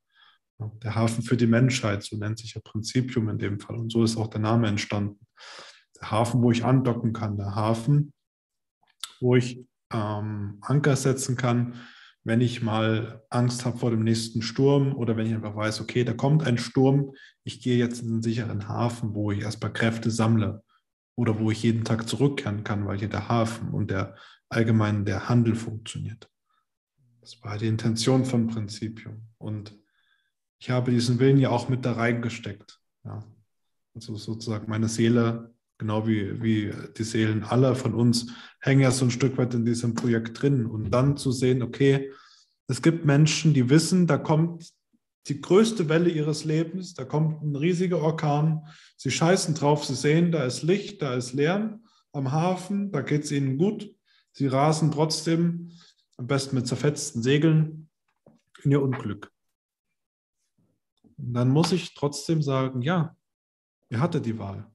Der 0.85 0.95
Hafen 0.95 1.23
für 1.23 1.37
die 1.37 1.47
Menschheit, 1.47 2.05
so 2.05 2.17
nennt 2.17 2.39
sich 2.39 2.55
ja 2.55 2.61
Prinzipium 2.63 3.29
in 3.29 3.39
dem 3.39 3.59
Fall. 3.59 3.77
Und 3.77 3.91
so 3.91 4.05
ist 4.05 4.17
auch 4.17 4.29
der 4.29 4.41
Name 4.41 4.69
entstanden. 4.69 5.27
Der 6.01 6.11
Hafen, 6.11 6.43
wo 6.43 6.51
ich 6.51 6.65
andocken 6.65 7.13
kann, 7.13 7.37
der 7.37 7.55
Hafen, 7.55 8.13
wo 9.21 9.35
ich 9.35 9.65
ähm, 9.93 10.59
Anker 10.61 10.97
setzen 10.97 11.37
kann, 11.37 11.75
wenn 12.25 12.41
ich 12.41 12.63
mal 12.63 13.25
Angst 13.31 13.65
habe 13.65 13.79
vor 13.79 13.91
dem 13.91 14.05
nächsten 14.05 14.43
Sturm 14.43 14.95
oder 14.95 15.17
wenn 15.17 15.27
ich 15.27 15.35
einfach 15.35 15.57
weiß, 15.57 15.81
okay, 15.81 16.05
da 16.05 16.13
kommt 16.13 16.47
ein 16.47 16.59
Sturm, 16.59 17.13
ich 17.43 17.61
gehe 17.61 17.79
jetzt 17.79 18.03
in 18.03 18.11
einen 18.11 18.23
sicheren 18.23 18.69
Hafen, 18.69 19.15
wo 19.15 19.33
ich 19.33 19.41
erstmal 19.41 19.73
Kräfte 19.73 20.11
sammle 20.11 20.63
oder 21.17 21.41
wo 21.41 21.51
ich 21.51 21.63
jeden 21.63 21.85
Tag 21.85 22.09
zurückkehren 22.09 22.63
kann, 22.63 22.87
weil 22.87 22.99
hier 22.99 23.09
der 23.09 23.29
Hafen 23.29 23.71
und 23.71 23.91
der 23.91 24.17
allgemein 24.53 25.05
der 25.05 25.29
Handel 25.29 25.55
funktioniert. 25.55 26.31
Das 27.21 27.43
war 27.43 27.59
die 27.59 27.69
Intention 27.69 28.25
von 28.25 28.49
Prinzipium. 28.49 29.29
Und 29.39 29.79
ich 30.59 30.71
habe 30.71 30.91
diesen 30.91 31.19
Willen 31.19 31.39
ja 31.39 31.51
auch 31.51 31.69
mit 31.69 31.85
da 31.85 31.93
reingesteckt. 31.93 32.81
Ja. 33.05 33.25
Also 33.95 34.17
sozusagen 34.17 34.71
meine 34.71 34.89
Seele, 34.89 35.55
genau 35.79 36.07
wie, 36.07 36.43
wie 36.43 36.73
die 36.97 37.05
Seelen 37.05 37.45
aller 37.45 37.75
von 37.75 37.95
uns, 37.95 38.33
hängen 38.61 38.81
ja 38.81 38.91
so 38.91 39.05
ein 39.05 39.11
Stück 39.11 39.39
weit 39.39 39.55
in 39.55 39.65
diesem 39.65 39.95
Projekt 39.95 40.41
drin. 40.41 40.67
Und 40.67 40.91
dann 40.91 41.17
zu 41.17 41.33
sehen, 41.33 41.63
okay, 41.63 42.11
es 42.69 42.83
gibt 42.83 43.05
Menschen, 43.05 43.55
die 43.55 43.69
wissen, 43.71 44.07
da 44.07 44.19
kommt 44.19 44.73
die 45.29 45.41
größte 45.41 45.89
Welle 45.89 46.11
ihres 46.11 46.45
Lebens, 46.45 46.95
da 46.95 47.05
kommt 47.05 47.43
ein 47.43 47.55
riesiger 47.55 48.01
Orkan, 48.01 48.67
sie 48.97 49.11
scheißen 49.11 49.55
drauf, 49.55 49.85
sie 49.85 49.95
sehen, 49.95 50.33
da 50.33 50.45
ist 50.45 50.63
Licht, 50.63 51.01
da 51.03 51.15
ist 51.15 51.33
Lärm 51.33 51.85
am 52.13 52.33
Hafen, 52.33 52.91
da 52.91 53.03
geht 53.03 53.25
es 53.25 53.33
ihnen 53.33 53.57
gut, 53.57 53.95
sie 54.33 54.47
rasen 54.47 54.91
trotzdem, 54.91 55.71
am 56.17 56.27
besten 56.27 56.57
mit 56.57 56.67
zerfetzten 56.67 57.23
Segeln, 57.23 57.89
in 58.63 58.71
ihr 58.71 58.83
Unglück. 58.83 59.33
Und 61.17 61.35
dann 61.35 61.49
muss 61.49 61.73
ich 61.73 61.95
trotzdem 61.95 62.43
sagen, 62.43 62.83
ja, 62.83 63.17
ihr 63.91 64.01
hattet 64.01 64.27
die 64.27 64.39
Wahl. 64.39 64.71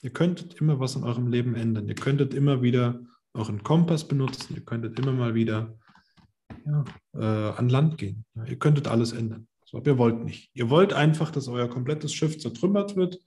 Ihr 0.00 0.12
könntet 0.12 0.54
immer 0.54 0.80
was 0.80 0.96
in 0.96 1.04
eurem 1.04 1.28
Leben 1.28 1.54
ändern. 1.54 1.88
Ihr 1.88 1.94
könntet 1.94 2.34
immer 2.34 2.62
wieder 2.62 3.00
euren 3.34 3.62
Kompass 3.62 4.06
benutzen. 4.06 4.54
Ihr 4.54 4.64
könntet 4.64 4.98
immer 4.98 5.12
mal 5.12 5.34
wieder 5.34 5.78
ja, 6.66 6.84
äh, 7.14 7.56
an 7.56 7.68
Land 7.68 7.98
gehen. 7.98 8.24
Ja, 8.34 8.44
ihr 8.44 8.58
könntet 8.58 8.88
alles 8.88 9.12
ändern. 9.12 9.46
So, 9.64 9.78
aber 9.78 9.92
ihr 9.92 9.98
wollt 9.98 10.24
nicht. 10.24 10.50
Ihr 10.54 10.70
wollt 10.70 10.92
einfach, 10.92 11.30
dass 11.30 11.48
euer 11.48 11.68
komplettes 11.68 12.12
Schiff 12.12 12.38
zertrümmert 12.38 12.96
wird 12.96 13.18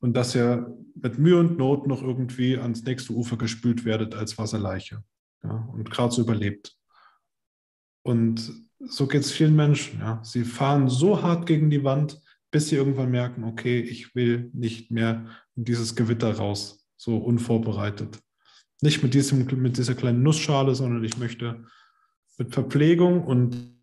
und 0.00 0.14
dass 0.14 0.34
ihr 0.34 0.76
mit 0.94 1.18
Mühe 1.18 1.38
und 1.38 1.58
Not 1.58 1.86
noch 1.86 2.02
irgendwie 2.02 2.56
ans 2.56 2.82
nächste 2.84 3.12
Ufer 3.12 3.36
gespült 3.36 3.84
werdet 3.84 4.14
als 4.14 4.38
Wasserleiche 4.38 5.02
ja, 5.42 5.68
und 5.72 5.90
gerade 5.90 6.14
so 6.14 6.22
überlebt. 6.22 6.76
Und 8.02 8.52
so 8.80 9.06
geht 9.06 9.22
es 9.22 9.32
vielen 9.32 9.56
Menschen. 9.56 10.00
Ja. 10.00 10.22
Sie 10.22 10.44
fahren 10.44 10.88
so 10.88 11.22
hart 11.22 11.46
gegen 11.46 11.70
die 11.70 11.84
Wand, 11.84 12.20
bis 12.50 12.68
sie 12.68 12.76
irgendwann 12.76 13.10
merken, 13.10 13.44
okay, 13.44 13.80
ich 13.80 14.14
will 14.14 14.50
nicht 14.54 14.90
mehr 14.90 15.26
in 15.56 15.64
dieses 15.64 15.94
Gewitter 15.94 16.32
raus, 16.36 16.86
so 16.96 17.18
unvorbereitet. 17.18 18.18
Nicht 18.80 19.02
mit, 19.02 19.14
diesem, 19.14 19.44
mit 19.60 19.76
dieser 19.76 19.94
kleinen 19.94 20.22
Nussschale, 20.22 20.74
sondern 20.74 21.04
ich 21.04 21.18
möchte 21.18 21.64
mit 22.38 22.54
Verpflegung 22.54 23.24
und 23.24 23.76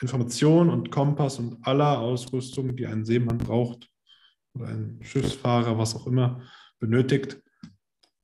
Information 0.00 0.68
und 0.68 0.90
Kompass 0.90 1.38
und 1.38 1.66
aller 1.66 1.98
Ausrüstung, 1.98 2.76
die 2.76 2.86
ein 2.86 3.04
Seemann 3.04 3.38
braucht 3.38 3.88
oder 4.58 4.68
ein 4.68 4.98
Schiffsfahrer, 5.02 5.78
was 5.78 5.94
auch 5.94 6.06
immer, 6.06 6.42
benötigt, 6.78 7.40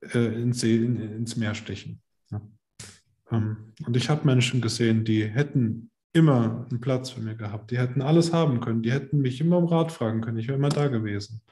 äh, 0.00 0.42
ins, 0.42 0.60
See, 0.60 0.76
in, 0.76 0.96
ins 0.96 1.36
Meer 1.36 1.54
stechen. 1.54 2.02
Ja. 2.30 2.40
Ähm, 3.30 3.72
und 3.86 3.96
ich 3.96 4.10
habe 4.10 4.26
Menschen 4.26 4.60
gesehen, 4.60 5.04
die 5.04 5.24
hätten 5.24 5.90
immer 6.12 6.66
einen 6.70 6.80
Platz 6.80 7.10
für 7.10 7.20
mich 7.20 7.36
gehabt. 7.36 7.70
Die 7.70 7.78
hätten 7.78 8.00
alles 8.00 8.32
haben 8.32 8.60
können. 8.60 8.82
Die 8.82 8.92
hätten 8.92 9.18
mich 9.18 9.40
immer 9.40 9.58
um 9.58 9.66
Rat 9.66 9.92
fragen 9.92 10.20
können. 10.20 10.38
Ich 10.38 10.46
wäre 10.46 10.58
immer 10.58 10.68
da 10.68 10.86
gewesen. 10.86 11.42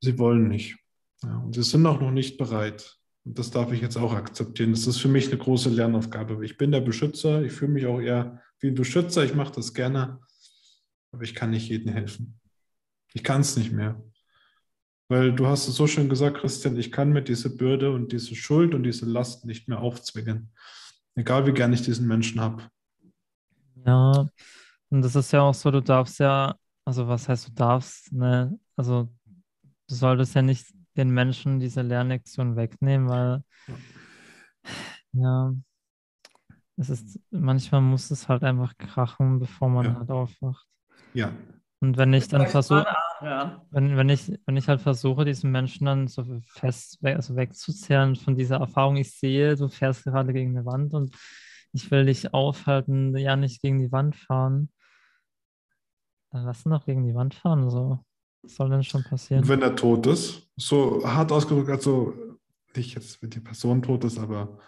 Sie 0.00 0.18
wollen 0.18 0.48
nicht. 0.48 0.76
Ja, 1.22 1.38
und 1.38 1.54
sie 1.54 1.62
sind 1.62 1.84
auch 1.86 2.00
noch 2.00 2.12
nicht 2.12 2.38
bereit. 2.38 2.96
Und 3.24 3.38
das 3.38 3.50
darf 3.50 3.72
ich 3.72 3.80
jetzt 3.80 3.96
auch 3.96 4.12
akzeptieren. 4.14 4.70
Das 4.70 4.86
ist 4.86 4.98
für 4.98 5.08
mich 5.08 5.28
eine 5.28 5.38
große 5.38 5.68
Lernaufgabe. 5.68 6.44
Ich 6.44 6.56
bin 6.56 6.70
der 6.70 6.80
Beschützer. 6.80 7.42
Ich 7.42 7.52
fühle 7.52 7.72
mich 7.72 7.86
auch 7.86 8.00
eher 8.00 8.40
wie 8.60 8.68
ein 8.68 8.74
Beschützer. 8.74 9.24
Ich 9.24 9.34
mache 9.34 9.54
das 9.54 9.74
gerne. 9.74 10.20
Aber 11.10 11.24
ich 11.24 11.34
kann 11.34 11.50
nicht 11.50 11.68
jedem 11.68 11.92
helfen. 11.92 12.38
Ich 13.16 13.24
kann 13.24 13.40
es 13.40 13.56
nicht 13.56 13.72
mehr. 13.72 13.98
Weil 15.08 15.32
du 15.34 15.46
hast 15.46 15.68
es 15.68 15.76
so 15.76 15.86
schön 15.86 16.10
gesagt, 16.10 16.36
Christian, 16.36 16.76
ich 16.76 16.92
kann 16.92 17.14
mir 17.14 17.22
diese 17.22 17.56
Bürde 17.56 17.90
und 17.90 18.12
diese 18.12 18.34
Schuld 18.34 18.74
und 18.74 18.82
diese 18.82 19.06
Last 19.06 19.46
nicht 19.46 19.68
mehr 19.68 19.80
aufzwingen. 19.80 20.52
Egal 21.14 21.46
wie 21.46 21.52
gern 21.52 21.72
ich 21.72 21.80
diesen 21.80 22.06
Menschen 22.06 22.42
habe. 22.42 22.64
Ja, 23.86 24.28
und 24.90 25.00
das 25.02 25.16
ist 25.16 25.32
ja 25.32 25.40
auch 25.40 25.54
so, 25.54 25.70
du 25.70 25.80
darfst 25.80 26.18
ja, 26.18 26.56
also 26.84 27.08
was 27.08 27.26
heißt 27.26 27.48
du 27.48 27.52
darfst, 27.52 28.12
ne? 28.12 28.60
Also 28.76 29.08
du 29.88 29.94
solltest 29.94 30.34
ja 30.34 30.42
nicht 30.42 30.66
den 30.98 31.08
Menschen 31.08 31.58
diese 31.58 31.80
Lernlektion 31.80 32.54
wegnehmen, 32.54 33.08
weil 33.08 33.42
ja, 35.12 35.54
es 36.76 36.90
ist, 36.90 37.18
manchmal 37.30 37.80
muss 37.80 38.10
es 38.10 38.28
halt 38.28 38.44
einfach 38.44 38.76
krachen, 38.76 39.38
bevor 39.38 39.70
man 39.70 39.86
Ja. 39.86 39.94
halt 39.94 40.10
aufwacht. 40.10 40.66
Ja, 41.14 41.32
Und 41.80 41.98
wenn 41.98 42.12
ich 42.14 42.28
dann 42.28 42.46
versuche, 42.46 42.86
anhören. 43.20 43.60
wenn, 43.70 43.96
wenn 43.96 44.08
ich, 44.08 44.32
wenn 44.46 44.56
ich 44.56 44.68
halt 44.68 44.80
versuche, 44.80 45.24
diesen 45.24 45.50
Menschen 45.50 45.84
dann 45.84 46.08
so 46.08 46.24
fest 46.46 47.02
weg, 47.02 47.16
also 47.16 47.36
wegzuzerren 47.36 48.16
von 48.16 48.34
dieser 48.34 48.56
Erfahrung, 48.56 48.96
ich 48.96 49.12
sehe, 49.18 49.56
du 49.56 49.68
fährst 49.68 50.04
gerade 50.04 50.32
gegen 50.32 50.56
eine 50.56 50.64
Wand 50.66 50.94
und 50.94 51.14
ich 51.72 51.90
will 51.90 52.06
dich 52.06 52.32
aufhalten, 52.32 53.16
ja 53.16 53.36
nicht 53.36 53.60
gegen 53.60 53.78
die 53.78 53.92
Wand 53.92 54.16
fahren. 54.16 54.70
Dann 56.30 56.44
lass 56.44 56.64
ihn 56.64 56.70
doch 56.70 56.86
gegen 56.86 57.06
die 57.06 57.14
Wand 57.14 57.34
fahren, 57.34 57.70
so. 57.70 58.00
Was 58.42 58.56
soll 58.56 58.70
denn 58.70 58.84
schon 58.84 59.02
passieren? 59.02 59.42
und 59.42 59.48
wenn 59.48 59.62
er 59.62 59.74
tot 59.74 60.06
ist, 60.06 60.48
so 60.56 61.02
hart 61.04 61.32
ausgedrückt, 61.32 61.70
also 61.70 62.14
nicht 62.74 62.94
jetzt, 62.94 63.20
wenn 63.22 63.30
die 63.30 63.40
Person 63.40 63.82
tot 63.82 64.04
ist, 64.04 64.18
aber 64.18 64.58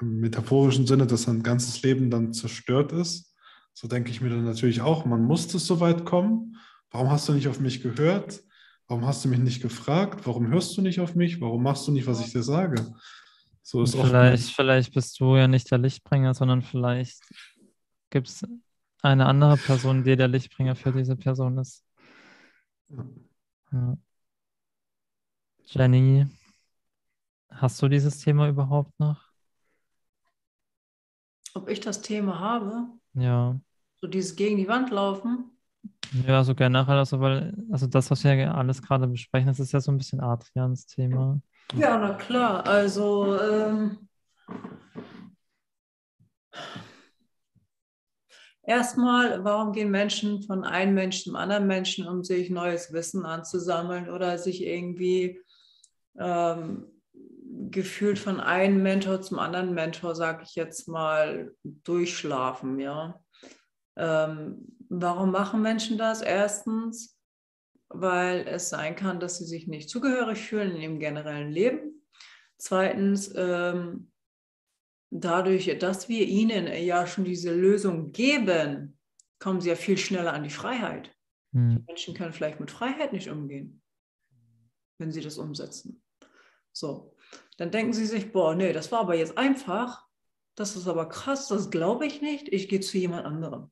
im 0.00 0.20
metaphorischen 0.20 0.86
Sinne, 0.86 1.06
dass 1.06 1.22
sein 1.22 1.42
ganzes 1.42 1.82
Leben 1.82 2.10
dann 2.10 2.32
zerstört 2.32 2.92
ist, 2.92 3.29
so 3.72 3.88
denke 3.88 4.10
ich 4.10 4.20
mir 4.20 4.30
dann 4.30 4.44
natürlich 4.44 4.80
auch, 4.80 5.04
man 5.04 5.24
musste 5.24 5.58
so 5.58 5.80
weit 5.80 6.04
kommen. 6.04 6.56
Warum 6.90 7.10
hast 7.10 7.28
du 7.28 7.32
nicht 7.32 7.48
auf 7.48 7.60
mich 7.60 7.82
gehört? 7.82 8.42
Warum 8.88 9.06
hast 9.06 9.24
du 9.24 9.28
mich 9.28 9.38
nicht 9.38 9.62
gefragt? 9.62 10.26
Warum 10.26 10.48
hörst 10.48 10.76
du 10.76 10.82
nicht 10.82 11.00
auf 11.00 11.14
mich? 11.14 11.40
Warum 11.40 11.62
machst 11.62 11.86
du 11.86 11.92
nicht, 11.92 12.06
was 12.06 12.20
ich 12.20 12.32
dir 12.32 12.42
sage? 12.42 12.92
So 13.62 13.82
ist 13.82 13.94
vielleicht, 13.94 14.50
vielleicht 14.50 14.92
bist 14.92 15.20
du 15.20 15.36
ja 15.36 15.46
nicht 15.46 15.70
der 15.70 15.78
Lichtbringer, 15.78 16.34
sondern 16.34 16.62
vielleicht 16.62 17.22
gibt 18.10 18.28
es 18.28 18.44
eine 19.02 19.26
andere 19.26 19.56
Person, 19.56 20.02
die 20.02 20.16
der 20.16 20.28
Lichtbringer 20.28 20.74
für 20.74 20.92
diese 20.92 21.16
Person 21.16 21.58
ist. 21.58 21.84
Ja. 23.70 23.96
Jenny, 25.66 26.26
hast 27.48 27.80
du 27.80 27.88
dieses 27.88 28.18
Thema 28.18 28.48
überhaupt 28.48 28.98
noch? 28.98 29.30
Ob 31.54 31.68
ich 31.68 31.78
das 31.78 32.02
Thema 32.02 32.40
habe, 32.40 32.88
Ja. 33.14 33.60
so 34.00 34.06
dieses 34.06 34.36
gegen 34.36 34.56
die 34.56 34.68
Wand 34.68 34.90
laufen, 34.90 35.50
Ja, 36.26 36.42
so 36.42 36.54
generell, 36.54 36.98
also 36.98 37.20
weil, 37.20 37.54
also 37.70 37.86
das, 37.86 38.10
was 38.10 38.24
wir 38.24 38.54
alles 38.54 38.82
gerade 38.82 39.06
besprechen, 39.06 39.48
das 39.48 39.60
ist 39.60 39.72
ja 39.72 39.80
so 39.80 39.92
ein 39.92 39.98
bisschen 39.98 40.20
Adrians 40.20 40.86
Thema. 40.86 41.40
Ja, 41.76 41.98
na 41.98 42.14
klar. 42.14 42.66
Also 42.66 43.38
ähm, 43.40 44.08
erstmal, 48.62 49.44
warum 49.44 49.72
gehen 49.72 49.90
Menschen 49.90 50.42
von 50.42 50.64
einem 50.64 50.94
Menschen 50.94 51.24
zum 51.24 51.36
anderen 51.36 51.66
Menschen, 51.66 52.08
um 52.08 52.24
sich 52.24 52.50
neues 52.50 52.92
Wissen 52.92 53.24
anzusammeln 53.24 54.08
oder 54.10 54.38
sich 54.38 54.64
irgendwie 54.64 55.40
ähm, 56.18 56.86
gefühlt 57.70 58.18
von 58.18 58.40
einem 58.40 58.82
Mentor 58.82 59.22
zum 59.22 59.38
anderen 59.38 59.74
Mentor, 59.74 60.14
sage 60.14 60.44
ich 60.44 60.54
jetzt 60.54 60.88
mal, 60.88 61.54
durchschlafen, 61.62 62.78
ja. 62.78 63.20
Ähm, 63.96 64.76
warum 64.88 65.32
machen 65.32 65.62
Menschen 65.62 65.98
das? 65.98 66.22
Erstens, 66.22 67.18
weil 67.88 68.46
es 68.46 68.68
sein 68.68 68.94
kann, 68.94 69.20
dass 69.20 69.38
sie 69.38 69.44
sich 69.44 69.66
nicht 69.66 69.90
zugehörig 69.90 70.38
fühlen 70.38 70.76
in 70.76 70.82
ihrem 70.82 70.98
generellen 71.00 71.50
Leben. 71.50 72.06
Zweitens, 72.56 73.32
ähm, 73.34 74.12
dadurch, 75.10 75.76
dass 75.78 76.08
wir 76.08 76.26
ihnen 76.26 76.66
ja 76.84 77.06
schon 77.06 77.24
diese 77.24 77.52
Lösung 77.52 78.12
geben, 78.12 78.98
kommen 79.40 79.60
sie 79.60 79.70
ja 79.70 79.74
viel 79.74 79.98
schneller 79.98 80.32
an 80.32 80.44
die 80.44 80.50
Freiheit. 80.50 81.12
Hm. 81.52 81.84
Menschen 81.86 82.14
können 82.14 82.32
vielleicht 82.32 82.60
mit 82.60 82.70
Freiheit 82.70 83.12
nicht 83.12 83.28
umgehen, 83.28 83.82
wenn 84.98 85.10
sie 85.10 85.20
das 85.20 85.38
umsetzen. 85.38 86.02
So, 86.72 87.09
dann 87.60 87.70
denken 87.70 87.92
sie 87.92 88.06
sich, 88.06 88.32
boah, 88.32 88.54
nee, 88.54 88.72
das 88.72 88.90
war 88.90 89.00
aber 89.00 89.14
jetzt 89.14 89.36
einfach, 89.36 90.08
das 90.54 90.76
ist 90.76 90.88
aber 90.88 91.10
krass, 91.10 91.46
das 91.48 91.70
glaube 91.70 92.06
ich 92.06 92.22
nicht, 92.22 92.48
ich 92.48 92.70
gehe 92.70 92.80
zu 92.80 92.96
jemand 92.96 93.26
anderem. 93.26 93.70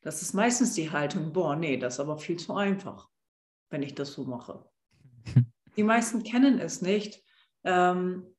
Das 0.00 0.22
ist 0.22 0.32
meistens 0.32 0.72
die 0.72 0.90
Haltung, 0.90 1.34
boah, 1.34 1.56
nee, 1.56 1.76
das 1.76 1.96
ist 1.96 2.00
aber 2.00 2.16
viel 2.16 2.38
zu 2.38 2.54
einfach, 2.54 3.10
wenn 3.68 3.82
ich 3.82 3.94
das 3.94 4.14
so 4.14 4.24
mache. 4.24 4.66
Die 5.76 5.82
meisten 5.82 6.22
kennen 6.22 6.58
es 6.58 6.80
nicht, 6.80 7.22
ähm, 7.64 8.34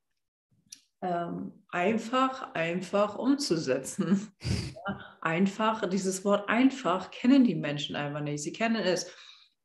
ähm, 1.04 1.64
einfach, 1.70 2.56
einfach 2.56 3.16
umzusetzen. 3.16 4.34
Ja, 4.88 5.18
einfach, 5.22 5.88
dieses 5.88 6.26
Wort 6.26 6.50
einfach 6.50 7.12
kennen 7.12 7.44
die 7.44 7.54
Menschen 7.54 7.96
einfach 7.96 8.22
nicht. 8.22 8.42
Sie 8.42 8.52
kennen 8.52 8.78
es, 8.78 9.06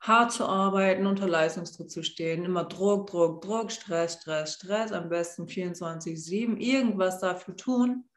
hart 0.07 0.33
zu 0.33 0.47
arbeiten, 0.47 1.07
unter 1.07 1.29
Leistungsdruck 1.29 1.91
zu 1.91 2.03
stehen, 2.03 2.45
immer 2.45 2.65
Druck, 2.65 3.09
Druck, 3.09 3.43
Druck, 3.43 3.73
Stress, 3.73 4.15
Stress, 4.15 4.55
Stress, 4.55 4.93
am 4.93 5.09
besten 5.09 5.47
24-7, 5.47 6.57
irgendwas 6.59 7.21
dafür 7.21 7.57
tun. 7.57 8.09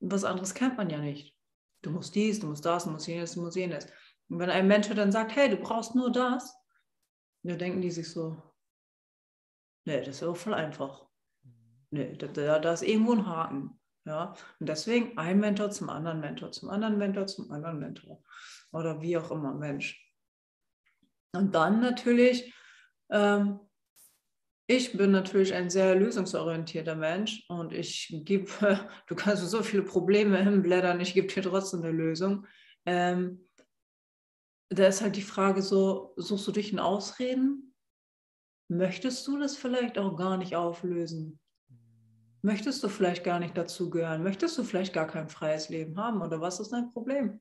Was 0.00 0.24
anderes 0.24 0.54
kennt 0.54 0.76
man 0.76 0.90
ja 0.90 0.98
nicht. 0.98 1.36
Du 1.82 1.90
musst 1.90 2.14
dies, 2.14 2.40
du 2.40 2.48
musst 2.48 2.64
das, 2.64 2.84
du 2.84 2.90
musst 2.90 3.06
jenes, 3.06 3.34
du 3.34 3.42
musst 3.42 3.56
jenes. 3.56 3.86
Und 4.28 4.38
wenn 4.38 4.50
ein 4.50 4.68
Mensch 4.68 4.88
dann 4.88 5.12
sagt, 5.12 5.34
hey, 5.34 5.48
du 5.48 5.56
brauchst 5.56 5.94
nur 5.94 6.10
das, 6.10 6.54
dann 7.42 7.58
denken 7.58 7.80
die 7.80 7.90
sich 7.90 8.10
so, 8.10 8.42
nee, 9.84 9.98
das 9.98 10.16
ist 10.16 10.20
ja 10.20 10.34
voll 10.34 10.54
einfach. 10.54 11.06
Nee, 11.90 12.16
da, 12.16 12.26
da, 12.28 12.58
da 12.58 12.72
ist 12.72 12.82
irgendwo 12.82 13.12
ein 13.12 13.26
Haken. 13.26 13.80
Ja? 14.04 14.34
Und 14.60 14.68
deswegen 14.68 15.16
ein 15.18 15.40
Mentor 15.40 15.70
zum 15.70 15.88
anderen 15.88 16.20
Mentor, 16.20 16.52
zum 16.52 16.70
anderen 16.70 16.98
Mentor, 16.98 17.26
zum 17.26 17.50
anderen 17.50 17.78
Mentor. 17.78 18.22
Oder 18.72 19.00
wie 19.00 19.16
auch 19.16 19.30
immer, 19.30 19.54
Mensch. 19.54 20.09
Und 21.32 21.54
dann 21.54 21.80
natürlich, 21.80 22.52
ähm, 23.10 23.60
ich 24.66 24.96
bin 24.96 25.10
natürlich 25.10 25.54
ein 25.54 25.70
sehr 25.70 25.94
lösungsorientierter 25.94 26.94
Mensch 26.94 27.44
und 27.48 27.72
ich 27.72 28.22
gebe, 28.24 28.48
du 29.06 29.14
kannst 29.14 29.48
so 29.48 29.62
viele 29.62 29.82
Probleme 29.82 30.42
hinblättern, 30.42 31.00
ich 31.00 31.14
gebe 31.14 31.32
dir 31.32 31.42
trotzdem 31.42 31.82
eine 31.82 31.92
Lösung. 31.92 32.46
Ähm, 32.86 33.48
da 34.68 34.86
ist 34.86 35.02
halt 35.02 35.16
die 35.16 35.22
Frage 35.22 35.62
so, 35.62 36.14
suchst 36.16 36.46
du 36.46 36.52
dich 36.52 36.72
in 36.72 36.78
Ausreden? 36.78 37.74
Möchtest 38.68 39.26
du 39.26 39.38
das 39.38 39.56
vielleicht 39.56 39.98
auch 39.98 40.16
gar 40.16 40.36
nicht 40.36 40.54
auflösen? 40.54 41.40
Möchtest 42.42 42.82
du 42.82 42.88
vielleicht 42.88 43.24
gar 43.24 43.40
nicht 43.40 43.58
dazugehören? 43.58 44.22
Möchtest 44.22 44.56
du 44.56 44.62
vielleicht 44.62 44.92
gar 44.92 45.08
kein 45.08 45.28
freies 45.28 45.68
Leben 45.68 45.98
haben? 45.98 46.22
Oder 46.22 46.40
was 46.40 46.60
ist 46.60 46.70
dein 46.70 46.90
Problem? 46.90 47.40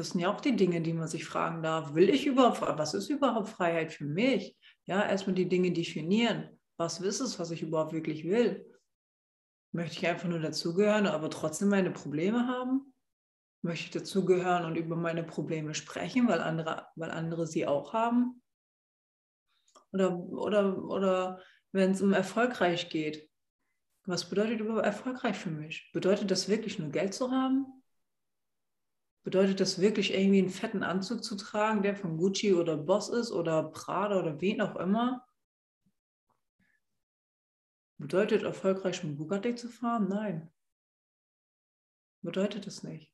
Das 0.00 0.08
sind 0.08 0.20
ja 0.20 0.32
auch 0.34 0.40
die 0.40 0.56
Dinge, 0.56 0.80
die 0.80 0.94
man 0.94 1.08
sich 1.08 1.26
fragen 1.26 1.62
darf. 1.62 1.92
Will 1.92 2.08
ich 2.08 2.24
überhaupt, 2.26 2.62
was 2.62 2.94
ist 2.94 3.10
überhaupt 3.10 3.50
Freiheit 3.50 3.92
für 3.92 4.06
mich? 4.06 4.56
Ja, 4.86 5.06
erstmal 5.06 5.34
die 5.34 5.46
Dinge 5.46 5.72
definieren. 5.72 6.58
Was 6.78 7.00
ist 7.00 7.20
es, 7.20 7.38
was 7.38 7.50
ich 7.50 7.60
überhaupt 7.60 7.92
wirklich 7.92 8.24
will? 8.24 8.66
Möchte 9.72 9.98
ich 9.98 10.06
einfach 10.06 10.26
nur 10.26 10.38
dazugehören, 10.38 11.06
aber 11.06 11.28
trotzdem 11.28 11.68
meine 11.68 11.90
Probleme 11.90 12.46
haben? 12.46 12.94
Möchte 13.60 13.84
ich 13.84 13.90
dazugehören 13.90 14.64
und 14.64 14.76
über 14.76 14.96
meine 14.96 15.22
Probleme 15.22 15.74
sprechen, 15.74 16.26
weil 16.28 16.40
andere, 16.40 16.86
weil 16.96 17.10
andere 17.10 17.46
sie 17.46 17.66
auch 17.66 17.92
haben? 17.92 18.42
Oder, 19.92 20.18
oder, 20.18 20.82
oder 20.82 21.42
wenn 21.72 21.90
es 21.90 22.00
um 22.00 22.14
erfolgreich 22.14 22.88
geht. 22.88 23.28
Was 24.06 24.30
bedeutet 24.30 24.60
überhaupt 24.60 24.86
erfolgreich 24.86 25.36
für 25.36 25.50
mich? 25.50 25.90
Bedeutet 25.92 26.30
das 26.30 26.48
wirklich 26.48 26.78
nur 26.78 26.88
Geld 26.88 27.12
zu 27.12 27.30
haben? 27.30 27.79
Bedeutet 29.22 29.60
das 29.60 29.80
wirklich 29.80 30.14
irgendwie 30.14 30.38
einen 30.38 30.50
fetten 30.50 30.82
Anzug 30.82 31.22
zu 31.22 31.36
tragen, 31.36 31.82
der 31.82 31.94
von 31.94 32.16
Gucci 32.16 32.54
oder 32.54 32.76
Boss 32.76 33.10
ist 33.10 33.32
oder 33.32 33.64
Prada 33.64 34.18
oder 34.18 34.40
wen 34.40 34.60
auch 34.60 34.76
immer? 34.76 35.26
Bedeutet 37.98 38.42
erfolgreich 38.44 39.04
mit 39.04 39.18
Bugatti 39.18 39.54
zu 39.54 39.68
fahren? 39.68 40.08
Nein. 40.08 40.50
Bedeutet 42.22 42.66
es 42.66 42.82
nicht. 42.82 43.12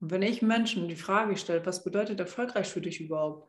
Und 0.00 0.10
wenn 0.10 0.22
ich 0.22 0.42
Menschen 0.42 0.88
die 0.88 0.96
Frage 0.96 1.36
stelle, 1.36 1.64
was 1.64 1.84
bedeutet 1.84 2.18
erfolgreich 2.18 2.66
für 2.66 2.80
dich 2.80 3.00
überhaupt? 3.00 3.48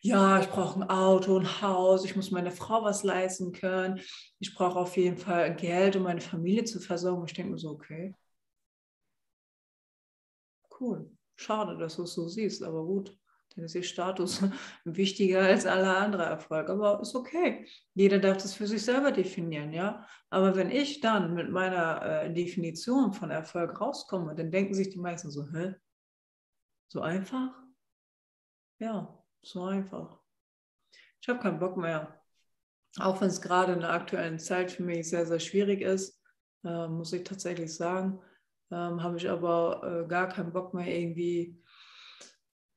Ja, 0.00 0.40
ich 0.40 0.48
brauche 0.48 0.80
ein 0.80 0.90
Auto, 0.90 1.38
ein 1.38 1.62
Haus, 1.62 2.04
ich 2.04 2.16
muss 2.16 2.32
meiner 2.32 2.50
Frau 2.50 2.82
was 2.82 3.04
leisten 3.04 3.52
können, 3.52 4.00
ich 4.40 4.54
brauche 4.54 4.78
auf 4.78 4.96
jeden 4.96 5.16
Fall 5.16 5.54
Geld, 5.54 5.94
um 5.94 6.02
meine 6.02 6.20
Familie 6.20 6.64
zu 6.64 6.80
versorgen. 6.80 7.24
Ich 7.26 7.34
denke 7.34 7.52
mir 7.52 7.58
so, 7.58 7.70
okay, 7.70 8.14
cool. 10.84 11.10
Schade, 11.36 11.76
dass 11.78 11.96
du 11.96 12.02
es 12.02 12.14
so 12.14 12.28
siehst, 12.28 12.62
aber 12.62 12.84
gut. 12.84 13.16
Dann 13.54 13.64
ist 13.64 13.74
ihr 13.74 13.82
Status 13.82 14.42
wichtiger 14.84 15.42
als 15.42 15.64
aller 15.66 15.96
andere 15.96 16.24
Erfolg. 16.24 16.68
Aber 16.68 17.00
ist 17.00 17.14
okay. 17.14 17.66
Jeder 17.94 18.18
darf 18.18 18.38
das 18.38 18.54
für 18.54 18.66
sich 18.66 18.84
selber 18.84 19.12
definieren, 19.12 19.72
ja. 19.72 20.06
Aber 20.30 20.56
wenn 20.56 20.70
ich 20.70 21.00
dann 21.00 21.34
mit 21.34 21.50
meiner 21.50 22.02
äh, 22.02 22.34
Definition 22.34 23.12
von 23.12 23.30
Erfolg 23.30 23.80
rauskomme, 23.80 24.34
dann 24.34 24.50
denken 24.50 24.74
sich 24.74 24.90
die 24.90 24.98
meisten 24.98 25.30
so, 25.30 25.46
hä? 25.52 25.74
So 26.88 27.00
einfach? 27.00 27.52
Ja, 28.80 29.22
so 29.42 29.64
einfach. 29.64 30.20
Ich 31.20 31.28
habe 31.28 31.38
keinen 31.38 31.58
Bock 31.58 31.76
mehr. 31.76 32.20
Auch 32.98 33.20
wenn 33.20 33.28
es 33.28 33.40
gerade 33.40 33.72
in 33.72 33.80
der 33.80 33.92
aktuellen 33.92 34.38
Zeit 34.38 34.72
für 34.72 34.82
mich 34.82 35.08
sehr, 35.08 35.26
sehr 35.26 35.40
schwierig 35.40 35.80
ist, 35.80 36.20
äh, 36.64 36.88
muss 36.88 37.12
ich 37.12 37.24
tatsächlich 37.24 37.74
sagen, 37.74 38.20
ähm, 38.74 39.02
habe 39.02 39.16
ich 39.16 39.28
aber 39.30 40.04
äh, 40.04 40.08
gar 40.08 40.28
keinen 40.28 40.52
Bock 40.52 40.74
mehr 40.74 40.86
irgendwie 40.86 41.56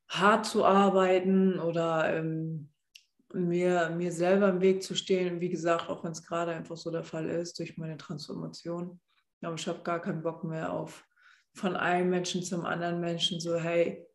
hart 0.08 0.45
zu 0.45 0.64
arbeiten 0.64 1.60
oder 1.60 2.14
ähm, 2.14 2.70
mir, 3.34 3.89
mir 3.89 4.12
selber 4.12 4.50
im 4.50 4.62
Weg 4.62 4.84
zu 4.84 4.95
stehen. 4.95 5.41
Wie 5.41 5.50
gesagt, 5.50 5.89
auch 5.89 6.04
wenn 6.04 6.12
es 6.12 6.24
gerade 6.24 6.52
einfach 6.52 6.78
so 6.78 6.91
der 6.91 7.04
Fall 7.04 7.28
ist 7.28 7.60
durch 7.60 7.78
meine 7.78 7.98
Transformation. 7.98 9.00
Aber 9.41 9.56
ich 9.56 9.68
habe 9.68 9.82
gar 9.82 10.02
keinen 10.02 10.22
Bock 10.22 10.43
mehr 10.43 10.72
auf 10.72 11.04
von 11.54 11.76
einem 11.76 12.12
Menschen 12.12 12.43
zum 12.43 12.66
anderen 12.66 13.00
Menschen 13.00 13.39
so, 13.39 13.56
hey, 13.56 14.06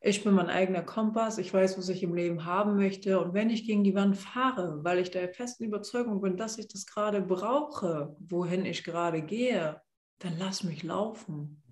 ich 0.00 0.22
bin 0.22 0.34
mein 0.34 0.50
eigener 0.50 0.82
Kompass, 0.82 1.38
ich 1.38 1.54
weiß, 1.54 1.78
was 1.78 1.88
ich 1.88 2.02
im 2.02 2.14
Leben 2.14 2.44
haben 2.44 2.76
möchte. 2.76 3.20
Und 3.20 3.32
wenn 3.32 3.48
ich 3.48 3.64
gegen 3.64 3.84
die 3.84 3.94
Wand 3.94 4.18
fahre, 4.18 4.84
weil 4.84 4.98
ich 4.98 5.10
der 5.10 5.32
festen 5.32 5.64
Überzeugung 5.64 6.20
bin, 6.20 6.36
dass 6.36 6.58
ich 6.58 6.68
das 6.68 6.84
gerade 6.84 7.22
brauche, 7.22 8.14
wohin 8.18 8.66
ich 8.66 8.84
gerade 8.84 9.22
gehe, 9.22 9.80
dann 10.18 10.38
lass 10.38 10.62
mich 10.62 10.82
laufen. 10.82 11.62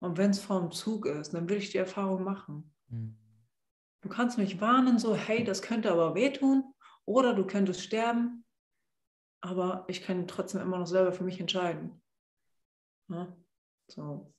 Und 0.00 0.18
wenn 0.18 0.30
es 0.30 0.40
vorm 0.40 0.72
Zug 0.72 1.06
ist, 1.06 1.34
dann 1.34 1.48
will 1.48 1.58
ich 1.58 1.70
die 1.70 1.78
Erfahrung 1.78 2.22
machen. 2.22 2.74
Mhm. 2.88 3.16
Du 4.02 4.08
kannst 4.08 4.38
mich 4.38 4.60
warnen, 4.60 4.98
so, 4.98 5.14
hey, 5.14 5.42
das 5.42 5.62
könnte 5.62 5.90
aber 5.90 6.14
wehtun 6.14 6.64
oder 7.04 7.34
du 7.34 7.46
könntest 7.46 7.82
sterben, 7.82 8.44
aber 9.40 9.84
ich 9.88 10.02
kann 10.02 10.26
trotzdem 10.26 10.60
immer 10.60 10.78
noch 10.78 10.86
selber 10.86 11.12
für 11.12 11.24
mich 11.24 11.40
entscheiden. 11.40 12.00
Ja? 13.08 13.36
So. 13.88 14.32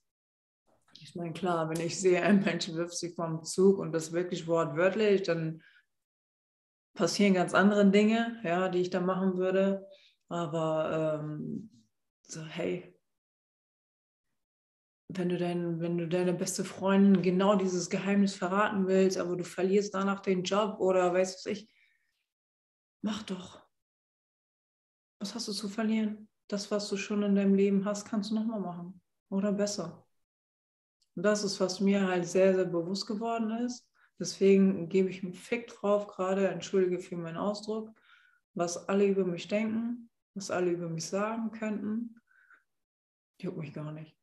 Ich 0.99 1.15
meine, 1.15 1.33
klar, 1.33 1.69
wenn 1.69 1.79
ich 1.79 1.99
sehe, 1.99 2.21
ein 2.23 2.43
Mensch 2.43 2.69
wirft 2.69 2.97
sich 2.97 3.15
vom 3.15 3.43
Zug 3.43 3.77
und 3.77 3.91
das 3.91 4.13
wirklich 4.13 4.47
wortwörtlich, 4.47 5.23
dann 5.23 5.61
passieren 6.95 7.35
ganz 7.35 7.53
andere 7.53 7.89
Dinge, 7.89 8.39
ja, 8.43 8.69
die 8.69 8.79
ich 8.79 8.89
da 8.89 8.99
machen 8.99 9.37
würde. 9.37 9.87
Aber 10.27 11.21
ähm, 11.21 11.76
so, 12.27 12.43
hey, 12.43 12.93
wenn 15.09 15.29
du, 15.29 15.37
dein, 15.37 15.79
wenn 15.79 15.97
du 15.97 16.07
deine 16.07 16.33
beste 16.33 16.65
Freundin 16.65 17.21
genau 17.21 17.55
dieses 17.55 17.89
Geheimnis 17.89 18.35
verraten 18.35 18.87
willst, 18.87 19.17
aber 19.17 19.37
du 19.37 19.43
verlierst 19.43 19.93
danach 19.93 20.19
den 20.19 20.43
Job 20.43 20.79
oder 20.79 21.13
weißt 21.13 21.45
du 21.45 21.49
ich, 21.51 21.69
mach 23.01 23.23
doch. 23.23 23.65
Was 25.19 25.33
hast 25.33 25.47
du 25.47 25.53
zu 25.53 25.69
verlieren? 25.69 26.29
Das, 26.49 26.69
was 26.71 26.89
du 26.89 26.97
schon 26.97 27.23
in 27.23 27.35
deinem 27.35 27.55
Leben 27.55 27.85
hast, 27.85 28.05
kannst 28.05 28.31
du 28.31 28.35
nochmal 28.35 28.59
machen. 28.59 29.01
Oder 29.29 29.51
besser. 29.51 30.05
Und 31.15 31.23
das 31.23 31.43
ist, 31.43 31.59
was 31.59 31.79
mir 31.79 32.05
halt 32.07 32.27
sehr, 32.27 32.53
sehr 32.53 32.65
bewusst 32.65 33.07
geworden 33.07 33.49
ist. 33.65 33.89
Deswegen 34.19 34.89
gebe 34.89 35.09
ich 35.09 35.23
einen 35.23 35.33
Fick 35.33 35.67
drauf, 35.67 36.07
gerade, 36.07 36.47
entschuldige 36.47 36.99
für 36.99 37.17
meinen 37.17 37.37
Ausdruck, 37.37 37.91
was 38.53 38.89
alle 38.89 39.05
über 39.05 39.25
mich 39.25 39.47
denken, 39.47 40.09
was 40.37 40.51
alle 40.51 40.71
über 40.71 40.89
mich 40.89 41.07
sagen 41.07 41.51
könnten. 41.51 42.15
Juckt 43.41 43.57
mich 43.57 43.73
gar 43.73 43.91
nicht 43.91 44.17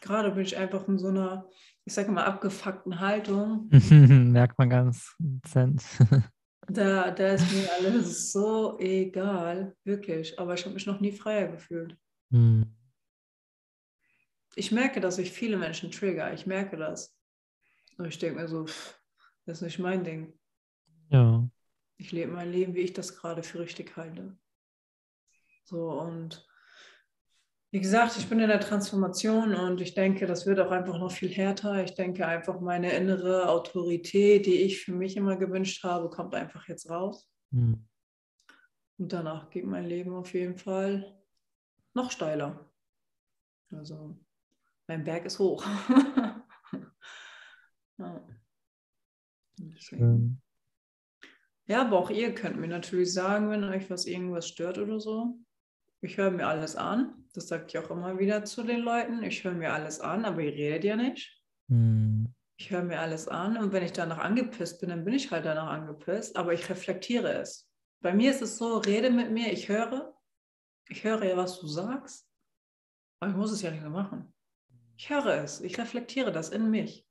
gerade 0.00 0.30
bin 0.30 0.42
ich 0.42 0.56
einfach 0.56 0.86
in 0.88 0.98
so 0.98 1.08
einer, 1.08 1.48
ich 1.84 1.94
sage 1.94 2.10
mal, 2.10 2.24
abgefuckten 2.24 3.00
Haltung. 3.00 3.68
Merkt 3.90 4.58
man 4.58 4.70
ganz 4.70 5.14
dezent. 5.18 5.82
da, 6.68 7.10
da 7.10 7.32
ist 7.32 7.52
mir 7.52 7.70
alles 7.72 8.32
so 8.32 8.78
egal, 8.78 9.76
wirklich. 9.84 10.38
Aber 10.38 10.54
ich 10.54 10.64
habe 10.64 10.74
mich 10.74 10.86
noch 10.86 11.00
nie 11.00 11.12
freier 11.12 11.48
gefühlt. 11.48 11.96
Hm. 12.30 12.74
Ich 14.54 14.72
merke, 14.72 15.00
dass 15.00 15.18
ich 15.18 15.30
viele 15.30 15.56
Menschen 15.56 15.90
trigger. 15.90 16.32
Ich 16.32 16.46
merke 16.46 16.76
das. 16.76 17.16
Und 17.96 18.06
ich 18.06 18.18
denke 18.18 18.40
mir 18.40 18.48
so, 18.48 18.66
pff, 18.66 18.98
das 19.46 19.58
ist 19.58 19.62
nicht 19.62 19.78
mein 19.78 20.02
Ding. 20.02 20.36
Ja. 21.10 21.48
Ich 21.96 22.12
lebe 22.12 22.32
mein 22.32 22.50
Leben, 22.50 22.74
wie 22.74 22.80
ich 22.80 22.92
das 22.92 23.16
gerade 23.16 23.42
für 23.42 23.60
richtig 23.60 23.96
halte. 23.96 24.36
So 25.68 25.90
und 25.90 26.46
wie 27.70 27.80
gesagt, 27.80 28.16
ich 28.16 28.28
bin 28.28 28.40
in 28.40 28.48
der 28.48 28.60
Transformation 28.60 29.54
und 29.54 29.82
ich 29.82 29.92
denke, 29.92 30.26
das 30.26 30.46
wird 30.46 30.58
auch 30.58 30.70
einfach 30.70 30.98
noch 30.98 31.12
viel 31.12 31.28
härter. 31.28 31.84
Ich 31.84 31.94
denke 31.94 32.26
einfach, 32.26 32.60
meine 32.60 32.92
innere 32.92 33.50
Autorität, 33.50 34.46
die 34.46 34.62
ich 34.62 34.80
für 34.80 34.92
mich 34.92 35.18
immer 35.18 35.36
gewünscht 35.36 35.84
habe, 35.84 36.08
kommt 36.08 36.34
einfach 36.34 36.66
jetzt 36.66 36.88
raus. 36.88 37.30
Mhm. 37.50 37.86
Und 38.96 39.12
danach 39.12 39.50
geht 39.50 39.66
mein 39.66 39.84
Leben 39.84 40.14
auf 40.14 40.32
jeden 40.32 40.56
Fall 40.56 41.14
noch 41.92 42.10
steiler. 42.10 42.72
Also 43.70 44.18
mein 44.86 45.04
Berg 45.04 45.26
ist 45.26 45.38
hoch. 45.38 45.62
ja. 47.98 48.26
ja, 51.66 51.82
aber 51.82 51.98
auch 51.98 52.08
ihr 52.08 52.34
könnt 52.34 52.58
mir 52.58 52.68
natürlich 52.68 53.12
sagen, 53.12 53.50
wenn 53.50 53.64
euch 53.64 53.90
was 53.90 54.06
irgendwas 54.06 54.48
stört 54.48 54.78
oder 54.78 54.98
so. 54.98 55.38
Ich 56.00 56.16
höre 56.16 56.30
mir 56.30 56.46
alles 56.46 56.76
an. 56.76 57.24
Das 57.34 57.48
sage 57.48 57.66
ich 57.68 57.78
auch 57.78 57.90
immer 57.90 58.18
wieder 58.18 58.44
zu 58.44 58.62
den 58.62 58.80
Leuten. 58.80 59.22
Ich 59.22 59.44
höre 59.44 59.52
mir 59.52 59.72
alles 59.72 60.00
an, 60.00 60.24
aber 60.24 60.42
ihr 60.42 60.52
redet 60.52 60.84
ja 60.84 60.96
nicht. 60.96 61.40
Hm. 61.68 62.32
Ich 62.60 62.70
höre 62.70 62.82
mir 62.82 62.98
alles 62.98 63.28
an 63.28 63.56
und 63.56 63.72
wenn 63.72 63.84
ich 63.84 63.92
danach 63.92 64.18
angepisst 64.18 64.80
bin, 64.80 64.88
dann 64.88 65.04
bin 65.04 65.14
ich 65.14 65.30
halt 65.30 65.44
danach 65.44 65.68
angepisst, 65.68 66.36
aber 66.36 66.52
ich 66.52 66.68
reflektiere 66.68 67.32
es. 67.34 67.68
Bei 68.00 68.12
mir 68.12 68.32
ist 68.32 68.42
es 68.42 68.58
so, 68.58 68.78
rede 68.78 69.10
mit 69.10 69.30
mir, 69.30 69.52
ich 69.52 69.68
höre. 69.68 70.16
Ich 70.88 71.04
höre 71.04 71.24
ja, 71.24 71.36
was 71.36 71.60
du 71.60 71.68
sagst, 71.68 72.28
aber 73.20 73.30
ich 73.30 73.36
muss 73.36 73.52
es 73.52 73.62
ja 73.62 73.70
nicht 73.70 73.82
mehr 73.82 73.90
machen. 73.90 74.32
Ich 74.96 75.08
höre 75.10 75.42
es, 75.44 75.60
ich 75.60 75.78
reflektiere 75.78 76.32
das 76.32 76.48
in 76.48 76.70
mich. 76.70 77.06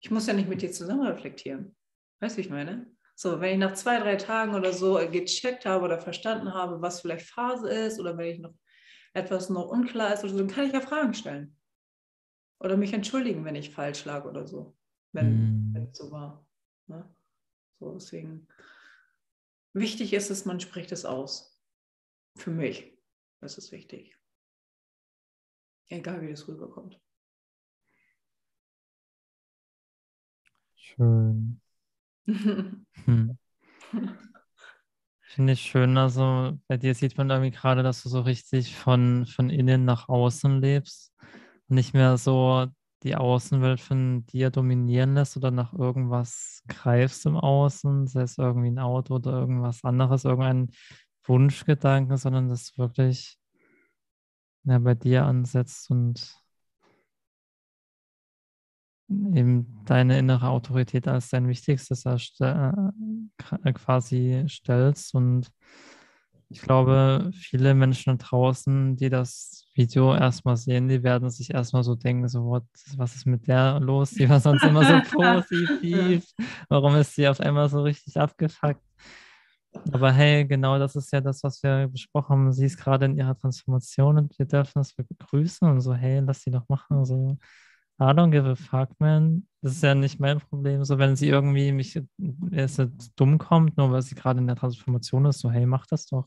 Ich 0.00 0.10
muss 0.10 0.26
ja 0.26 0.34
nicht 0.34 0.48
mit 0.48 0.60
dir 0.60 0.72
zusammen 0.72 1.06
reflektieren. 1.06 1.74
Weißt 2.20 2.36
du, 2.36 2.38
wie 2.38 2.42
ich 2.42 2.50
meine? 2.50 2.86
So, 3.20 3.38
wenn 3.38 3.52
ich 3.52 3.58
nach 3.58 3.74
zwei, 3.74 3.98
drei 4.00 4.16
Tagen 4.16 4.54
oder 4.54 4.72
so 4.72 4.94
gecheckt 4.94 5.66
habe 5.66 5.84
oder 5.84 6.00
verstanden 6.00 6.54
habe, 6.54 6.80
was 6.80 7.02
vielleicht 7.02 7.26
Phase 7.26 7.68
ist 7.68 8.00
oder 8.00 8.16
wenn 8.16 8.28
ich 8.28 8.38
noch 8.38 8.54
etwas 9.12 9.50
noch 9.50 9.68
unklar 9.68 10.14
ist 10.14 10.24
oder 10.24 10.32
so, 10.32 10.38
dann 10.38 10.48
kann 10.48 10.66
ich 10.66 10.72
ja 10.72 10.80
Fragen 10.80 11.12
stellen. 11.12 11.54
Oder 12.60 12.78
mich 12.78 12.94
entschuldigen, 12.94 13.44
wenn 13.44 13.56
ich 13.56 13.74
falsch 13.74 14.06
lag 14.06 14.24
oder 14.24 14.46
so, 14.46 14.74
wenn, 15.12 15.72
mm. 15.72 15.76
es 15.90 15.98
so 15.98 16.10
war. 16.10 16.46
Ne? 16.86 17.14
So, 17.78 17.92
deswegen 17.92 18.48
wichtig 19.74 20.14
ist 20.14 20.30
es, 20.30 20.46
man 20.46 20.58
spricht 20.58 20.90
es 20.90 21.04
aus. 21.04 21.62
Für 22.36 22.50
mich. 22.50 22.98
Das 23.42 23.58
ist 23.58 23.70
wichtig. 23.70 24.16
Egal 25.88 26.22
wie 26.22 26.30
das 26.30 26.48
rüberkommt. 26.48 26.98
Schön. 30.74 31.60
Hm. 33.06 33.38
Finde 35.22 35.52
ich 35.52 35.60
schön. 35.60 35.96
Also 35.96 36.58
bei 36.66 36.76
dir 36.76 36.94
sieht 36.94 37.16
man 37.16 37.30
irgendwie 37.30 37.52
gerade, 37.52 37.82
dass 37.82 38.02
du 38.02 38.08
so 38.08 38.20
richtig 38.20 38.76
von, 38.76 39.26
von 39.26 39.48
innen 39.48 39.84
nach 39.84 40.08
außen 40.08 40.60
lebst 40.60 41.12
und 41.68 41.76
nicht 41.76 41.94
mehr 41.94 42.18
so 42.18 42.66
die 43.04 43.14
Außenwelt 43.14 43.80
von 43.80 44.26
dir 44.26 44.50
dominieren 44.50 45.14
lässt 45.14 45.36
oder 45.36 45.50
nach 45.50 45.72
irgendwas 45.72 46.62
greifst 46.68 47.26
im 47.26 47.36
Außen, 47.36 48.08
sei 48.08 48.22
es 48.22 48.38
irgendwie 48.38 48.70
ein 48.70 48.78
Auto 48.80 49.14
oder 49.14 49.32
irgendwas 49.32 49.84
anderes, 49.84 50.24
irgendein 50.24 50.70
Wunschgedanke, 51.24 52.16
sondern 52.16 52.48
das 52.48 52.76
wirklich 52.76 53.38
ja, 54.64 54.78
bei 54.78 54.94
dir 54.94 55.24
ansetzt 55.24 55.90
und 55.90 56.39
eben 59.34 59.66
deine 59.86 60.18
innere 60.18 60.48
Autorität 60.48 61.08
als 61.08 61.30
dein 61.30 61.48
wichtigstes 61.48 62.04
äh, 62.06 62.72
quasi 63.74 64.44
stellst. 64.48 65.14
Und 65.14 65.50
ich 66.48 66.60
glaube, 66.60 67.30
viele 67.32 67.74
Menschen 67.74 68.18
draußen, 68.18 68.96
die 68.96 69.08
das 69.08 69.66
Video 69.74 70.14
erstmal 70.14 70.56
sehen, 70.56 70.88
die 70.88 71.02
werden 71.02 71.30
sich 71.30 71.52
erstmal 71.52 71.82
so 71.82 71.94
denken, 71.94 72.28
so, 72.28 72.44
what, 72.44 72.64
was 72.96 73.16
ist 73.16 73.26
mit 73.26 73.46
der 73.46 73.80
los? 73.80 74.10
Die 74.10 74.28
war 74.28 74.40
sonst 74.40 74.64
immer 74.64 74.84
so 74.84 75.00
positiv. 75.16 76.24
Warum 76.68 76.96
ist 76.96 77.14
sie 77.14 77.28
auf 77.28 77.40
einmal 77.40 77.68
so 77.68 77.82
richtig 77.82 78.16
abgefuckt? 78.16 78.82
Aber 79.92 80.12
hey, 80.12 80.44
genau 80.44 80.78
das 80.78 80.96
ist 80.96 81.12
ja 81.12 81.20
das, 81.20 81.42
was 81.44 81.62
wir 81.62 81.88
besprochen 81.88 82.30
haben. 82.30 82.52
Sie 82.52 82.66
ist 82.66 82.78
gerade 82.78 83.04
in 83.06 83.16
ihrer 83.16 83.36
Transformation 83.36 84.18
und 84.18 84.38
wir 84.38 84.46
dürfen 84.46 84.72
das 84.74 84.92
begrüßen 84.92 85.68
und 85.68 85.80
so, 85.80 85.94
hey, 85.94 86.20
lass 86.20 86.42
sie 86.42 86.50
doch 86.50 86.68
machen. 86.68 87.04
So, 87.04 87.38
I 88.02 88.14
don't 88.14 88.30
give 88.30 88.48
a 88.48 88.56
fuck, 88.56 88.88
man. 88.98 89.46
Das 89.60 89.72
ist 89.72 89.82
ja 89.82 89.94
nicht 89.94 90.18
mein 90.18 90.40
Problem. 90.40 90.82
So, 90.84 90.98
wenn 90.98 91.16
sie 91.16 91.28
irgendwie 91.28 91.70
mich 91.70 92.00
erst 92.50 92.80
dumm 93.16 93.36
kommt, 93.36 93.76
nur 93.76 93.92
weil 93.92 94.00
sie 94.00 94.14
gerade 94.14 94.40
in 94.40 94.46
der 94.46 94.56
Transformation 94.56 95.26
ist, 95.26 95.40
so, 95.40 95.50
hey, 95.50 95.66
mach 95.66 95.86
das 95.86 96.06
doch. 96.06 96.26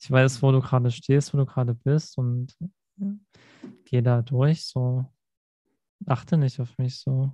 Ich 0.00 0.10
weiß, 0.10 0.42
wo 0.42 0.52
du 0.52 0.60
gerade 0.60 0.90
stehst, 0.90 1.34
wo 1.34 1.38
du 1.38 1.44
gerade 1.44 1.74
bist 1.74 2.16
und 2.16 2.56
geh 3.84 4.00
da 4.00 4.22
durch. 4.22 4.64
So, 4.64 5.04
achte 6.06 6.38
nicht 6.38 6.60
auf 6.60 6.78
mich. 6.78 6.98
So, 6.98 7.30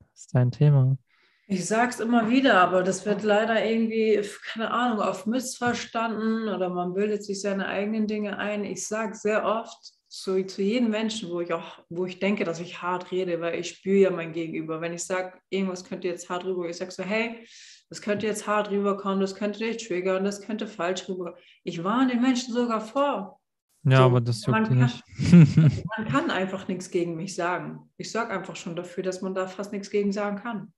das 0.00 0.22
ist 0.22 0.34
dein 0.34 0.50
Thema. 0.50 0.98
Ich 1.46 1.66
sag's 1.66 2.00
immer 2.00 2.28
wieder, 2.28 2.60
aber 2.60 2.82
das 2.82 3.06
wird 3.06 3.22
leider 3.22 3.64
irgendwie, 3.64 4.20
keine 4.52 4.72
Ahnung, 4.72 4.98
oft 4.98 5.28
missverstanden 5.28 6.48
oder 6.48 6.70
man 6.70 6.94
bildet 6.94 7.22
sich 7.22 7.40
seine 7.40 7.68
eigenen 7.68 8.08
Dinge 8.08 8.38
ein. 8.38 8.64
Ich 8.64 8.84
sage 8.86 9.14
sehr 9.14 9.44
oft, 9.44 9.93
zu, 10.22 10.44
zu 10.46 10.62
jedem 10.62 10.90
Menschen, 10.90 11.30
wo 11.30 11.40
ich 11.40 11.52
auch, 11.52 11.84
wo 11.88 12.06
ich 12.06 12.18
denke, 12.20 12.44
dass 12.44 12.60
ich 12.60 12.80
hart 12.82 13.10
rede, 13.10 13.40
weil 13.40 13.58
ich 13.58 13.68
spüre 13.70 13.98
ja 13.98 14.10
mein 14.10 14.32
Gegenüber. 14.32 14.80
Wenn 14.80 14.92
ich 14.92 15.04
sage, 15.04 15.38
irgendwas 15.50 15.84
könnte 15.84 16.08
jetzt 16.08 16.28
hart 16.30 16.44
rüber, 16.44 16.68
ich 16.68 16.76
sage 16.76 16.90
so, 16.90 17.02
hey, 17.02 17.46
das 17.88 18.00
könnte 18.00 18.26
jetzt 18.26 18.46
hart 18.46 18.70
rüberkommen, 18.70 19.20
das 19.20 19.34
könnte 19.34 19.58
dich 19.58 19.86
triggern, 19.86 20.24
das 20.24 20.40
könnte 20.40 20.66
falsch 20.66 21.08
rüberkommen. 21.08 21.38
Ich 21.64 21.82
warne 21.84 22.12
den 22.12 22.22
Menschen 22.22 22.54
sogar 22.54 22.80
vor. 22.80 23.40
Ja, 23.86 23.98
So, 23.98 24.02
aber 24.04 24.20
das 24.20 24.46
man 24.46 24.64
juckt 24.64 24.78
kann- 24.78 24.82
nicht. 25.18 25.86
Man 25.98 26.08
kann 26.08 26.30
einfach 26.30 26.68
nichts 26.68 26.90
gegen 26.90 27.16
mich 27.16 27.34
sagen. 27.34 27.90
Ich 27.98 28.10
sorge 28.10 28.32
einfach 28.32 28.56
schon 28.56 28.76
dafür, 28.76 29.02
dass 29.02 29.20
man 29.20 29.34
da 29.34 29.46
fast 29.46 29.72
nichts 29.72 29.90
gegen 29.90 30.10
sagen 30.12 30.36
kann. 30.38 30.72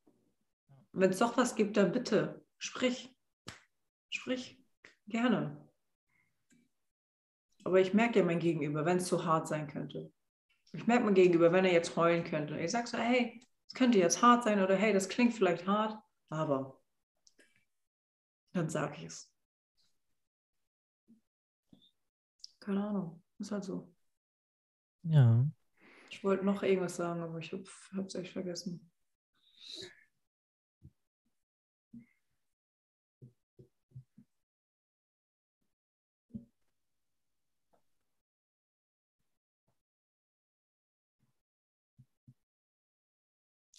Wenn 0.93 1.11
es 1.11 1.18
doch 1.18 1.37
was 1.37 1.55
gibt, 1.55 1.76
dann 1.76 1.93
bitte, 1.93 2.43
sprich. 2.59 3.14
Sprich. 4.11 4.59
Gerne. 5.07 5.57
Aber 7.66 7.80
ich 7.80 7.94
merke 7.94 8.20
ja 8.20 8.24
mein 8.24 8.38
Gegenüber, 8.38 8.84
wenn 8.84 8.98
es 8.98 9.06
zu 9.06 9.24
hart 9.24 9.48
sein 9.48 9.66
könnte. 9.66 10.12
Ich 10.72 10.86
merke 10.86 11.04
mein 11.04 11.14
Gegenüber, 11.14 11.50
wenn 11.50 11.64
er 11.64 11.72
jetzt 11.72 11.96
heulen 11.96 12.22
könnte. 12.22 12.56
Ich 12.60 12.70
sage 12.70 12.86
so, 12.86 12.96
hey, 12.96 13.44
es 13.66 13.74
könnte 13.74 13.98
jetzt 13.98 14.22
hart 14.22 14.44
sein 14.44 14.62
oder 14.62 14.76
hey, 14.76 14.92
das 14.92 15.08
klingt 15.08 15.34
vielleicht 15.34 15.66
hart, 15.66 16.00
aber 16.28 16.80
dann 18.52 18.68
sage 18.68 18.98
ich 18.98 19.06
es. 19.06 19.34
Keine 22.60 22.86
Ahnung, 22.86 23.20
ist 23.40 23.50
halt 23.50 23.64
so. 23.64 23.92
Ja. 25.02 25.44
Ich 26.08 26.22
wollte 26.22 26.44
noch 26.44 26.62
irgendwas 26.62 26.94
sagen, 26.94 27.20
aber 27.20 27.38
ich 27.38 27.52
habe 27.52 28.06
es 28.06 28.14
echt 28.14 28.32
vergessen. 28.32 28.92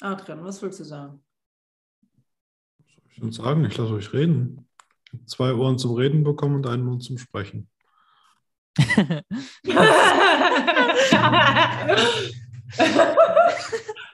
Adrian, 0.02 0.44
was 0.44 0.62
willst 0.62 0.80
du 0.80 0.84
sagen? 0.84 1.24
Ich 3.10 3.22
würde 3.22 3.34
sagen, 3.34 3.66
ich 3.66 3.76
lasse 3.78 3.94
euch 3.94 4.14
reden. 4.14 4.68
Ich 5.06 5.14
habe 5.14 5.26
zwei 5.26 5.54
Ohren 5.54 5.78
zum 5.80 5.96
Reden 5.96 6.24
bekommen 6.24 6.56
und 6.56 6.68
einen 6.68 6.84
Mund 6.86 7.04
zum 7.04 7.18
Sprechen. 7.18 7.70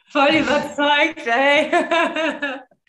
Voll 0.10 0.36
überzeugt, 0.36 1.26
ey. 1.28 1.72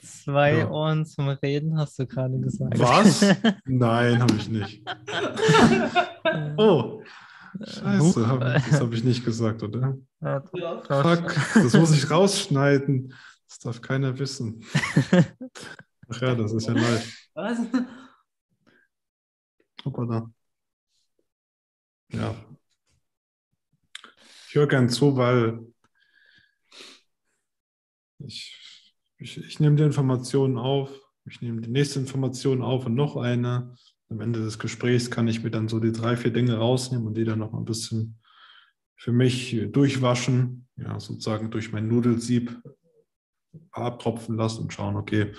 Zwei 0.03 0.59
Ja. 0.59 0.70
Ohren 0.70 1.07
zum 1.07 1.28
Reden, 1.28 1.78
hast 1.78 1.99
du 1.99 2.07
gerade 2.07 2.38
gesagt. 2.38 2.78
Was? 2.78 3.22
Nein, 3.64 4.20
habe 4.20 4.34
ich 4.36 4.49
nicht. 4.49 4.82
Oh, 6.59 7.03
scheiße, 7.61 8.27
hab, 8.27 8.41
das 8.41 8.81
habe 8.81 8.95
ich 8.95 9.05
nicht 9.05 9.25
gesagt, 9.25 9.63
oder? 9.63 9.97
Ja. 10.21 10.41
Fuck, 10.43 11.35
das 11.55 11.75
muss 11.75 11.93
ich 11.93 12.11
rausschneiden. 12.11 13.15
Das 13.49 13.59
darf 13.59 13.81
keiner 13.81 14.19
wissen. 14.19 14.65
Ach 16.09 16.21
ja, 16.21 16.35
das 16.35 16.53
ist 16.53 16.67
ja 16.67 16.73
live. 16.73 17.29
Was? 17.35 17.59
Hoppala. 19.85 20.31
Ja. 22.09 22.35
Ich 24.49 24.55
höre 24.55 24.69
gern 24.69 24.89
zu, 24.89 25.17
weil 25.17 25.61
ich, 28.19 28.95
ich, 29.19 29.39
ich 29.39 29.61
nehme 29.61 29.77
die 29.77 29.83
Informationen 29.83 30.59
auf, 30.59 30.91
ich 31.27 31.41
nehme 31.41 31.61
die 31.61 31.71
nächste 31.71 32.01
Information 32.01 32.63
auf 32.63 32.87
und 32.87 32.95
noch 32.95 33.17
eine. 33.17 33.75
Am 34.15 34.21
Ende 34.21 34.41
des 34.41 34.59
Gesprächs 34.59 35.11
kann 35.11 35.29
ich 35.29 35.43
mir 35.43 35.51
dann 35.51 35.69
so 35.69 35.81
die 35.81 35.93
drei, 35.93 36.17
vier 36.17 36.33
Dinge 36.33 36.57
rausnehmen 36.57 37.07
und 37.07 37.17
die 37.17 37.25
dann 37.25 37.41
noch 37.41 37.53
mal 37.53 37.59
ein 37.59 37.65
bisschen 37.65 38.19
für 38.97 39.12
mich 39.12 39.61
durchwaschen, 39.73 40.69
ja, 40.77 40.99
sozusagen 41.01 41.51
durch 41.51 41.73
mein 41.73 41.89
Nudelsieb 41.89 42.57
abtropfen 43.73 44.37
lassen 44.37 44.62
und 44.62 44.73
schauen, 44.73 44.97
okay, 44.97 45.33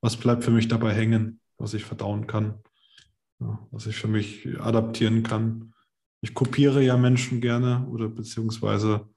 was 0.00 0.16
bleibt 0.16 0.44
für 0.44 0.50
mich 0.50 0.68
dabei 0.68 0.92
hängen, 0.92 1.40
was 1.58 1.74
ich 1.74 1.84
verdauen 1.84 2.26
kann 2.26 2.58
ja, 3.42 3.68
was 3.70 3.86
ich 3.86 3.96
für 3.96 4.08
mich 4.08 4.48
adaptieren 4.60 5.22
kann. 5.22 5.74
Ich 6.20 6.34
kopiere 6.34 6.82
ja 6.82 6.96
Menschen 6.96 7.40
gerne 7.40 7.86
oder 7.88 8.08
beziehungsweise 8.08 9.08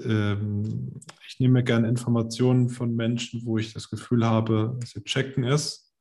ähm, 0.00 1.00
ich 1.28 1.38
nehme 1.40 1.62
gerne 1.62 1.88
Informationen 1.88 2.68
von 2.68 2.94
Menschen, 2.96 3.44
wo 3.44 3.58
ich 3.58 3.72
das 3.72 3.90
Gefühl 3.90 4.24
habe, 4.24 4.78
sie 4.84 5.02
checken 5.04 5.44
es 5.44 5.93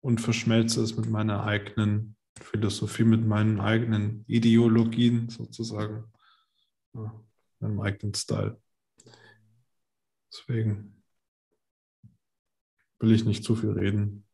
und 0.00 0.20
verschmelze 0.20 0.82
es 0.82 0.96
mit 0.96 1.08
meiner 1.08 1.44
eigenen 1.44 2.16
Philosophie, 2.40 3.04
mit 3.04 3.26
meinen 3.26 3.60
eigenen 3.60 4.24
Ideologien 4.26 5.28
sozusagen, 5.28 6.04
ja, 6.94 7.24
meinem 7.60 7.80
eigenen 7.80 8.14
Style. 8.14 8.60
Deswegen 10.32 11.02
will 13.00 13.12
ich 13.12 13.24
nicht 13.24 13.44
zu 13.44 13.56
viel 13.56 13.70
reden. 13.70 14.24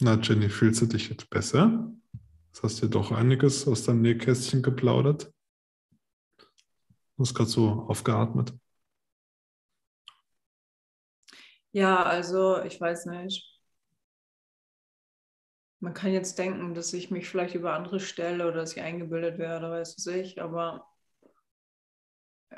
Na, 0.00 0.18
Jenny, 0.20 0.48
fühlst 0.48 0.82
du 0.82 0.86
dich 0.86 1.08
jetzt 1.10 1.30
besser? 1.30 1.92
Jetzt 2.48 2.62
hast 2.64 2.82
du 2.82 2.88
doch 2.88 3.12
einiges 3.12 3.68
aus 3.68 3.84
deinem 3.84 4.02
Nähkästchen 4.02 4.60
geplaudert. 4.60 5.32
Hast 7.22 7.34
gerade 7.34 7.50
so 7.50 7.86
aufgeatmet. 7.86 8.52
Ja, 11.70 12.02
also 12.02 12.60
ich 12.62 12.80
weiß 12.80 13.06
nicht. 13.06 13.48
Man 15.78 15.94
kann 15.94 16.12
jetzt 16.12 16.36
denken, 16.36 16.74
dass 16.74 16.92
ich 16.92 17.12
mich 17.12 17.28
vielleicht 17.28 17.54
über 17.54 17.74
andere 17.74 18.00
stelle 18.00 18.48
oder 18.48 18.56
dass 18.56 18.72
ich 18.76 18.82
eingebildet 18.82 19.38
werde, 19.38 19.70
weiß 19.70 19.98
es 19.98 20.06
ich, 20.08 20.42
aber 20.42 20.84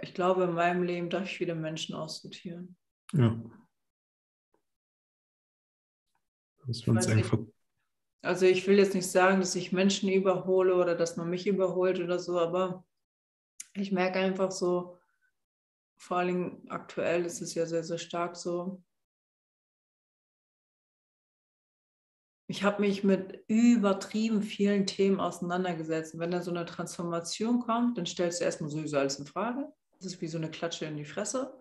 ich 0.01 0.15
glaube, 0.15 0.45
in 0.45 0.55
meinem 0.55 0.83
Leben 0.83 1.11
darf 1.11 1.25
ich 1.25 1.41
wieder 1.41 1.55
Menschen 1.55 1.95
aussortieren. 1.95 2.75
Ja. 3.13 3.39
Dass 6.67 6.87
wir 6.87 6.95
uns 6.95 7.07
eng 7.07 7.53
Also 8.23 8.47
ich 8.47 8.67
will 8.67 8.79
jetzt 8.79 8.95
nicht 8.95 9.11
sagen, 9.11 9.41
dass 9.41 9.55
ich 9.57 9.73
Menschen 9.73 10.09
überhole 10.09 10.75
oder 10.75 10.95
dass 10.95 11.19
man 11.19 11.29
mich 11.29 11.47
überholt 11.47 12.01
oder 12.01 12.19
so, 12.19 12.39
aber 12.39 12.83
ich 13.75 13.93
merke 13.93 14.19
einfach 14.19 14.51
so, 14.51 14.99
vor 15.97 16.19
allem 16.19 16.65
aktuell 16.69 17.25
ist 17.25 17.41
es 17.41 17.55
ja 17.55 17.67
sehr, 17.67 17.85
sehr 17.85 17.99
stark 17.99 18.37
so. 18.37 18.83
Ich 22.47 22.63
habe 22.63 22.83
mich 22.83 23.05
mit 23.05 23.43
übertrieben 23.49 24.43
vielen 24.43 24.87
Themen 24.87 25.19
auseinandergesetzt. 25.19 26.15
Und 26.15 26.21
wenn 26.21 26.31
da 26.31 26.43
so 26.43 26.51
eine 26.51 26.67
Transformation 26.67 27.61
kommt, 27.61 27.97
dann 27.97 28.07
stellst 28.07 28.41
du 28.41 28.45
erstmal 28.45 28.71
sowieso 28.71 28.99
alles 28.99 29.19
in 29.19 29.27
Frage. 29.27 29.73
Das 29.97 30.07
ist 30.07 30.21
wie 30.21 30.29
so 30.29 30.37
eine 30.37 30.51
Klatsche 30.51 30.85
in 30.85 30.97
die 30.97 31.07
Fresse. 31.07 31.59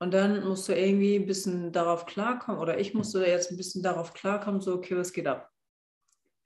Und 0.00 0.12
dann 0.12 0.46
musst 0.46 0.68
du 0.68 0.74
irgendwie 0.74 1.16
ein 1.16 1.26
bisschen 1.26 1.72
darauf 1.72 2.04
klarkommen, 2.06 2.60
oder 2.60 2.78
ich 2.78 2.94
musste 2.94 3.24
jetzt 3.24 3.50
ein 3.50 3.56
bisschen 3.56 3.82
darauf 3.82 4.12
klarkommen, 4.12 4.60
so, 4.60 4.74
okay, 4.74 4.96
was 4.96 5.12
geht 5.12 5.26
ab? 5.26 5.53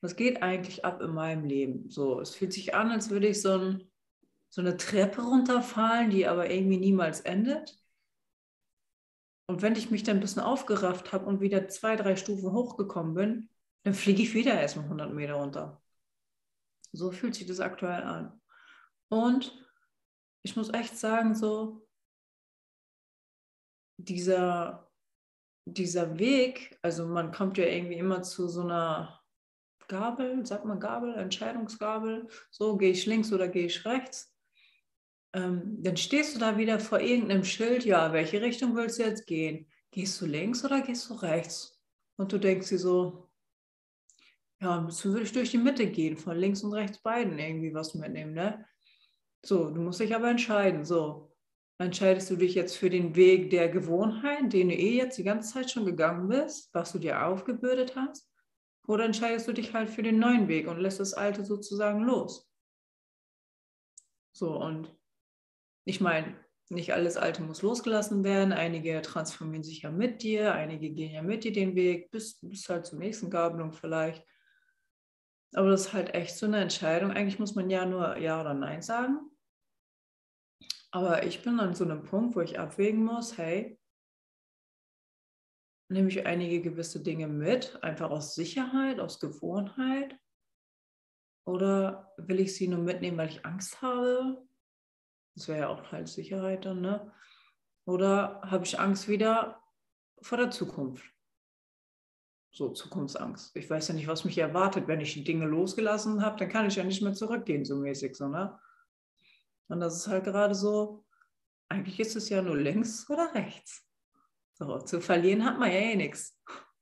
Was 0.00 0.16
geht 0.16 0.42
eigentlich 0.42 0.84
ab 0.84 1.00
in 1.00 1.12
meinem 1.12 1.44
Leben? 1.44 1.90
So, 1.90 2.20
es 2.20 2.34
fühlt 2.34 2.52
sich 2.52 2.74
an, 2.74 2.90
als 2.90 3.10
würde 3.10 3.28
ich 3.28 3.42
so, 3.42 3.58
ein, 3.58 3.90
so 4.48 4.60
eine 4.60 4.76
Treppe 4.76 5.22
runterfallen, 5.22 6.10
die 6.10 6.26
aber 6.26 6.50
irgendwie 6.50 6.78
niemals 6.78 7.20
endet. 7.20 7.76
Und 9.46 9.62
wenn 9.62 9.76
ich 9.76 9.90
mich 9.90 10.02
dann 10.02 10.18
ein 10.18 10.20
bisschen 10.20 10.42
aufgerafft 10.42 11.12
habe 11.12 11.24
und 11.26 11.40
wieder 11.40 11.68
zwei, 11.68 11.96
drei 11.96 12.16
Stufen 12.16 12.52
hochgekommen 12.52 13.14
bin, 13.14 13.48
dann 13.82 13.94
fliege 13.94 14.22
ich 14.22 14.34
wieder 14.34 14.60
erstmal 14.60 14.84
100 14.84 15.12
Meter 15.14 15.34
runter. 15.34 15.82
So 16.92 17.10
fühlt 17.10 17.34
sich 17.34 17.46
das 17.46 17.60
aktuell 17.60 18.02
an. 18.02 18.40
Und 19.08 19.66
ich 20.42 20.54
muss 20.56 20.72
echt 20.72 20.96
sagen, 20.96 21.34
so, 21.34 21.88
dieser, 23.96 24.90
dieser 25.64 26.18
Weg, 26.18 26.78
also 26.82 27.06
man 27.06 27.32
kommt 27.32 27.58
ja 27.58 27.64
irgendwie 27.64 27.98
immer 27.98 28.22
zu 28.22 28.48
so 28.48 28.62
einer 28.62 29.20
Gabel, 29.88 30.46
sagt 30.46 30.64
man 30.64 30.78
Gabel, 30.78 31.14
Entscheidungsgabel, 31.14 32.28
so 32.50 32.76
gehe 32.76 32.90
ich 32.90 33.06
links 33.06 33.32
oder 33.32 33.48
gehe 33.48 33.66
ich 33.66 33.84
rechts. 33.84 34.34
Ähm, 35.32 35.82
dann 35.82 35.96
stehst 35.96 36.34
du 36.34 36.38
da 36.38 36.56
wieder 36.56 36.78
vor 36.78 37.00
irgendeinem 37.00 37.44
Schild, 37.44 37.84
ja, 37.84 38.12
welche 38.12 38.40
Richtung 38.40 38.76
willst 38.76 38.98
du 38.98 39.04
jetzt 39.04 39.26
gehen? 39.26 39.66
Gehst 39.90 40.20
du 40.20 40.26
links 40.26 40.64
oder 40.64 40.80
gehst 40.82 41.08
du 41.10 41.14
rechts? 41.14 41.80
Und 42.16 42.32
du 42.32 42.38
denkst 42.38 42.68
dir 42.68 42.78
so, 42.78 43.28
ja, 44.60 44.78
liebsten 44.80 45.10
würde 45.10 45.24
ich 45.24 45.32
durch 45.32 45.50
die 45.50 45.58
Mitte 45.58 45.86
gehen, 45.86 46.16
von 46.16 46.36
links 46.36 46.62
und 46.62 46.72
rechts 46.72 46.98
beiden 46.98 47.38
irgendwie 47.38 47.72
was 47.74 47.94
mitnehmen, 47.94 48.34
ne? 48.34 48.66
So, 49.44 49.70
du 49.70 49.80
musst 49.80 50.00
dich 50.00 50.14
aber 50.14 50.30
entscheiden, 50.30 50.84
so. 50.84 51.32
Entscheidest 51.80 52.28
du 52.30 52.36
dich 52.36 52.56
jetzt 52.56 52.76
für 52.76 52.90
den 52.90 53.14
Weg 53.14 53.50
der 53.50 53.68
Gewohnheit, 53.68 54.52
den 54.52 54.68
du 54.68 54.74
eh 54.74 54.96
jetzt 54.96 55.16
die 55.16 55.22
ganze 55.22 55.52
Zeit 55.52 55.70
schon 55.70 55.86
gegangen 55.86 56.28
bist, 56.28 56.70
was 56.74 56.90
du 56.90 56.98
dir 56.98 57.24
aufgebürdet 57.24 57.94
hast? 57.94 58.28
Oder 58.88 59.04
entscheidest 59.04 59.46
du 59.46 59.52
dich 59.52 59.74
halt 59.74 59.90
für 59.90 60.02
den 60.02 60.18
neuen 60.18 60.48
Weg 60.48 60.66
und 60.66 60.78
lässt 60.78 60.98
das 60.98 61.12
Alte 61.12 61.44
sozusagen 61.44 62.04
los? 62.04 62.50
So, 64.32 64.58
und 64.58 64.96
ich 65.84 66.00
meine, 66.00 66.34
nicht 66.70 66.94
alles 66.94 67.18
Alte 67.18 67.42
muss 67.42 67.60
losgelassen 67.60 68.24
werden. 68.24 68.52
Einige 68.52 69.02
transformieren 69.02 69.62
sich 69.62 69.82
ja 69.82 69.90
mit 69.90 70.22
dir, 70.22 70.54
einige 70.54 70.90
gehen 70.90 71.12
ja 71.12 71.22
mit 71.22 71.44
dir 71.44 71.52
den 71.52 71.74
Weg, 71.74 72.10
bis, 72.10 72.40
bis 72.40 72.68
halt 72.70 72.86
zur 72.86 72.98
nächsten 72.98 73.28
Gabelung 73.30 73.72
vielleicht. 73.72 74.26
Aber 75.54 75.68
das 75.70 75.82
ist 75.82 75.92
halt 75.92 76.14
echt 76.14 76.36
so 76.36 76.46
eine 76.46 76.60
Entscheidung. 76.60 77.10
Eigentlich 77.10 77.38
muss 77.38 77.54
man 77.54 77.68
ja 77.68 77.84
nur 77.84 78.16
Ja 78.16 78.40
oder 78.40 78.54
Nein 78.54 78.80
sagen. 78.80 79.18
Aber 80.90 81.24
ich 81.24 81.42
bin 81.42 81.60
an 81.60 81.74
so 81.74 81.84
einem 81.84 82.04
Punkt, 82.04 82.34
wo 82.34 82.40
ich 82.40 82.58
abwägen 82.58 83.04
muss, 83.04 83.36
hey, 83.36 83.77
nehme 85.88 86.08
ich 86.08 86.26
einige 86.26 86.60
gewisse 86.60 87.02
Dinge 87.02 87.28
mit, 87.28 87.82
einfach 87.82 88.10
aus 88.10 88.34
Sicherheit, 88.34 89.00
aus 89.00 89.20
Gewohnheit? 89.20 90.16
Oder 91.44 92.12
will 92.18 92.40
ich 92.40 92.54
sie 92.54 92.68
nur 92.68 92.80
mitnehmen, 92.80 93.16
weil 93.16 93.30
ich 93.30 93.46
Angst 93.46 93.80
habe? 93.80 94.46
Das 95.34 95.48
wäre 95.48 95.60
ja 95.60 95.68
auch 95.68 95.90
halt 95.92 96.08
Sicherheit 96.08 96.64
dann, 96.66 96.80
ne? 96.80 97.12
Oder 97.86 98.42
habe 98.42 98.64
ich 98.64 98.78
Angst 98.78 99.08
wieder 99.08 99.62
vor 100.20 100.36
der 100.36 100.50
Zukunft? 100.50 101.04
So 102.50 102.70
Zukunftsangst. 102.70 103.56
Ich 103.56 103.70
weiß 103.70 103.88
ja 103.88 103.94
nicht, 103.94 104.08
was 104.08 104.24
mich 104.24 104.36
erwartet. 104.36 104.88
Wenn 104.88 105.00
ich 105.00 105.14
die 105.14 105.24
Dinge 105.24 105.46
losgelassen 105.46 106.22
habe, 106.22 106.38
dann 106.38 106.48
kann 106.50 106.66
ich 106.66 106.76
ja 106.76 106.84
nicht 106.84 107.00
mehr 107.00 107.14
zurückgehen, 107.14 107.64
so 107.64 107.76
mäßig, 107.76 108.14
so, 108.14 108.28
ne? 108.28 108.58
Und 109.68 109.80
das 109.80 109.96
ist 109.96 110.08
halt 110.08 110.24
gerade 110.24 110.54
so, 110.54 111.06
eigentlich 111.68 112.00
ist 112.00 112.16
es 112.16 112.28
ja 112.28 112.42
nur 112.42 112.56
links 112.56 113.08
oder 113.08 113.34
rechts. 113.34 113.87
So, 114.58 114.78
zu 114.78 115.00
verlieren 115.00 115.44
hat 115.44 115.58
man 115.58 115.70
ja 115.70 115.78
eh 115.78 115.96
nichts. 115.96 116.36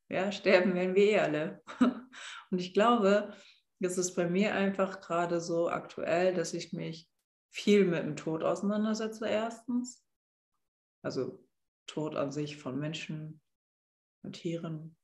Ja, 0.09 0.33
sterben 0.33 0.74
werden 0.74 0.95
wir 0.95 1.05
eh 1.05 1.18
alle. 1.18 1.62
Und 2.51 2.59
ich 2.59 2.72
glaube, 2.72 3.35
es 3.81 3.99
ist 3.99 4.14
bei 4.14 4.29
mir 4.29 4.55
einfach 4.55 5.01
gerade 5.01 5.41
so 5.41 5.68
aktuell, 5.68 6.33
dass 6.35 6.55
ich 6.55 6.72
mich 6.72 7.11
viel 7.51 7.85
mit 7.85 8.03
dem 8.03 8.16
Tod 8.16 8.43
auseinandersetze, 8.43 9.29
erstens. 9.29 10.05
Also 11.03 11.47
Tod 11.87 12.16
an 12.16 12.33
sich 12.33 12.57
von 12.57 12.79
Menschen, 12.79 13.41
von 14.22 14.33
Tieren, 14.33 14.97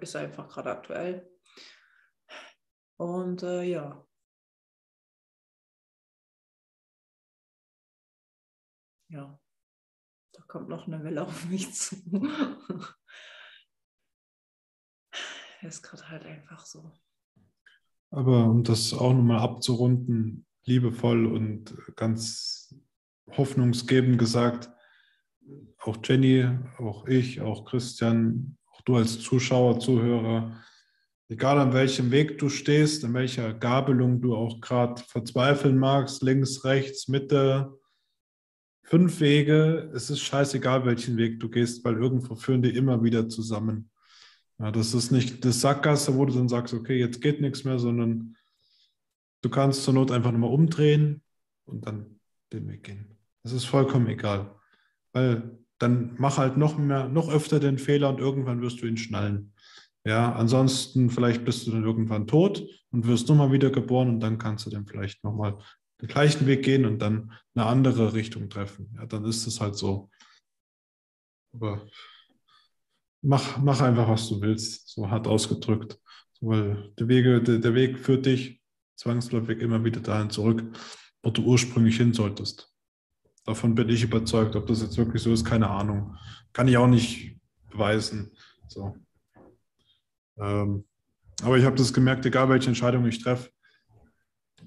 ist 0.00 0.14
einfach 0.16 0.48
gerade 0.48 0.70
aktuell. 0.70 1.30
Und 2.96 3.42
äh, 3.42 3.62
ja, 3.62 4.06
ja, 9.08 9.41
kommt 10.52 10.68
noch 10.68 10.86
eine 10.86 11.02
Welle 11.02 11.22
auf 11.22 11.48
mich 11.48 11.72
zu. 11.74 11.96
ist 15.62 15.82
gerade 15.82 16.10
halt 16.10 16.26
einfach 16.26 16.66
so. 16.66 16.92
Aber 18.10 18.44
um 18.44 18.62
das 18.62 18.92
auch 18.92 19.14
nochmal 19.14 19.38
abzurunden, 19.38 20.44
liebevoll 20.64 21.24
und 21.24 21.74
ganz 21.96 22.74
hoffnungsgebend 23.30 24.18
gesagt, 24.18 24.70
auch 25.78 25.96
Jenny, 26.04 26.46
auch 26.76 27.06
ich, 27.06 27.40
auch 27.40 27.64
Christian, 27.64 28.58
auch 28.66 28.82
du 28.82 28.96
als 28.96 29.20
Zuschauer, 29.20 29.80
Zuhörer, 29.80 30.60
egal 31.30 31.60
an 31.60 31.72
welchem 31.72 32.10
Weg 32.10 32.36
du 32.36 32.50
stehst, 32.50 33.04
in 33.04 33.14
welcher 33.14 33.54
Gabelung 33.54 34.20
du 34.20 34.36
auch 34.36 34.60
gerade 34.60 35.00
verzweifeln 35.02 35.78
magst, 35.78 36.22
links, 36.22 36.62
rechts, 36.62 37.08
Mitte, 37.08 37.80
fünf 38.92 39.20
Wege, 39.20 39.90
es 39.94 40.10
ist 40.10 40.20
scheißegal, 40.20 40.84
welchen 40.84 41.16
Weg 41.16 41.40
du 41.40 41.48
gehst, 41.48 41.82
weil 41.82 41.94
irgendwo 41.94 42.34
führen 42.34 42.60
die 42.60 42.76
immer 42.76 43.02
wieder 43.02 43.26
zusammen. 43.26 43.88
Ja, 44.58 44.70
das 44.70 44.92
ist 44.92 45.10
nicht 45.10 45.42
das 45.46 45.62
Sackgasse, 45.62 46.14
wo 46.14 46.26
du 46.26 46.34
dann 46.34 46.50
sagst, 46.50 46.74
okay, 46.74 46.98
jetzt 46.98 47.22
geht 47.22 47.40
nichts 47.40 47.64
mehr, 47.64 47.78
sondern 47.78 48.36
du 49.40 49.48
kannst 49.48 49.84
zur 49.84 49.94
Not 49.94 50.10
einfach 50.10 50.30
nochmal 50.30 50.50
umdrehen 50.50 51.22
und 51.64 51.86
dann 51.86 52.20
den 52.52 52.68
Weg 52.68 52.82
gehen. 52.82 53.16
Das 53.42 53.52
ist 53.52 53.64
vollkommen 53.64 54.08
egal. 54.08 54.56
Weil 55.14 55.58
dann 55.78 56.14
mach 56.18 56.36
halt 56.36 56.58
noch 56.58 56.76
mehr, 56.76 57.08
noch 57.08 57.32
öfter 57.32 57.60
den 57.60 57.78
Fehler 57.78 58.10
und 58.10 58.20
irgendwann 58.20 58.60
wirst 58.60 58.82
du 58.82 58.86
ihn 58.86 58.98
schnallen. 58.98 59.54
Ja, 60.04 60.34
ansonsten 60.34 61.08
vielleicht 61.08 61.46
bist 61.46 61.66
du 61.66 61.70
dann 61.70 61.84
irgendwann 61.84 62.26
tot 62.26 62.62
und 62.90 63.06
wirst 63.06 63.26
nochmal 63.30 63.52
wieder 63.52 63.70
geboren 63.70 64.10
und 64.10 64.20
dann 64.20 64.36
kannst 64.36 64.66
du 64.66 64.70
dann 64.70 64.84
vielleicht 64.84 65.24
nochmal 65.24 65.56
den 66.02 66.08
gleichen 66.08 66.46
Weg 66.46 66.64
gehen 66.64 66.84
und 66.84 66.98
dann 66.98 67.32
eine 67.54 67.66
andere 67.66 68.12
Richtung 68.12 68.50
treffen. 68.50 68.92
Ja, 68.96 69.06
dann 69.06 69.24
ist 69.24 69.46
es 69.46 69.60
halt 69.60 69.76
so. 69.76 70.10
Aber 71.54 71.86
mach, 73.22 73.58
mach 73.58 73.80
einfach, 73.80 74.08
was 74.08 74.28
du 74.28 74.40
willst, 74.40 74.88
so 74.88 75.08
hart 75.08 75.28
ausgedrückt. 75.28 75.98
So, 76.32 76.48
weil 76.48 76.92
der, 76.98 77.06
Wege, 77.06 77.40
der, 77.40 77.58
der 77.58 77.74
Weg 77.74 77.98
führt 77.98 78.26
dich 78.26 78.60
zwangsläufig 78.96 79.60
immer 79.60 79.84
wieder 79.84 80.00
dahin 80.00 80.30
zurück, 80.30 80.64
wo 81.22 81.30
du 81.30 81.44
ursprünglich 81.44 81.96
hin 81.96 82.12
solltest. 82.12 82.68
Davon 83.44 83.74
bin 83.74 83.88
ich 83.88 84.02
überzeugt. 84.02 84.56
Ob 84.56 84.66
das 84.66 84.82
jetzt 84.82 84.96
wirklich 84.96 85.22
so 85.22 85.32
ist, 85.32 85.44
keine 85.44 85.70
Ahnung. 85.70 86.16
Kann 86.52 86.68
ich 86.68 86.76
auch 86.76 86.88
nicht 86.88 87.38
beweisen. 87.70 88.32
So. 88.66 88.96
Ähm, 90.38 90.84
aber 91.42 91.58
ich 91.58 91.64
habe 91.64 91.76
das 91.76 91.92
gemerkt, 91.92 92.26
egal 92.26 92.48
welche 92.48 92.68
Entscheidung 92.68 93.06
ich 93.06 93.22
treffe, 93.22 93.50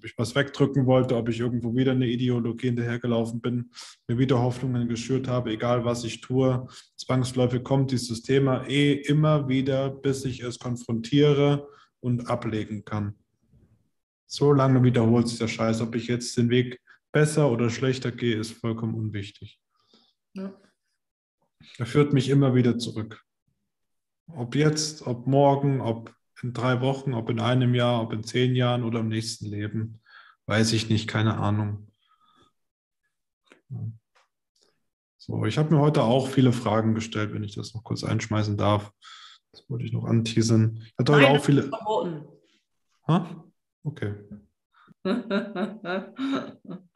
ob 0.05 0.11
ich 0.11 0.17
was 0.19 0.35
wegdrücken 0.35 0.85
wollte, 0.85 1.15
ob 1.15 1.29
ich 1.29 1.39
irgendwo 1.39 1.75
wieder 1.75 1.93
eine 1.93 2.05
Ideologie 2.05 2.67
hinterhergelaufen 2.67 3.41
bin, 3.41 3.71
mir 4.07 4.19
wieder 4.19 4.39
Hoffnungen 4.39 4.87
geschürt 4.87 5.27
habe, 5.27 5.49
egal 5.49 5.83
was 5.83 6.03
ich 6.03 6.21
tue, 6.21 6.67
zwangsläufig 6.95 7.63
kommt 7.63 7.89
dieses 7.89 8.21
Thema 8.21 8.67
eh 8.67 8.93
immer 8.93 9.47
wieder, 9.49 9.89
bis 9.89 10.23
ich 10.25 10.41
es 10.41 10.59
konfrontiere 10.59 11.67
und 12.01 12.29
ablegen 12.29 12.85
kann. 12.85 13.15
So 14.27 14.53
lange 14.53 14.83
wiederholt 14.83 15.27
sich 15.27 15.39
der 15.39 15.47
Scheiß, 15.47 15.81
ob 15.81 15.95
ich 15.95 16.05
jetzt 16.05 16.37
den 16.37 16.51
Weg 16.51 16.79
besser 17.11 17.49
oder 17.49 17.71
schlechter 17.71 18.11
gehe, 18.11 18.37
ist 18.37 18.51
vollkommen 18.51 18.93
unwichtig. 18.93 19.59
Ja. 20.33 20.53
Er 21.79 21.85
führt 21.87 22.13
mich 22.13 22.29
immer 22.29 22.53
wieder 22.53 22.77
zurück. 22.77 23.23
Ob 24.27 24.53
jetzt, 24.53 25.07
ob 25.07 25.25
morgen, 25.25 25.81
ob 25.81 26.13
in 26.43 26.53
drei 26.53 26.81
Wochen, 26.81 27.13
ob 27.13 27.29
in 27.29 27.39
einem 27.39 27.75
Jahr, 27.75 28.01
ob 28.01 28.13
in 28.13 28.23
zehn 28.23 28.55
Jahren 28.55 28.83
oder 28.83 28.99
im 28.99 29.07
nächsten 29.07 29.45
Leben. 29.45 30.01
Weiß 30.45 30.73
ich 30.73 30.89
nicht, 30.89 31.07
keine 31.07 31.37
Ahnung. 31.37 31.87
So, 35.17 35.45
ich 35.45 35.57
habe 35.57 35.73
mir 35.73 35.81
heute 35.81 36.03
auch 36.03 36.27
viele 36.27 36.53
Fragen 36.53 36.93
gestellt, 36.93 37.33
wenn 37.33 37.43
ich 37.43 37.55
das 37.55 37.73
noch 37.73 37.83
kurz 37.83 38.03
einschmeißen 38.03 38.57
darf. 38.57 38.91
Das 39.51 39.67
wollte 39.69 39.85
ich 39.85 39.93
noch 39.93 40.05
anteasern. 40.05 40.83
Ich 40.85 40.93
hatte 40.99 41.13
heute 41.13 41.23
Nein, 41.23 41.37
auch 41.37 41.43
viele. 41.43 41.63
Verboten. 41.63 42.25
Ha? 43.07 43.43
Okay. 43.83 44.15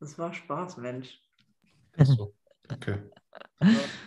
Das 0.00 0.16
war 0.16 0.32
Spaß, 0.32 0.76
Mensch. 0.76 1.20
So, 1.96 2.32
okay. 2.70 2.98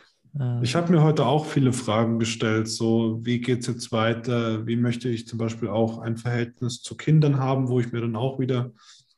Ich 0.63 0.75
habe 0.75 0.91
mir 0.91 1.01
heute 1.01 1.25
auch 1.25 1.45
viele 1.45 1.73
Fragen 1.73 2.19
gestellt, 2.19 2.67
so 2.67 3.19
wie 3.23 3.39
geht 3.41 3.61
es 3.61 3.67
jetzt 3.67 3.91
weiter? 3.91 4.67
Wie 4.67 4.75
möchte 4.75 5.09
ich 5.09 5.27
zum 5.27 5.39
Beispiel 5.39 5.69
auch 5.69 5.97
ein 5.99 6.17
Verhältnis 6.17 6.81
zu 6.81 6.95
Kindern 6.95 7.39
haben, 7.39 7.67
wo 7.67 7.79
ich 7.79 7.91
mir 7.91 8.01
dann 8.01 8.15
auch 8.15 8.39
wieder, 8.39 8.71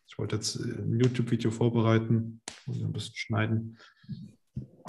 ich 0.07 0.17
wollte 0.17 0.37
jetzt 0.37 0.55
ein 0.55 0.99
YouTube-Video 0.99 1.51
vorbereiten, 1.51 2.41
muss 2.65 2.81
ein 2.81 2.93
bisschen 2.93 3.15
schneiden, 3.15 3.77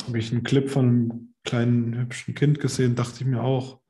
habe 0.07 0.19
ich 0.19 0.31
einen 0.31 0.45
Clip 0.45 0.71
von 0.71 0.87
einem 0.87 1.35
kleinen 1.43 1.99
hübschen 1.99 2.35
Kind 2.35 2.61
gesehen, 2.61 2.95
dachte 2.95 3.21
ich 3.21 3.27
mir 3.27 3.43
auch, 3.43 3.81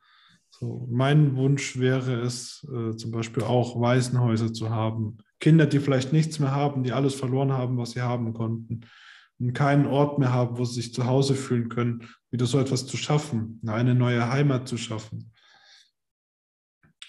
so 0.48 0.88
mein 0.90 1.36
Wunsch 1.36 1.78
wäre 1.78 2.20
es, 2.22 2.66
äh, 2.72 2.96
zum 2.96 3.10
Beispiel 3.10 3.42
auch 3.42 3.78
Waisenhäuser 3.80 4.52
zu 4.52 4.70
haben. 4.70 5.18
Kinder, 5.38 5.66
die 5.66 5.80
vielleicht 5.80 6.12
nichts 6.12 6.38
mehr 6.38 6.52
haben, 6.52 6.82
die 6.82 6.92
alles 6.92 7.14
verloren 7.14 7.52
haben, 7.52 7.76
was 7.76 7.90
sie 7.90 8.02
haben 8.02 8.32
konnten 8.32 8.82
keinen 9.52 9.86
Ort 9.86 10.18
mehr 10.18 10.32
haben, 10.32 10.58
wo 10.58 10.64
sie 10.64 10.80
sich 10.80 10.94
zu 10.94 11.06
Hause 11.06 11.34
fühlen 11.34 11.68
können, 11.68 12.08
wieder 12.30 12.46
so 12.46 12.58
etwas 12.58 12.86
zu 12.86 12.96
schaffen, 12.96 13.60
eine 13.66 13.94
neue 13.94 14.30
Heimat 14.30 14.68
zu 14.68 14.76
schaffen. 14.76 15.32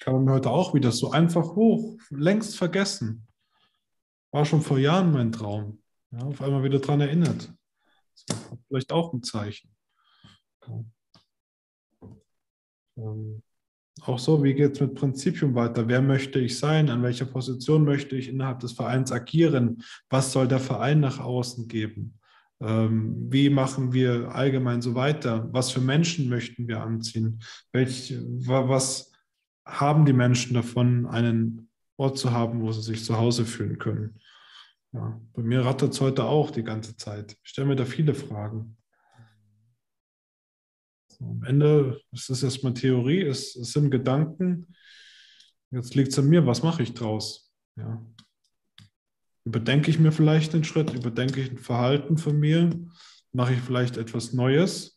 Man 0.06 0.26
mir 0.26 0.34
heute 0.34 0.52
auch 0.52 0.74
wieder 0.74 0.92
so 0.92 1.12
einfach 1.12 1.56
hoch, 1.56 1.98
längst 2.12 2.58
vergessen. 2.58 3.28
War 4.32 4.46
schon 4.46 4.62
vor 4.62 4.78
Jahren 4.78 5.12
mein 5.12 5.32
Traum. 5.32 5.82
Ja, 6.12 6.20
auf 6.20 6.42
einmal 6.42 6.64
wieder 6.64 6.80
daran 6.80 7.02
erinnert. 7.02 7.52
Vielleicht 8.68 8.92
auch 8.92 9.14
ein 9.14 9.24
Zeichen. 9.24 9.76
Ähm, 12.98 13.42
auch 14.02 14.20
so, 14.20 14.44
wie 14.44 14.54
geht 14.54 14.74
es 14.74 14.82
mit 14.82 14.96
Prinzipium 14.96 15.56
weiter? 15.56 15.88
Wer 15.88 16.02
möchte 16.02 16.40
ich 16.40 16.60
sein? 16.60 16.90
An 16.90 17.02
welcher 17.02 17.26
Position 17.26 17.84
möchte 17.84 18.16
ich 18.16 18.28
innerhalb 18.28 18.60
des 18.60 18.74
Vereins 18.74 19.12
agieren? 19.12 19.84
Was 20.10 20.32
soll 20.32 20.48
der 20.48 20.60
Verein 20.60 21.00
nach 21.00 21.20
außen 21.20 21.68
geben? 21.68 22.20
Ähm, 22.62 23.28
wie 23.32 23.50
machen 23.50 23.94
wir 23.94 24.34
allgemein 24.34 24.82
so 24.82 24.96
weiter? 24.96 25.50
Was 25.52 25.72
für 25.72 25.82
Menschen 25.82 26.30
möchten 26.30 26.68
wir 26.68 26.82
anziehen? 26.82 27.42
Welch, 27.72 28.14
was 28.18 29.12
haben 29.66 30.06
die 30.06 30.14
Menschen 30.14 30.54
davon, 30.54 31.06
einen 31.06 31.70
Ort 31.98 32.18
zu 32.18 32.32
haben, 32.32 32.62
wo 32.62 32.72
sie 32.72 32.82
sich 32.82 33.04
zu 33.04 33.18
Hause 33.18 33.46
fühlen 33.46 33.78
können? 33.78 34.20
Ja, 34.94 35.20
bei 35.34 35.44
mir 35.44 35.66
rattert 35.66 35.94
es 35.94 36.00
heute 36.00 36.24
auch 36.24 36.52
die 36.52 36.64
ganze 36.64 36.96
Zeit. 36.96 37.36
Ich 37.44 37.50
stelle 37.50 37.68
mir 37.68 37.76
da 37.76 37.84
viele 37.84 38.16
Fragen. 38.16 38.78
So, 41.10 41.26
am 41.26 41.44
Ende 41.44 42.00
ist 42.12 42.30
es 42.30 42.44
erstmal 42.44 42.74
Theorie, 42.74 43.22
es, 43.22 43.56
es 43.56 43.74
sind 43.74 43.90
Gedanken. 43.90 44.74
Jetzt 45.72 45.96
liegt 45.96 46.14
es 46.14 46.20
an 46.20 46.30
mir, 46.30 46.46
was 46.46 46.64
mache 46.64 46.84
ich 46.84 46.94
draus? 46.94 47.54
Ja. 47.76 48.06
Überdenke 49.46 49.90
ich 49.90 50.00
mir 50.00 50.12
vielleicht 50.12 50.54
den 50.54 50.64
Schritt, 50.64 50.94
überdenke 50.94 51.40
ich 51.40 51.52
ein 51.52 51.60
Verhalten 51.60 52.18
von 52.18 52.38
mir, 52.38 52.72
mache 53.32 53.54
ich 53.54 53.60
vielleicht 53.62 53.98
etwas 53.98 54.34
Neues, 54.34 54.96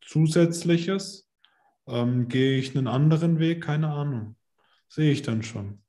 Zusätzliches 0.00 1.22
Ähm, 1.86 2.28
gehe 2.28 2.58
ich 2.58 2.74
einen 2.74 2.86
anderen 2.88 3.38
Weg? 3.38 3.62
Keine 3.62 3.90
Ahnung. 3.90 4.36
Sehe 4.88 5.12
ich 5.12 5.20
dann 5.20 5.42
schon. 5.42 5.82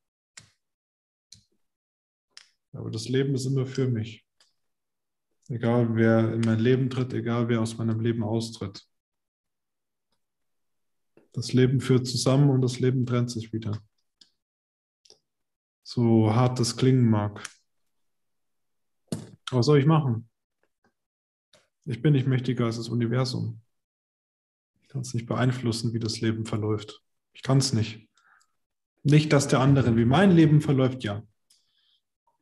Aber 2.74 2.92
das 2.92 3.08
Leben 3.08 3.34
ist 3.34 3.46
immer 3.46 3.66
für 3.66 3.88
mich. 3.88 4.26
Egal 5.48 5.96
wer 5.96 6.34
in 6.34 6.42
mein 6.42 6.60
Leben 6.60 6.90
tritt, 6.90 7.14
egal 7.14 7.48
wer 7.48 7.62
aus 7.62 7.78
meinem 7.78 8.02
Leben 8.02 8.24
austritt. 8.24 8.86
Das 11.32 11.54
Leben 11.54 11.80
führt 11.80 12.08
zusammen 12.08 12.50
und 12.50 12.62
das 12.62 12.80
Leben 12.80 13.06
trennt 13.06 13.32
sich 13.32 13.54
wieder. 13.54 13.80
So 15.84 16.34
hart 16.34 16.60
das 16.60 16.76
klingen 16.76 17.10
mag. 17.10 17.42
Was 19.52 19.66
soll 19.66 19.80
ich 19.80 19.86
machen? 19.86 20.30
Ich 21.86 22.02
bin 22.02 22.14
nicht 22.14 22.28
mächtiger 22.28 22.66
als 22.66 22.78
das 22.78 22.90
Universum. 22.90 23.62
Ich 24.82 24.88
kann 24.88 25.02
es 25.02 25.14
nicht 25.14 25.28
beeinflussen, 25.28 25.94
wie 25.94 26.00
das 26.00 26.20
Leben 26.22 26.46
verläuft. 26.46 27.02
Ich 27.34 27.44
kann 27.44 27.60
es 27.60 27.74
nicht. 27.74 28.08
Nicht 29.04 29.32
dass 29.32 29.48
der 29.48 29.60
andere, 29.60 29.96
wie 29.96 30.06
mein 30.06 30.32
Leben 30.32 30.62
verläuft, 30.62 31.04
ja. 31.04 31.22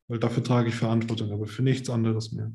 Weil 0.08 0.20
dafür 0.20 0.44
trage 0.44 0.70
ich 0.70 0.76
Verantwortung, 0.76 1.32
aber 1.32 1.46
für 1.46 1.62
nichts 1.62 1.90
anderes 1.90 2.32
mehr. 2.32 2.54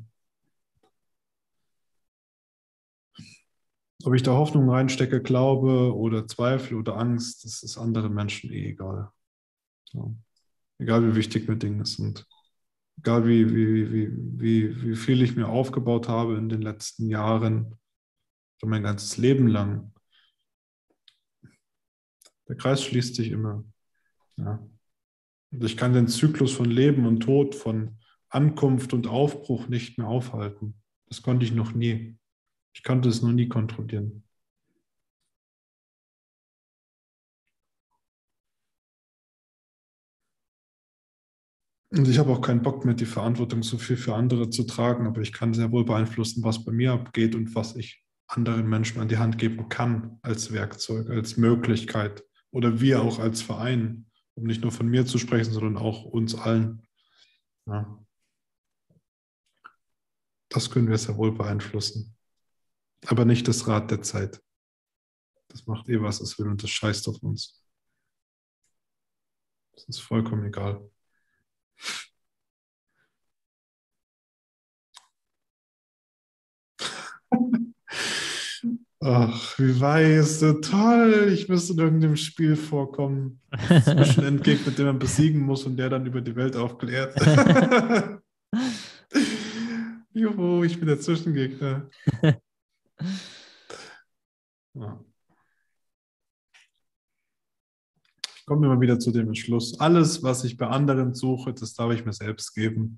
Ob 4.03 4.13
ich 4.13 4.23
da 4.23 4.31
Hoffnung 4.31 4.69
reinstecke, 4.69 5.21
Glaube 5.21 5.93
oder 5.95 6.25
Zweifel 6.25 6.77
oder 6.77 6.95
Angst, 6.95 7.43
das 7.43 7.63
ist 7.63 7.77
anderen 7.77 8.13
Menschen 8.13 8.51
eh 8.51 8.69
egal. 8.69 9.11
Ja. 9.91 10.09
Egal 10.77 11.05
wie 11.05 11.15
wichtig 11.15 11.47
mir 11.47 11.57
Dinge 11.57 11.85
sind. 11.85 12.25
Egal 12.99 13.25
wie, 13.25 13.49
wie, 13.55 13.91
wie, 13.91 14.11
wie, 14.11 14.83
wie 14.83 14.95
viel 14.95 15.21
ich 15.21 15.35
mir 15.35 15.47
aufgebaut 15.47 16.09
habe 16.09 16.35
in 16.35 16.49
den 16.49 16.61
letzten 16.61 17.07
Jahren, 17.07 17.77
schon 18.59 18.69
mein 18.69 18.83
ganzes 18.83 19.15
Leben 19.17 19.47
lang. 19.47 19.93
Der 22.49 22.57
Kreis 22.57 22.83
schließt 22.83 23.15
sich 23.15 23.31
immer. 23.31 23.63
Ja. 24.35 24.67
Und 25.51 25.63
ich 25.63 25.77
kann 25.77 25.93
den 25.93 26.09
Zyklus 26.09 26.51
von 26.51 26.69
Leben 26.69 27.05
und 27.05 27.21
Tod, 27.21 27.55
von 27.55 27.97
Ankunft 28.27 28.93
und 28.93 29.07
Aufbruch 29.07 29.69
nicht 29.69 29.97
mehr 29.97 30.07
aufhalten. 30.07 30.75
Das 31.07 31.21
konnte 31.21 31.45
ich 31.45 31.53
noch 31.53 31.73
nie. 31.73 32.17
Ich 32.73 32.83
konnte 32.83 33.07
es 33.07 33.21
noch 33.21 33.31
nie 33.31 33.47
kontrollieren. 33.47 34.23
Und 41.91 42.07
ich 42.07 42.19
habe 42.19 42.31
auch 42.31 42.41
keinen 42.41 42.61
Bock 42.61 42.85
mehr, 42.85 42.93
die 42.93 43.05
Verantwortung 43.05 43.63
so 43.63 43.77
viel 43.77 43.97
für 43.97 44.13
andere 44.13 44.49
zu 44.49 44.63
tragen, 44.63 45.07
aber 45.07 45.21
ich 45.21 45.33
kann 45.33 45.53
sehr 45.53 45.71
wohl 45.71 45.85
beeinflussen, 45.85 46.43
was 46.43 46.63
bei 46.63 46.71
mir 46.71 46.93
abgeht 46.93 47.33
und 47.33 47.55
was 47.55 47.75
ich 47.75 48.03
anderen 48.27 48.67
Menschen 48.67 49.01
an 49.01 49.07
die 49.07 49.17
Hand 49.17 49.39
geben 49.39 49.69
kann 49.69 50.19
als 50.21 50.53
Werkzeug, 50.53 51.09
als 51.09 51.37
Möglichkeit 51.37 52.23
oder 52.51 52.79
wir 52.79 53.01
auch 53.01 53.17
als 53.17 53.41
Verein, 53.41 54.05
um 54.35 54.43
nicht 54.43 54.61
nur 54.61 54.71
von 54.71 54.87
mir 54.87 55.07
zu 55.07 55.17
sprechen, 55.17 55.51
sondern 55.51 55.77
auch 55.77 56.05
uns 56.05 56.35
allen. 56.35 56.83
Ja. 57.65 57.99
Das 60.49 60.69
können 60.69 60.89
wir 60.89 60.97
sehr 60.97 61.17
wohl 61.17 61.31
beeinflussen 61.31 62.15
aber 63.05 63.25
nicht 63.25 63.47
das 63.47 63.67
Rad 63.67 63.91
der 63.91 64.01
Zeit. 64.01 64.41
Das 65.47 65.65
macht 65.65 65.89
eh, 65.89 66.01
was 66.01 66.21
es 66.21 66.37
will 66.37 66.47
und 66.47 66.61
das 66.61 66.69
scheißt 66.69 67.07
auf 67.07 67.21
uns. 67.23 67.63
Das 69.73 69.87
ist 69.87 69.99
vollkommen 69.99 70.45
egal. 70.45 70.89
Ach, 79.01 79.57
wie 79.57 79.79
weiß, 79.79 80.43
toll. 80.61 81.29
Ich 81.33 81.47
müsste 81.47 81.73
in 81.73 81.79
irgendeinem 81.79 82.17
Spiel 82.17 82.55
vorkommen. 82.57 83.41
Zwischen 83.83 84.23
Endgegner, 84.27 84.73
den 84.73 84.85
man 84.87 84.99
besiegen 84.99 85.39
muss 85.39 85.63
und 85.63 85.77
der 85.77 85.89
dann 85.89 86.05
über 86.05 86.19
die 86.19 86.35
Welt 86.35 86.57
aufklärt. 86.57 87.15
Juhu, 90.13 90.63
ich 90.63 90.77
bin 90.77 90.87
der 90.87 90.99
Zwischengegner. 90.99 91.89
Ja. 94.73 94.99
Ich 98.38 98.38
komme 98.49 98.65
immer 98.65 98.81
wieder 98.81 98.97
zu 98.99 99.11
dem 99.11 99.27
Entschluss, 99.27 99.79
alles, 99.79 100.23
was 100.23 100.43
ich 100.43 100.57
bei 100.57 100.67
anderen 100.67 101.13
suche, 101.13 101.53
das 101.53 101.75
darf 101.75 101.93
ich 101.93 102.03
mir 102.03 102.13
selbst 102.13 102.55
geben. 102.55 102.97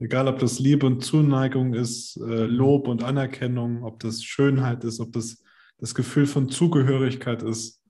Egal, 0.00 0.26
ob 0.26 0.40
das 0.40 0.58
Liebe 0.58 0.84
und 0.84 1.04
Zuneigung 1.04 1.74
ist, 1.74 2.16
äh, 2.16 2.44
Lob 2.46 2.88
und 2.88 3.04
Anerkennung, 3.04 3.84
ob 3.84 4.00
das 4.00 4.24
Schönheit 4.24 4.82
ist, 4.82 4.98
ob 4.98 5.12
das 5.12 5.42
das 5.78 5.94
Gefühl 5.94 6.26
von 6.26 6.48
Zugehörigkeit 6.48 7.44
ist, 7.44 7.80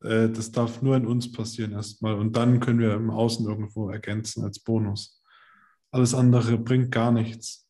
äh, 0.00 0.28
das 0.28 0.50
darf 0.50 0.82
nur 0.82 0.96
in 0.96 1.06
uns 1.06 1.30
passieren 1.30 1.70
erstmal. 1.70 2.14
Und 2.14 2.36
dann 2.36 2.58
können 2.58 2.80
wir 2.80 2.94
im 2.94 3.10
Außen 3.10 3.46
irgendwo 3.46 3.90
ergänzen 3.90 4.44
als 4.44 4.58
Bonus. 4.58 5.22
Alles 5.92 6.14
andere 6.14 6.58
bringt 6.58 6.90
gar 6.90 7.12
nichts. 7.12 7.68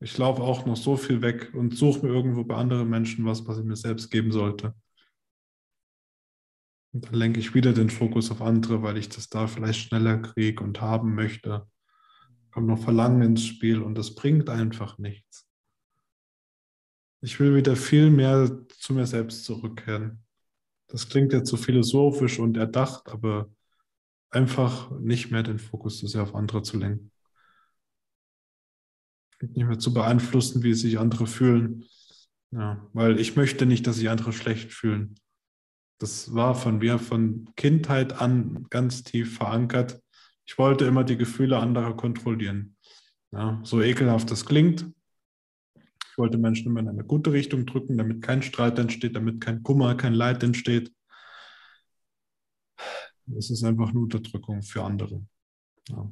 Ich 0.00 0.18
laufe 0.18 0.42
auch 0.42 0.66
noch 0.66 0.76
so 0.76 0.98
viel 0.98 1.22
weg 1.22 1.52
und 1.54 1.78
suche 1.78 2.04
mir 2.04 2.12
irgendwo 2.12 2.44
bei 2.44 2.56
anderen 2.56 2.90
Menschen 2.90 3.24
was, 3.24 3.46
was 3.46 3.58
ich 3.58 3.64
mir 3.64 3.76
selbst 3.76 4.10
geben 4.10 4.32
sollte. 4.32 4.74
Und 6.94 7.04
dann 7.04 7.14
lenke 7.14 7.40
ich 7.40 7.54
wieder 7.54 7.74
den 7.74 7.90
Fokus 7.90 8.30
auf 8.30 8.40
andere, 8.40 8.82
weil 8.82 8.96
ich 8.96 9.10
das 9.10 9.28
da 9.28 9.46
vielleicht 9.46 9.80
schneller 9.80 10.16
kriege 10.16 10.64
und 10.64 10.80
haben 10.80 11.14
möchte. 11.14 11.66
Kommt 12.52 12.68
noch 12.68 12.82
Verlangen 12.82 13.20
ins 13.20 13.44
Spiel 13.44 13.82
und 13.82 13.96
das 13.96 14.14
bringt 14.14 14.48
einfach 14.48 14.96
nichts. 14.96 15.46
Ich 17.20 17.38
will 17.38 17.54
wieder 17.54 17.76
viel 17.76 18.10
mehr 18.10 18.50
zu 18.78 18.94
mir 18.94 19.06
selbst 19.06 19.44
zurückkehren. 19.44 20.24
Das 20.86 21.08
klingt 21.08 21.34
jetzt 21.34 21.50
so 21.50 21.58
philosophisch 21.58 22.38
und 22.38 22.56
erdacht, 22.56 23.08
aber 23.08 23.50
einfach 24.30 24.90
nicht 25.00 25.30
mehr 25.30 25.42
den 25.42 25.58
Fokus 25.58 25.98
so 25.98 26.06
sehr 26.06 26.22
auf 26.22 26.34
andere 26.34 26.62
zu 26.62 26.78
lenken 26.78 27.10
nicht 29.52 29.66
mehr 29.66 29.78
zu 29.78 29.92
beeinflussen, 29.92 30.62
wie 30.62 30.74
sich 30.74 30.98
andere 30.98 31.26
fühlen. 31.26 31.84
Ja, 32.50 32.88
weil 32.92 33.18
ich 33.18 33.36
möchte 33.36 33.66
nicht, 33.66 33.86
dass 33.86 33.96
sich 33.96 34.08
andere 34.08 34.32
schlecht 34.32 34.72
fühlen. 34.72 35.16
Das 35.98 36.34
war 36.34 36.54
von 36.54 36.78
mir 36.78 36.98
von 36.98 37.48
Kindheit 37.56 38.20
an 38.20 38.66
ganz 38.70 39.04
tief 39.04 39.36
verankert. 39.36 40.00
Ich 40.44 40.58
wollte 40.58 40.84
immer 40.84 41.04
die 41.04 41.16
Gefühle 41.16 41.58
anderer 41.58 41.96
kontrollieren. 41.96 42.76
Ja, 43.32 43.60
so 43.64 43.80
ekelhaft 43.80 44.30
das 44.30 44.44
klingt. 44.44 44.86
Ich 45.76 46.18
wollte 46.18 46.38
Menschen 46.38 46.66
immer 46.66 46.80
in 46.80 46.88
eine 46.88 47.04
gute 47.04 47.32
Richtung 47.32 47.66
drücken, 47.66 47.98
damit 47.98 48.22
kein 48.22 48.42
Streit 48.42 48.78
entsteht, 48.78 49.16
damit 49.16 49.40
kein 49.40 49.62
Kummer, 49.62 49.96
kein 49.96 50.14
Leid 50.14 50.42
entsteht. 50.42 50.92
Das 53.26 53.50
ist 53.50 53.64
einfach 53.64 53.88
eine 53.88 54.00
Unterdrückung 54.00 54.62
für 54.62 54.84
andere. 54.84 55.26
Ja 55.88 56.10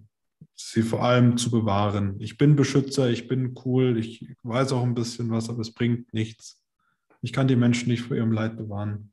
sie 0.55 0.83
vor 0.83 1.03
allem 1.03 1.37
zu 1.37 1.51
bewahren. 1.51 2.16
Ich 2.20 2.39
bin 2.39 2.57
Beschützer, 2.57 3.11
ich 3.11 3.28
bin 3.28 3.55
cool, 3.64 3.99
ich 3.99 4.26
weiß 4.43 4.72
auch 4.72 4.83
ein 4.83 4.95
bisschen 4.95 5.30
was, 5.30 5.49
aber 5.49 5.61
es 5.61 5.72
bringt 5.72 6.12
nichts. 6.12 6.62
Ich 7.20 7.33
kann 7.33 7.49
die 7.49 7.57
Menschen 7.57 7.89
nicht 7.89 8.03
vor 8.03 8.16
ihrem 8.16 8.33
Leid 8.33 8.57
bewahren. 8.57 9.12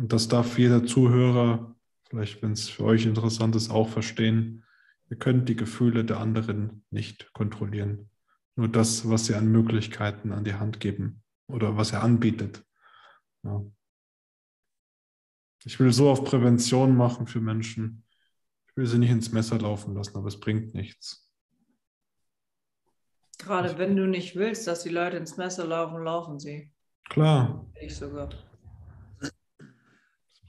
Und 0.00 0.12
das 0.12 0.28
darf 0.28 0.58
jeder 0.58 0.84
Zuhörer, 0.84 1.76
vielleicht 2.08 2.42
wenn 2.42 2.52
es 2.52 2.68
für 2.68 2.84
euch 2.84 3.06
interessant 3.06 3.54
ist, 3.54 3.70
auch 3.70 3.88
verstehen. 3.88 4.64
Ihr 5.10 5.18
könnt 5.18 5.48
die 5.48 5.56
Gefühle 5.56 6.04
der 6.04 6.18
anderen 6.18 6.84
nicht 6.90 7.32
kontrollieren. 7.32 8.10
Nur 8.56 8.68
das, 8.68 9.08
was 9.08 9.26
sie 9.26 9.34
an 9.34 9.52
Möglichkeiten 9.52 10.32
an 10.32 10.44
die 10.44 10.54
Hand 10.54 10.80
geben 10.80 11.22
oder 11.46 11.76
was 11.76 11.92
er 11.92 12.02
anbietet. 12.02 12.64
Ja. 13.44 13.64
Ich 15.64 15.78
will 15.78 15.92
so 15.92 16.10
auf 16.10 16.24
Prävention 16.24 16.96
machen 16.96 17.26
für 17.26 17.40
Menschen 17.40 18.04
ich 18.70 18.76
will 18.76 18.86
sie 18.86 18.98
nicht 18.98 19.10
ins 19.10 19.32
Messer 19.32 19.58
laufen 19.58 19.94
lassen, 19.94 20.16
aber 20.16 20.28
es 20.28 20.38
bringt 20.38 20.74
nichts. 20.74 21.28
Gerade 23.38 23.78
wenn 23.78 23.96
du 23.96 24.06
nicht 24.06 24.36
willst, 24.36 24.68
dass 24.68 24.84
die 24.84 24.90
Leute 24.90 25.16
ins 25.16 25.36
Messer 25.36 25.66
laufen, 25.66 26.04
laufen 26.04 26.38
sie. 26.38 26.70
Klar. 27.08 27.66
Ich 27.80 27.96
sogar. 27.96 28.28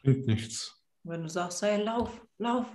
Bringt 0.03 0.27
nichts. 0.27 0.83
Wenn 1.03 1.23
du 1.23 1.29
sagst, 1.29 1.61
hey, 1.61 1.81
lauf, 1.81 2.25
lauf, 2.37 2.65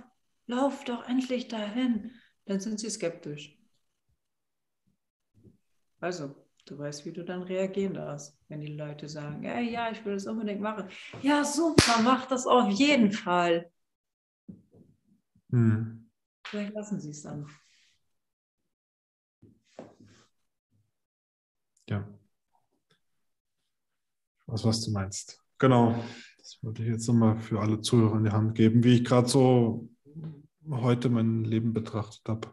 lauf 0.47 0.83
doch 0.83 1.07
endlich 1.07 1.47
dahin, 1.47 2.11
dann 2.45 2.59
sind 2.59 2.79
sie 2.79 2.89
skeptisch. 2.89 3.57
Also, 5.99 6.35
du 6.65 6.77
weißt, 6.77 7.05
wie 7.05 7.13
du 7.13 7.23
dann 7.23 7.41
reagieren 7.43 7.93
darfst, 7.93 8.37
wenn 8.49 8.61
die 8.61 8.75
Leute 8.75 9.09
sagen, 9.09 9.43
ja, 9.43 9.59
ja, 9.59 9.91
ich 9.91 10.03
will 10.05 10.13
das 10.13 10.27
unbedingt 10.27 10.61
machen. 10.61 10.89
Ja, 11.21 11.43
super, 11.43 12.01
mach 12.03 12.27
das 12.27 12.45
auf 12.45 12.69
jeden 12.71 13.11
Fall. 13.11 13.71
Hm. 15.49 16.09
Vielleicht 16.45 16.73
lassen 16.73 16.99
Sie 16.99 17.09
es 17.09 17.23
dann. 17.23 17.49
Ja. 21.89 22.07
Ich 24.41 24.47
weiß, 24.47 24.63
was 24.65 24.81
du 24.81 24.91
meinst. 24.91 25.41
Genau. 25.57 26.03
Das 26.47 26.63
wollte 26.63 26.81
ich 26.81 26.87
jetzt 26.87 27.05
nochmal 27.09 27.37
für 27.37 27.59
alle 27.59 27.81
Zuhörer 27.81 28.15
in 28.15 28.23
die 28.23 28.31
Hand 28.31 28.55
geben, 28.55 28.81
wie 28.81 28.95
ich 28.95 29.03
gerade 29.03 29.27
so 29.27 29.89
heute 30.71 31.09
mein 31.09 31.43
Leben 31.43 31.73
betrachtet 31.73 32.21
habe. 32.25 32.47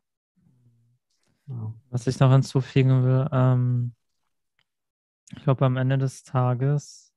Ja. 1.47 1.73
Was 1.91 2.09
ich 2.09 2.19
noch 2.19 2.33
hinzufügen 2.33 3.05
will, 3.05 3.29
ähm, 3.31 3.95
ich 5.31 5.45
glaube, 5.45 5.65
am 5.65 5.77
Ende 5.77 5.97
des 5.97 6.25
Tages 6.25 7.15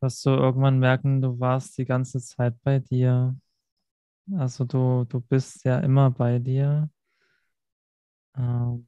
dass 0.00 0.22
du 0.22 0.30
irgendwann 0.30 0.78
merken, 0.78 1.20
du 1.20 1.38
warst 1.40 1.76
die 1.76 1.84
ganze 1.84 2.18
Zeit 2.20 2.54
bei 2.62 2.78
dir. 2.78 3.36
Also 4.32 4.64
du, 4.64 5.04
du 5.04 5.20
bist 5.20 5.64
ja 5.64 5.80
immer 5.80 6.10
bei 6.10 6.38
dir. 6.38 6.88
Ähm, 8.34 8.86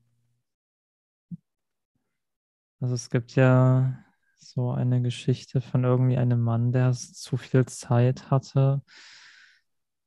also 2.80 2.94
es 2.94 3.10
gibt 3.10 3.34
ja 3.34 4.09
so 4.40 4.70
eine 4.72 5.02
Geschichte 5.02 5.60
von 5.60 5.84
irgendwie 5.84 6.16
einem 6.16 6.40
Mann, 6.40 6.72
der 6.72 6.92
zu 6.92 7.36
viel 7.36 7.66
Zeit 7.66 8.30
hatte 8.30 8.82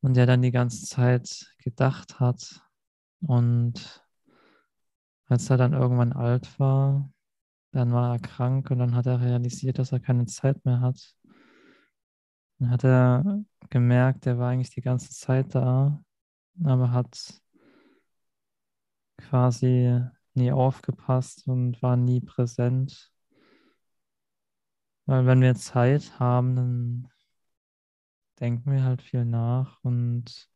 und 0.02 0.16
der 0.16 0.26
dann 0.26 0.42
die 0.42 0.52
ganze 0.52 0.86
Zeit 0.86 1.56
gedacht 1.60 2.20
hat. 2.20 2.62
Und 3.22 4.04
als 5.28 5.50
er 5.50 5.58
dann 5.58 5.74
irgendwann 5.74 6.14
alt 6.14 6.60
war, 6.60 7.10
dann 7.72 7.92
war 7.92 8.14
er 8.14 8.20
krank 8.20 8.70
und 8.70 8.80
dann 8.80 8.96
hat 8.96 9.06
er 9.06 9.22
realisiert, 9.22 9.80
dass 9.80 9.92
er 9.92 10.00
keine 10.00 10.26
Zeit 10.26 10.64
mehr 10.66 10.82
hat. 10.82 11.16
Dann 12.60 12.70
hat 12.70 12.84
er 12.84 13.44
gemerkt, 13.70 14.26
er 14.28 14.38
war 14.38 14.50
eigentlich 14.52 14.70
die 14.70 14.82
ganze 14.82 15.10
Zeit 15.12 15.56
da, 15.56 16.04
aber 16.64 16.92
hat 16.92 17.42
quasi 19.18 20.02
nie 20.34 20.52
aufgepasst 20.52 21.48
und 21.48 21.82
war 21.82 21.98
nie 21.98 22.22
präsent. 22.22 23.13
Weil 25.06 25.26
wenn 25.26 25.42
wir 25.42 25.56
Zeit 25.56 26.20
haben, 26.20 26.56
dann 26.56 27.10
denken 28.40 28.72
wir 28.72 28.84
halt 28.84 29.02
viel 29.02 29.26
nach 29.26 29.84
und 29.84 30.50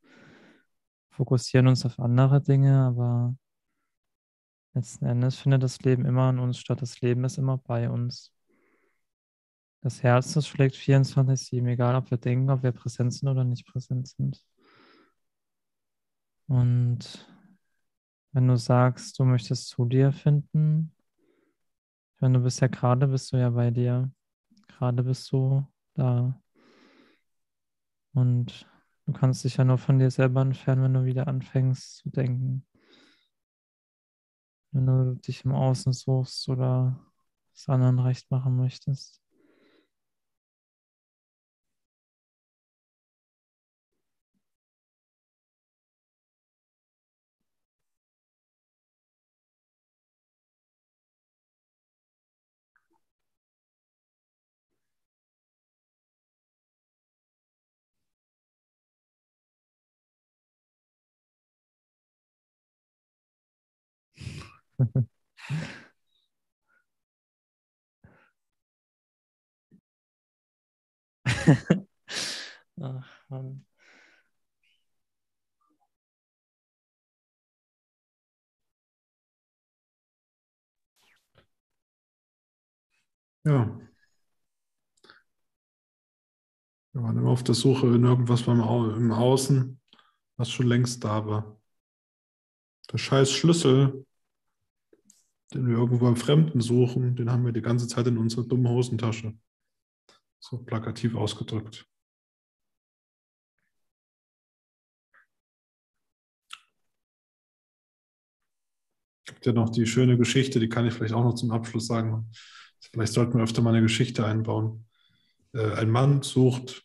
fokussieren 1.09 1.67
uns 1.67 1.85
auf 1.85 1.99
andere 1.99 2.41
Dinge, 2.41 2.79
aber 2.79 3.35
letzten 4.73 5.05
Endes 5.05 5.37
findet 5.37 5.63
das 5.63 5.79
Leben 5.81 6.05
immer 6.05 6.23
an 6.23 6.39
uns 6.39 6.59
statt. 6.59 6.81
Das 6.81 7.01
Leben 7.01 7.23
ist 7.23 7.37
immer 7.37 7.57
bei 7.57 7.89
uns. 7.89 8.31
Das 9.81 10.03
Herz, 10.03 10.33
das 10.33 10.47
schlägt 10.47 10.75
24-7, 10.75 11.67
egal 11.67 11.95
ob 11.95 12.11
wir 12.11 12.17
denken, 12.17 12.49
ob 12.49 12.63
wir 12.63 12.71
präsent 12.71 13.13
sind 13.13 13.29
oder 13.29 13.43
nicht 13.43 13.67
präsent 13.67 14.07
sind. 14.07 14.43
Und 16.47 17.27
wenn 18.31 18.47
du 18.47 18.57
sagst, 18.57 19.19
du 19.19 19.25
möchtest 19.25 19.69
zu 19.69 19.85
dir 19.85 20.11
finden, 20.11 20.93
wenn 22.19 22.33
du 22.33 22.39
bist 22.41 22.59
ja 22.61 22.67
gerade, 22.67 23.07
bist 23.07 23.31
du 23.31 23.37
ja 23.37 23.49
bei 23.49 23.71
dir. 23.71 24.11
Gerade 24.78 25.01
bist 25.03 25.32
du 25.32 25.65
da. 25.95 26.39
Und 28.13 28.67
du 29.05 29.13
kannst 29.13 29.43
dich 29.43 29.57
ja 29.57 29.63
nur 29.63 29.80
von 29.80 29.97
dir 29.97 30.11
selber 30.11 30.41
entfernen, 30.41 30.84
wenn 30.84 30.93
du 30.93 31.05
wieder 31.05 31.28
anfängst 31.28 31.97
zu 31.97 32.09
denken. 32.11 32.63
Wenn 34.71 34.86
du 34.86 35.15
dich 35.15 35.45
im 35.45 35.53
Außen 35.53 35.93
suchst 35.93 36.47
oder 36.49 36.99
es 37.55 37.67
anderen 37.67 37.97
recht 37.97 38.30
machen 38.30 38.55
möchtest. 38.55 39.23
Ach, 72.82 73.23
Mann. 73.30 73.65
Ja. 83.43 83.80
Wir 86.91 87.01
waren 87.03 87.17
immer 87.17 87.30
auf 87.30 87.43
der 87.45 87.55
Suche 87.55 87.88
in 87.88 88.03
irgendwas 88.03 88.43
beim 88.43 88.59
Au 88.61 88.89
im 88.89 89.11
Außen, 89.13 89.80
was 90.38 90.51
schon 90.51 90.67
längst 90.67 91.03
da 91.03 91.25
war. 91.28 91.59
Der 92.91 92.97
scheiß 92.97 93.32
Schlüssel, 93.32 94.05
den 95.53 95.67
wir 95.67 95.75
irgendwo 95.77 96.05
beim 96.05 96.15
Fremden 96.17 96.61
suchen, 96.61 97.15
den 97.15 97.31
haben 97.31 97.45
wir 97.45 97.53
die 97.53 97.61
ganze 97.61 97.87
Zeit 97.87 98.07
in 98.07 98.17
unserer 98.17 98.45
dummen 98.45 98.69
Hosentasche. 98.69 99.33
So 100.39 100.57
plakativ 100.59 101.15
ausgedrückt. 101.15 101.87
Gibt 109.25 109.45
ja 109.45 109.53
noch 109.53 109.69
die 109.69 109.85
schöne 109.85 110.17
Geschichte, 110.17 110.59
die 110.59 110.69
kann 110.69 110.85
ich 110.85 110.93
vielleicht 110.93 111.13
auch 111.13 111.23
noch 111.23 111.35
zum 111.35 111.51
Abschluss 111.51 111.87
sagen. 111.87 112.29
Vielleicht 112.79 113.13
sollten 113.13 113.33
wir 113.37 113.43
öfter 113.43 113.61
mal 113.61 113.71
eine 113.71 113.81
Geschichte 113.81 114.25
einbauen. 114.25 114.85
Äh, 115.53 115.73
ein 115.73 115.89
Mann 115.89 116.21
sucht, 116.21 116.83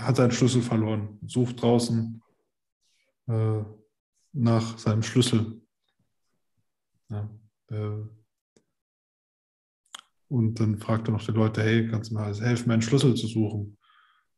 hat 0.00 0.16
seinen 0.16 0.32
Schlüssel 0.32 0.62
verloren, 0.62 1.18
sucht 1.26 1.62
draußen 1.62 2.22
äh, 3.28 3.62
nach 4.32 4.78
seinem 4.78 5.02
Schlüssel. 5.02 5.63
Ja, 7.14 7.30
äh, 7.70 8.08
und 10.28 10.58
dann 10.58 10.78
fragt 10.78 11.08
er 11.08 11.12
noch 11.12 11.24
die 11.24 11.30
Leute, 11.30 11.62
hey, 11.62 11.88
kannst 11.88 12.10
du 12.10 12.14
mir 12.14 12.24
helfen, 12.24 12.68
meinen 12.68 12.82
Schlüssel 12.82 13.14
zu 13.14 13.28
suchen? 13.28 13.78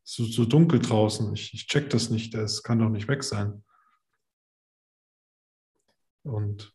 Es 0.04 0.18
ist 0.18 0.34
so 0.34 0.44
dunkel 0.44 0.80
draußen, 0.80 1.32
ich, 1.32 1.54
ich 1.54 1.66
check 1.66 1.90
das 1.90 2.10
nicht, 2.10 2.34
es 2.34 2.62
kann 2.62 2.78
doch 2.78 2.90
nicht 2.90 3.08
weg 3.08 3.24
sein. 3.24 3.64
Und 6.22 6.74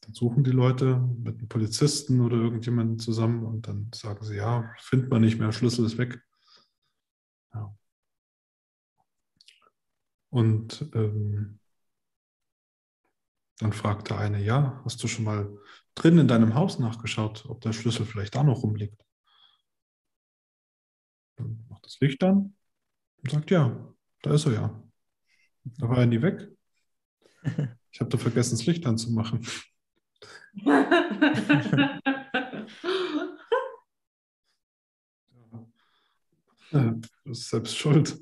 dann 0.00 0.14
suchen 0.14 0.42
die 0.42 0.52
Leute 0.52 0.96
mit 0.96 1.38
einem 1.38 1.48
Polizisten 1.48 2.20
oder 2.20 2.36
irgendjemandem 2.36 2.98
zusammen 2.98 3.44
und 3.44 3.68
dann 3.68 3.90
sagen 3.94 4.24
sie, 4.24 4.36
ja, 4.36 4.74
findet 4.78 5.10
man 5.10 5.20
nicht 5.20 5.38
mehr, 5.38 5.52
Schlüssel 5.52 5.84
ist 5.84 5.98
weg. 5.98 6.18
Ja. 7.52 7.76
Und 10.30 10.88
ähm, 10.94 11.57
dann 13.58 13.72
fragt 13.72 14.10
der 14.10 14.18
eine, 14.18 14.42
ja, 14.42 14.80
hast 14.84 15.02
du 15.02 15.08
schon 15.08 15.24
mal 15.24 15.56
drin 15.94 16.18
in 16.18 16.28
deinem 16.28 16.54
Haus 16.54 16.78
nachgeschaut, 16.78 17.44
ob 17.48 17.60
der 17.60 17.72
Schlüssel 17.72 18.06
vielleicht 18.06 18.34
da 18.34 18.42
noch 18.42 18.62
rumliegt? 18.62 19.04
Dann 21.36 21.64
macht 21.68 21.84
das 21.84 21.98
Licht 22.00 22.22
an 22.22 22.54
und 23.22 23.30
sagt, 23.30 23.50
ja, 23.50 23.94
da 24.22 24.34
ist 24.34 24.46
er 24.46 24.52
ja. 24.52 24.82
Da 25.64 25.88
war 25.88 25.98
er 25.98 26.06
nie 26.06 26.22
weg. 26.22 26.48
Ich 27.90 28.00
habe 28.00 28.10
da 28.10 28.18
vergessen, 28.18 28.50
das 28.50 28.66
Licht 28.66 28.86
anzumachen. 28.86 29.44
Du 36.70 37.00
bist 37.24 37.48
selbst 37.48 37.76
schuld. 37.76 38.18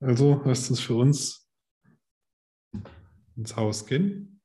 Also 0.00 0.44
heißt 0.44 0.70
es 0.70 0.80
für 0.80 0.94
uns, 0.94 1.47
ins 3.38 3.56
Haus 3.56 3.86
gehen, 3.86 4.40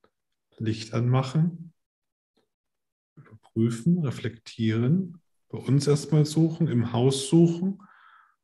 Licht 0.59 0.93
anmachen, 0.93 1.73
überprüfen, 3.15 3.99
reflektieren, 3.99 5.19
bei 5.49 5.57
uns 5.57 5.87
erstmal 5.87 6.25
suchen, 6.25 6.67
im 6.67 6.93
Haus 6.93 7.27
suchen, 7.27 7.81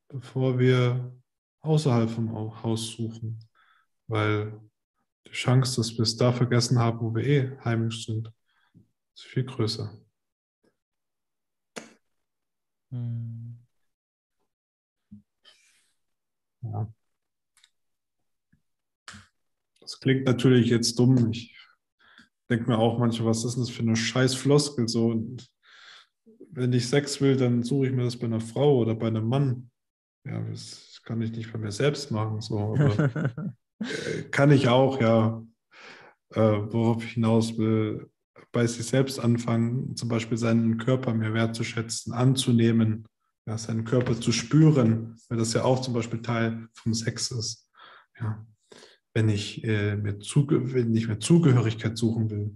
bevor 0.09 0.59
wir 0.59 1.15
außerhalb 1.61 2.09
vom 2.09 2.33
Haus 2.63 2.91
suchen. 2.91 3.39
Weil 4.07 4.59
die 5.27 5.31
Chance, 5.31 5.77
dass 5.77 5.93
wir 5.93 6.01
es 6.01 6.17
da 6.17 6.31
vergessen 6.31 6.79
haben, 6.79 6.99
wo 6.99 7.13
wir 7.15 7.23
eh 7.25 7.57
heimisch 7.63 8.05
sind, 8.05 8.31
ist 9.15 9.25
viel 9.25 9.43
größer. 9.43 9.91
Hm. 12.91 13.59
Ja. 16.61 16.87
Das 19.89 19.99
klingt 19.99 20.25
natürlich 20.25 20.69
jetzt 20.69 20.99
dumm. 20.99 21.31
Ich 21.31 21.57
denke 22.47 22.69
mir 22.69 22.77
auch 22.77 22.99
manchmal, 22.99 23.29
was 23.29 23.43
ist 23.43 23.57
das 23.57 23.71
für 23.71 23.81
eine 23.81 23.95
scheiß 23.95 24.35
Floskel 24.35 24.87
so? 24.87 25.07
Und 25.07 25.49
wenn 26.51 26.71
ich 26.73 26.87
Sex 26.87 27.19
will, 27.21 27.35
dann 27.37 27.63
suche 27.63 27.87
ich 27.87 27.93
mir 27.93 28.03
das 28.03 28.15
bei 28.15 28.27
einer 28.27 28.39
Frau 28.39 28.77
oder 28.77 28.93
bei 28.93 29.07
einem 29.07 29.27
Mann. 29.27 29.71
Ja, 30.25 30.41
das 30.41 31.01
kann 31.03 31.23
ich 31.23 31.31
nicht 31.31 31.51
bei 31.51 31.57
mir 31.57 31.71
selbst 31.71 32.11
machen. 32.11 32.39
So, 32.39 32.59
aber 32.59 33.33
Äh, 33.79 34.21
kann 34.31 34.51
ich 34.51 34.67
auch, 34.67 35.01
ja. 35.01 35.43
Äh, 36.35 36.39
worauf 36.39 37.03
ich 37.03 37.13
hinaus 37.13 37.57
will, 37.57 38.11
bei 38.51 38.67
sich 38.67 38.85
selbst 38.85 39.19
anfangen, 39.19 39.95
zum 39.95 40.07
Beispiel 40.07 40.37
seinen 40.37 40.77
Körper 40.77 41.15
mehr 41.15 41.33
wertzuschätzen, 41.33 42.13
anzunehmen, 42.13 43.07
ja, 43.47 43.57
seinen 43.57 43.85
Körper 43.85 44.21
zu 44.21 44.31
spüren, 44.31 45.15
weil 45.29 45.39
das 45.39 45.53
ja 45.53 45.63
auch 45.63 45.81
zum 45.81 45.95
Beispiel 45.95 46.21
Teil 46.21 46.67
vom 46.73 46.93
Sex 46.93 47.31
ist. 47.31 47.67
Ja. 48.19 48.45
Wenn, 49.13 49.29
ich, 49.29 49.63
äh, 49.63 49.95
mir 49.95 50.19
wenn 50.19 50.95
ich 50.95 51.07
mir 51.07 51.19
Zugehörigkeit 51.19 51.97
suchen 51.97 52.29
will, 52.29 52.55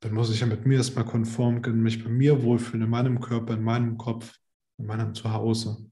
dann 0.00 0.12
muss 0.12 0.30
ich 0.30 0.40
ja 0.40 0.46
mit 0.46 0.66
mir 0.66 0.76
erstmal 0.76 1.06
konform 1.06 1.62
gehen, 1.62 1.82
mich 1.82 2.04
bei 2.04 2.10
mir 2.10 2.42
wohlfühlen, 2.42 2.82
in 2.82 2.90
meinem 2.90 3.20
Körper, 3.20 3.54
in 3.54 3.62
meinem 3.62 3.96
Kopf, 3.96 4.38
in 4.76 4.86
meinem 4.86 5.14
Zuhause, 5.14 5.90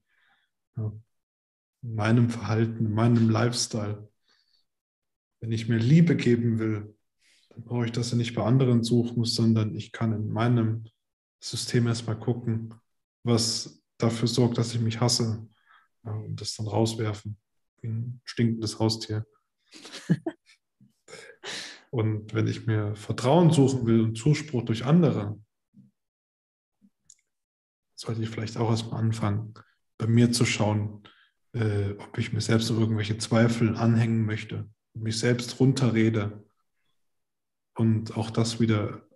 ja. 0.76 0.92
in 1.82 1.94
meinem 1.94 2.28
Verhalten, 2.28 2.86
in 2.86 2.92
meinem 2.92 3.30
Lifestyle. 3.30 4.10
Wenn 5.40 5.52
ich 5.52 5.68
mir 5.68 5.78
Liebe 5.78 6.14
geben 6.14 6.58
will, 6.58 6.94
dann 7.48 7.64
brauche 7.64 7.86
ich 7.86 7.92
das 7.92 8.10
ja 8.10 8.16
nicht 8.16 8.34
bei 8.34 8.42
anderen 8.42 8.82
suchen, 8.82 9.24
sondern 9.24 9.74
ich 9.74 9.92
kann 9.92 10.12
in 10.12 10.28
meinem 10.28 10.84
System 11.40 11.86
erstmal 11.86 12.18
gucken, 12.18 12.74
was 13.24 13.82
dafür 13.98 14.28
sorgt, 14.28 14.58
dass 14.58 14.74
ich 14.74 14.80
mich 14.80 15.00
hasse 15.00 15.48
ja, 16.04 16.12
und 16.12 16.40
das 16.40 16.54
dann 16.56 16.66
rauswerfen, 16.66 17.38
wie 17.82 17.88
ein 17.88 18.20
stinkendes 18.24 18.78
Haustier. 18.78 19.26
Und 21.90 22.32
wenn 22.32 22.46
ich 22.46 22.66
mir 22.66 22.96
Vertrauen 22.96 23.50
suchen 23.50 23.84
will 23.86 24.00
und 24.00 24.16
Zuspruch 24.16 24.64
durch 24.64 24.86
andere, 24.86 25.38
sollte 27.94 28.22
ich 28.22 28.30
vielleicht 28.30 28.56
auch 28.56 28.70
erstmal 28.70 29.00
anfangen, 29.00 29.52
bei 29.98 30.06
mir 30.06 30.32
zu 30.32 30.46
schauen, 30.46 31.02
äh, 31.52 31.90
ob 31.92 32.16
ich 32.16 32.32
mir 32.32 32.40
selbst 32.40 32.70
irgendwelche 32.70 33.18
Zweifel 33.18 33.76
anhängen 33.76 34.24
möchte, 34.24 34.70
mich 34.94 35.18
selbst 35.18 35.60
runterrede 35.60 36.42
und 37.74 38.16
auch 38.16 38.30
das 38.30 38.58
wieder 38.58 39.06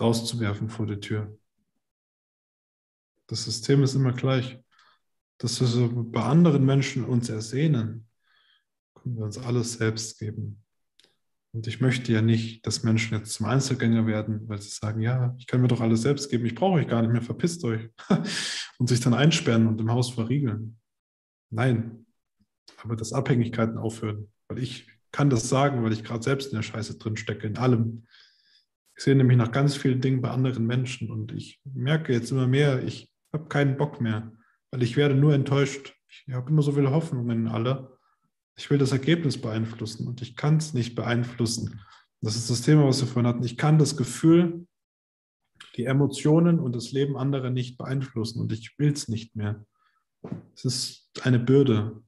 rauszuwerfen 0.00 0.68
vor 0.68 0.86
der 0.86 1.00
Tür. 1.00 1.38
Das 3.28 3.44
System 3.44 3.82
ist 3.84 3.94
immer 3.94 4.12
gleich. 4.12 4.58
Dass 5.38 5.60
wir 5.60 5.88
bei 5.88 6.22
anderen 6.22 6.64
Menschen 6.64 7.04
uns 7.04 7.28
ersehnen, 7.28 8.08
können 8.94 9.16
wir 9.16 9.24
uns 9.24 9.38
alles 9.38 9.74
selbst 9.74 10.18
geben. 10.18 10.62
Und 11.52 11.66
ich 11.66 11.80
möchte 11.80 12.12
ja 12.12 12.20
nicht, 12.20 12.66
dass 12.66 12.82
Menschen 12.82 13.16
jetzt 13.16 13.32
zum 13.32 13.46
Einzelgänger 13.46 14.06
werden, 14.06 14.48
weil 14.48 14.60
sie 14.60 14.68
sagen, 14.68 15.00
ja, 15.00 15.34
ich 15.38 15.46
kann 15.46 15.62
mir 15.62 15.68
doch 15.68 15.80
alles 15.80 16.02
selbst 16.02 16.30
geben, 16.30 16.44
ich 16.44 16.54
brauche 16.54 16.74
euch 16.74 16.88
gar 16.88 17.02
nicht 17.02 17.12
mehr, 17.12 17.22
verpisst 17.22 17.64
euch. 17.64 17.88
und 18.78 18.88
sich 18.88 19.00
dann 19.00 19.14
einsperren 19.14 19.66
und 19.66 19.80
im 19.80 19.90
Haus 19.90 20.10
verriegeln. 20.10 20.78
Nein, 21.50 22.06
aber 22.82 22.96
dass 22.96 23.12
Abhängigkeiten 23.12 23.78
aufhören. 23.78 24.30
Weil 24.48 24.58
ich 24.58 24.86
kann 25.10 25.30
das 25.30 25.48
sagen, 25.48 25.82
weil 25.82 25.92
ich 25.92 26.04
gerade 26.04 26.22
selbst 26.22 26.52
in 26.52 26.56
der 26.56 26.62
Scheiße 26.62 26.98
drin 26.98 27.16
stecke, 27.16 27.46
in 27.46 27.56
allem. 27.56 28.06
Ich 28.96 29.04
sehe 29.04 29.14
nämlich 29.14 29.38
nach 29.38 29.52
ganz 29.52 29.76
vielen 29.76 30.00
Dingen 30.00 30.20
bei 30.20 30.30
anderen 30.30 30.66
Menschen 30.66 31.10
und 31.10 31.32
ich 31.32 31.60
merke 31.64 32.12
jetzt 32.12 32.30
immer 32.30 32.46
mehr, 32.46 32.82
ich 32.84 33.10
habe 33.32 33.48
keinen 33.48 33.76
Bock 33.76 34.00
mehr, 34.00 34.32
weil 34.70 34.82
ich 34.82 34.96
werde 34.96 35.14
nur 35.14 35.34
enttäuscht. 35.34 35.94
Ich 36.26 36.34
habe 36.34 36.50
immer 36.50 36.62
so 36.62 36.72
viele 36.72 36.90
Hoffnungen 36.90 37.46
in 37.46 37.48
alle 37.48 37.98
ich 38.58 38.68
will 38.70 38.78
das 38.78 38.92
Ergebnis 38.92 39.40
beeinflussen 39.40 40.08
und 40.08 40.20
ich 40.20 40.34
kann 40.34 40.56
es 40.56 40.74
nicht 40.74 40.96
beeinflussen. 40.96 41.80
Das 42.20 42.34
ist 42.34 42.50
das 42.50 42.62
Thema, 42.62 42.86
was 42.86 43.00
wir 43.00 43.06
vorhin 43.06 43.28
hatten. 43.28 43.44
Ich 43.44 43.56
kann 43.56 43.78
das 43.78 43.96
Gefühl, 43.96 44.66
die 45.76 45.84
Emotionen 45.84 46.58
und 46.58 46.74
das 46.74 46.90
Leben 46.90 47.16
anderer 47.16 47.50
nicht 47.50 47.78
beeinflussen 47.78 48.40
und 48.40 48.52
ich 48.52 48.76
will 48.76 48.92
es 48.92 49.06
nicht 49.06 49.36
mehr. 49.36 49.64
Es 50.56 50.64
ist 50.64 51.08
eine 51.22 51.38
Bürde. 51.38 52.02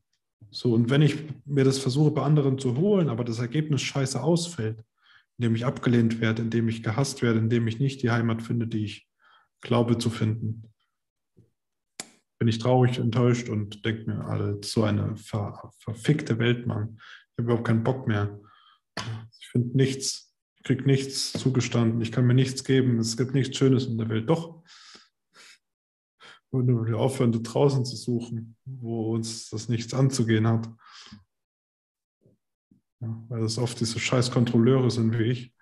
So, 0.51 0.75
und 0.75 0.91
wenn 0.91 1.03
ich 1.03 1.19
mir 1.45 1.63
das 1.63 1.79
versuche, 1.79 2.11
bei 2.11 2.23
anderen 2.23 2.59
zu 2.59 2.77
holen, 2.77 3.09
aber 3.09 3.23
das 3.23 3.39
Ergebnis 3.39 3.83
scheiße 3.83 4.21
ausfällt, 4.21 4.83
indem 5.39 5.55
ich 5.55 5.65
abgelehnt 5.65 6.21
werde, 6.21 6.43
indem 6.43 6.69
ich 6.69 6.83
gehasst 6.83 7.23
werde, 7.23 7.39
indem 7.39 7.69
ich 7.69 7.79
nicht 7.79 8.03
die 8.03 8.11
Heimat 8.11 8.43
finde, 8.43 8.67
die 8.67 8.85
ich 8.85 9.09
glaube 9.61 9.99
zu 9.99 10.11
finden, 10.11 10.70
bin 12.41 12.49
ich 12.49 12.59
traurig, 12.59 12.99
enttäuscht 12.99 13.51
und 13.51 13.85
denke 13.85 14.11
mir, 14.11 14.59
so 14.65 14.83
eine 14.83 15.15
ver 15.17 15.71
verfickte 15.79 16.39
Welt, 16.39 16.67
Mann. 16.67 16.97
Ich 16.97 17.39
habe 17.39 17.43
überhaupt 17.43 17.67
keinen 17.67 17.85
Bock 17.85 18.09
mehr. 18.09 18.41
Ich 19.39 19.49
finde 19.49 19.77
nichts, 19.77 20.35
ich 20.57 20.63
kriege 20.63 20.85
nichts 20.85 21.35
zugestanden, 21.35 22.01
ich 22.01 22.13
kann 22.13 22.27
mir 22.27 22.33
nichts 22.33 22.65
geben, 22.65 22.99
es 22.99 23.19
gibt 23.19 23.35
nichts 23.35 23.59
Schönes 23.59 23.87
in 23.87 23.99
der 23.99 24.09
Welt. 24.09 24.29
Doch. 24.31 24.65
Wenn 26.51 26.87
wir 26.87 26.97
aufhören, 26.97 27.31
da 27.31 27.39
draußen 27.41 27.85
zu 27.85 27.95
suchen, 27.95 28.57
wo 28.65 29.15
uns 29.15 29.51
das 29.51 29.69
nichts 29.69 29.93
anzugehen 29.93 30.47
hat. 30.47 30.67
Ja, 33.01 33.23
weil 33.29 33.45
es 33.45 33.59
oft 33.59 33.79
diese 33.81 34.01
scheiß 34.01 34.31
Kontrolleure 34.31 34.91
sind 34.91 35.17
wie 35.19 35.25
ich, 35.25 35.55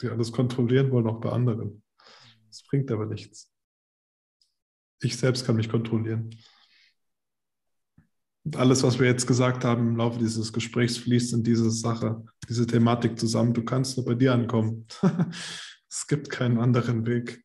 die 0.00 0.08
alles 0.08 0.32
kontrollieren 0.32 0.90
wollen, 0.90 1.06
auch 1.06 1.20
bei 1.20 1.30
anderen. 1.30 1.84
Das 2.48 2.64
bringt 2.64 2.90
aber 2.90 3.06
nichts 3.06 3.51
ich 5.02 5.16
selbst 5.16 5.44
kann 5.44 5.56
mich 5.56 5.68
kontrollieren. 5.68 6.30
Und 8.44 8.56
alles, 8.56 8.82
was 8.82 8.98
wir 8.98 9.06
jetzt 9.06 9.26
gesagt 9.26 9.64
haben 9.64 9.88
im 9.88 9.96
Laufe 9.96 10.18
dieses 10.18 10.52
Gesprächs, 10.52 10.98
fließt 10.98 11.32
in 11.34 11.44
diese 11.44 11.70
Sache, 11.70 12.24
diese 12.48 12.66
Thematik 12.66 13.18
zusammen. 13.18 13.54
Du 13.54 13.64
kannst 13.64 13.96
nur 13.96 14.06
bei 14.06 14.14
dir 14.14 14.32
ankommen. 14.32 14.86
es 15.88 16.06
gibt 16.08 16.28
keinen 16.28 16.58
anderen 16.58 17.06
Weg. 17.06 17.44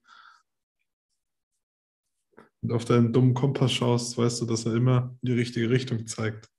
Und 2.61 2.71
auf 2.71 2.85
deinen 2.85 3.13
dummen 3.13 3.35
Kompass 3.35 3.73
schaust, 3.73 4.17
weißt 4.17 4.41
du, 4.41 4.45
dass 4.45 4.65
er 4.65 4.75
immer 4.75 5.15
in 5.21 5.27
die 5.27 5.33
richtige 5.33 5.69
Richtung 5.69 6.07
zeigt. 6.07 6.49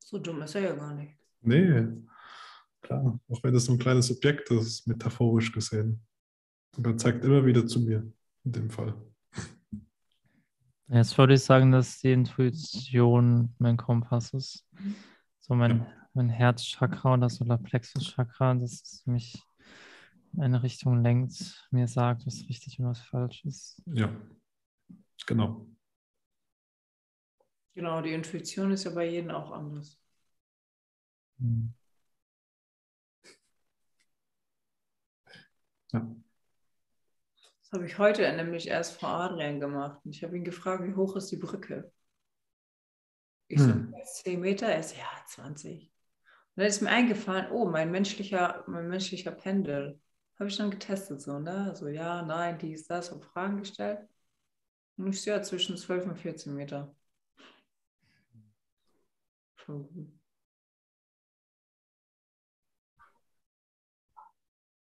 So 0.00 0.18
dumm 0.18 0.42
ist 0.42 0.56
er 0.56 0.62
ja 0.62 0.74
gar 0.74 0.94
nicht. 0.94 1.16
Nee, 1.42 1.86
klar. 2.82 3.20
Auch 3.28 3.42
wenn 3.44 3.54
das 3.54 3.66
so 3.66 3.72
ein 3.72 3.78
kleines 3.78 4.10
Objekt 4.10 4.50
ist, 4.50 4.86
metaphorisch 4.88 5.52
gesehen. 5.52 6.04
Aber 6.76 6.90
er 6.90 6.96
zeigt 6.96 7.24
immer 7.24 7.46
wieder 7.46 7.66
zu 7.66 7.80
mir 7.80 8.12
in 8.44 8.52
dem 8.52 8.70
Fall. 8.70 8.94
Jetzt 10.88 11.16
würde 11.16 11.34
ich 11.34 11.42
sagen, 11.42 11.72
dass 11.72 12.00
die 12.00 12.12
Intuition 12.12 13.54
mein 13.58 13.76
Kompass 13.76 14.34
ist. 14.34 14.66
So 15.40 15.54
mein, 15.54 15.78
ja. 15.78 16.08
mein 16.12 16.28
Herzchakra 16.28 17.14
oder 17.14 17.30
Solarplexus-Chakra, 17.30 18.54
das 18.54 19.02
mich 19.06 19.42
in 20.34 20.42
eine 20.42 20.62
Richtung 20.62 21.02
lenkt, 21.02 21.66
mir 21.70 21.88
sagt, 21.88 22.26
was 22.26 22.46
richtig 22.48 22.78
und 22.78 22.86
was 22.86 23.00
falsch 23.00 23.44
ist. 23.44 23.82
Ja, 23.86 24.14
genau. 25.26 25.66
Genau, 27.74 28.02
die 28.02 28.12
Intuition 28.12 28.70
ist 28.70 28.84
ja 28.84 28.90
bei 28.90 29.08
jedem 29.08 29.30
auch 29.30 29.50
anders. 29.50 29.98
Hm. 31.38 31.72
Ja 35.92 36.06
habe 37.72 37.86
ich 37.86 37.98
heute 37.98 38.30
nämlich 38.34 38.68
erst 38.68 39.00
vor 39.00 39.08
Adrian 39.08 39.58
gemacht. 39.58 40.00
Und 40.04 40.14
ich 40.14 40.22
habe 40.22 40.36
ihn 40.36 40.44
gefragt, 40.44 40.84
wie 40.84 40.94
hoch 40.94 41.16
ist 41.16 41.30
die 41.30 41.36
Brücke? 41.36 41.90
Ich 43.48 43.58
hm. 43.58 43.94
so, 44.04 44.22
10 44.24 44.40
Meter? 44.40 44.66
Er 44.66 44.80
ist 44.80 44.96
ja 44.96 45.08
20. 45.26 45.84
Und 45.84 45.90
dann 46.56 46.66
ist 46.66 46.82
mir 46.82 46.90
eingefallen, 46.90 47.50
oh, 47.50 47.64
mein 47.64 47.90
menschlicher, 47.90 48.62
mein 48.66 48.88
menschlicher 48.88 49.32
Pendel. 49.32 50.00
Habe 50.38 50.48
ich 50.50 50.56
dann 50.56 50.70
getestet, 50.70 51.22
so, 51.22 51.38
ne? 51.38 51.74
So, 51.74 51.88
ja, 51.88 52.22
nein, 52.22 52.58
dies, 52.58 52.86
das, 52.86 53.10
habe 53.10 53.22
Fragen 53.22 53.58
gestellt. 53.58 54.00
Und 54.96 55.08
ich 55.08 55.22
sehe 55.22 55.34
ja 55.34 55.42
zwischen 55.42 55.76
12 55.76 56.06
und 56.06 56.18
14 56.18 56.54
Meter. 56.54 56.94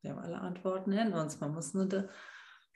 Wir 0.01 0.11
haben 0.11 0.19
alle 0.19 0.39
Antworten 0.39 0.93
in 0.93 1.13
uns. 1.13 1.39
Man 1.39 1.53
muss 1.53 1.73
nur 1.73 1.85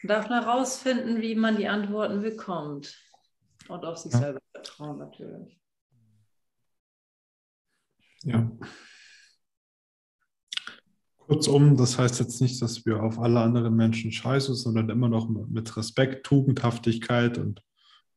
darf 0.04 0.30
man 0.30 0.44
herausfinden, 0.44 1.22
wie 1.22 1.36
man 1.36 1.58
die 1.58 1.68
Antworten 1.68 2.22
bekommt. 2.22 2.98
Und 3.68 3.86
auf 3.86 3.98
sich 3.98 4.12
ja. 4.14 4.20
selber 4.20 4.40
vertrauen 4.52 4.98
natürlich. 4.98 5.60
Ja. 8.24 8.52
Kurzum, 11.18 11.78
das 11.78 11.98
heißt 11.98 12.20
jetzt 12.20 12.42
nicht, 12.42 12.62
dass 12.62 12.86
wir 12.86 13.02
auf 13.02 13.18
alle 13.18 13.40
anderen 13.40 13.76
Menschen 13.76 14.12
scheiße, 14.12 14.54
sondern 14.54 14.90
immer 14.90 15.08
noch 15.08 15.30
mit 15.30 15.78
Respekt, 15.78 16.26
Tugendhaftigkeit 16.26 17.38
und 17.38 17.64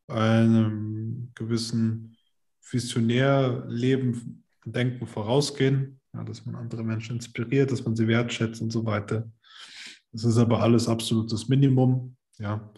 einem 0.08 1.30
gewissen 1.34 2.16
Visionärleben 2.60 4.44
Denken 4.64 5.06
vorausgehen. 5.06 6.00
Ja, 6.14 6.24
dass 6.24 6.46
man 6.46 6.54
andere 6.54 6.82
Menschen 6.82 7.16
inspiriert, 7.16 7.70
dass 7.70 7.84
man 7.84 7.96
sie 7.96 8.08
wertschätzt 8.08 8.62
und 8.62 8.70
so 8.70 8.84
weiter. 8.86 9.30
Das 10.14 10.22
ist 10.22 10.38
aber 10.38 10.62
alles 10.62 10.88
absolutes 10.88 11.48
Minimum. 11.48 12.16
Ja. 12.38 12.72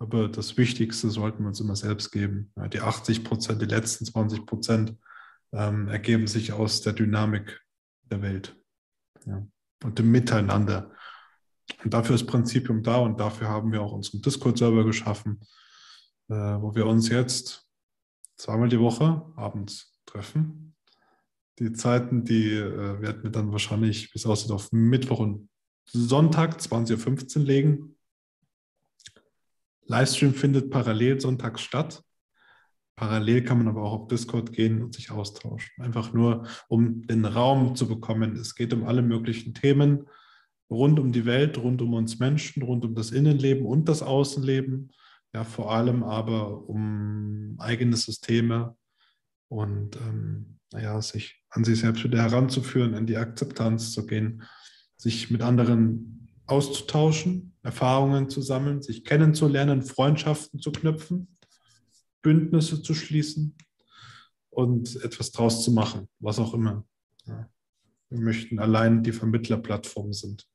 Aber 0.00 0.28
das 0.28 0.56
Wichtigste 0.56 1.10
sollten 1.10 1.44
wir 1.44 1.48
uns 1.48 1.60
immer 1.60 1.76
selbst 1.76 2.10
geben. 2.10 2.52
Ja, 2.56 2.66
die 2.66 2.80
80 2.80 3.22
Prozent, 3.22 3.62
die 3.62 3.66
letzten 3.66 4.04
20 4.04 4.46
Prozent 4.46 4.96
ähm, 5.52 5.86
ergeben 5.86 6.26
sich 6.26 6.52
aus 6.52 6.80
der 6.80 6.92
Dynamik 6.92 7.62
der 8.10 8.20
Welt 8.20 8.56
ja, 9.26 9.46
und 9.84 9.98
dem 10.00 10.10
Miteinander. 10.10 10.90
Und 11.84 11.94
dafür 11.94 12.16
ist 12.16 12.26
Prinzipium 12.26 12.82
da 12.82 12.96
und 12.96 13.20
dafür 13.20 13.48
haben 13.48 13.70
wir 13.70 13.80
auch 13.80 13.92
unseren 13.92 14.20
Discord-Server 14.20 14.84
geschaffen, 14.84 15.38
äh, 16.28 16.34
wo 16.34 16.74
wir 16.74 16.86
uns 16.86 17.08
jetzt 17.08 17.68
zweimal 18.36 18.68
die 18.68 18.80
Woche 18.80 19.22
abends 19.36 20.00
treffen. 20.04 20.74
Die 21.60 21.72
Zeiten, 21.74 22.24
die 22.24 22.54
äh, 22.54 23.00
werden 23.00 23.22
wir 23.22 23.30
dann 23.30 23.52
wahrscheinlich, 23.52 24.12
wie 24.12 24.18
es 24.18 24.26
aussieht, 24.26 24.50
auf 24.50 24.72
Mittwoch 24.72 25.20
und 25.20 25.48
Sonntag 25.84 26.58
20.15 26.58 27.38
Uhr 27.38 27.44
legen. 27.44 27.96
Livestream 29.86 30.34
findet 30.34 30.70
parallel 30.70 31.20
sonntags 31.20 31.60
statt. 31.60 32.02
Parallel 32.96 33.42
kann 33.42 33.58
man 33.58 33.68
aber 33.68 33.82
auch 33.82 34.02
auf 34.02 34.08
Discord 34.08 34.52
gehen 34.52 34.82
und 34.82 34.94
sich 34.94 35.10
austauschen. 35.10 35.82
Einfach 35.82 36.12
nur, 36.12 36.46
um 36.68 37.06
den 37.06 37.24
Raum 37.24 37.74
zu 37.74 37.88
bekommen. 37.88 38.36
Es 38.36 38.54
geht 38.54 38.72
um 38.72 38.84
alle 38.84 39.02
möglichen 39.02 39.54
Themen. 39.54 40.06
rund 40.70 40.98
um 40.98 41.12
die 41.12 41.26
Welt, 41.26 41.58
rund 41.58 41.82
um 41.82 41.92
uns 41.92 42.18
Menschen, 42.18 42.62
rund 42.62 42.86
um 42.86 42.94
das 42.94 43.10
Innenleben 43.10 43.66
und 43.66 43.90
das 43.90 44.02
Außenleben. 44.02 44.90
Ja, 45.34 45.44
vor 45.44 45.70
allem 45.70 46.02
aber 46.02 46.66
um 46.66 47.56
eigene 47.58 47.96
Systeme 47.96 48.74
und 49.48 49.96
ähm, 49.96 50.58
naja, 50.72 51.00
sich 51.02 51.42
an 51.50 51.64
sich 51.64 51.80
selbst 51.80 52.04
wieder 52.04 52.22
heranzuführen, 52.22 52.94
in 52.94 53.06
die 53.06 53.18
Akzeptanz 53.18 53.92
zu 53.92 54.06
gehen, 54.06 54.42
sich 55.02 55.32
mit 55.32 55.42
anderen 55.42 56.28
auszutauschen, 56.46 57.56
Erfahrungen 57.62 58.30
zu 58.30 58.40
sammeln, 58.40 58.82
sich 58.82 59.04
kennenzulernen, 59.04 59.82
Freundschaften 59.82 60.60
zu 60.60 60.70
knüpfen, 60.70 61.36
Bündnisse 62.22 62.82
zu 62.82 62.94
schließen 62.94 63.56
und 64.50 65.02
etwas 65.02 65.32
draus 65.32 65.64
zu 65.64 65.72
machen, 65.72 66.08
was 66.20 66.38
auch 66.38 66.54
immer. 66.54 66.84
Wir 67.24 68.20
möchten 68.20 68.60
allein 68.60 69.02
die 69.02 69.10
Vermittlerplattform 69.10 70.12
sind 70.12 70.46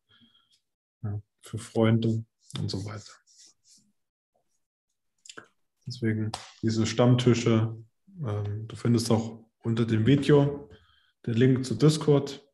für 1.41 1.57
Freunde 1.57 2.23
und 2.57 2.71
so 2.71 2.85
weiter. 2.85 3.11
Deswegen 5.85 6.31
diese 6.61 6.85
Stammtische, 6.85 7.75
ähm, 8.25 8.65
du 8.67 8.75
findest 8.77 9.11
auch 9.11 9.45
unter 9.59 9.85
dem 9.85 10.05
Video 10.05 10.69
den 11.25 11.33
Link 11.33 11.65
zu 11.65 11.75
Discord, 11.75 12.45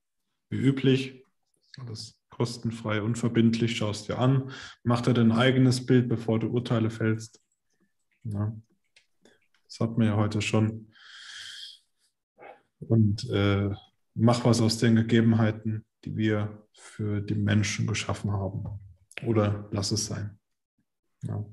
wie 0.49 0.57
üblich. 0.57 1.22
Alles 1.77 2.19
kostenfrei, 2.29 3.01
unverbindlich, 3.01 3.77
schaust 3.77 4.07
dir 4.07 4.17
an, 4.17 4.51
mach 4.83 5.01
dir 5.01 5.13
dein 5.13 5.31
eigenes 5.31 5.85
Bild, 5.85 6.09
bevor 6.09 6.39
du 6.39 6.47
Urteile 6.47 6.89
fällst. 6.89 7.41
Ja. 8.23 8.55
Das 9.65 9.79
hat 9.79 9.97
man 9.97 10.07
ja 10.07 10.15
heute 10.15 10.41
schon. 10.41 10.91
Und 12.79 13.29
äh, 13.29 13.69
mach 14.13 14.45
was 14.45 14.61
aus 14.61 14.77
den 14.77 14.95
Gegebenheiten, 14.95 15.85
die 16.03 16.15
wir 16.17 16.67
für 16.73 17.21
die 17.21 17.35
Menschen 17.35 17.87
geschaffen 17.87 18.31
haben. 18.31 18.79
Oder 19.25 19.69
lass 19.71 19.91
es 19.91 20.05
sein. 20.05 20.39
Ja. 21.23 21.45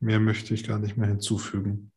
Mehr 0.00 0.20
möchte 0.20 0.54
ich 0.54 0.66
gar 0.66 0.78
nicht 0.78 0.96
mehr 0.96 1.08
hinzufügen. 1.08 1.89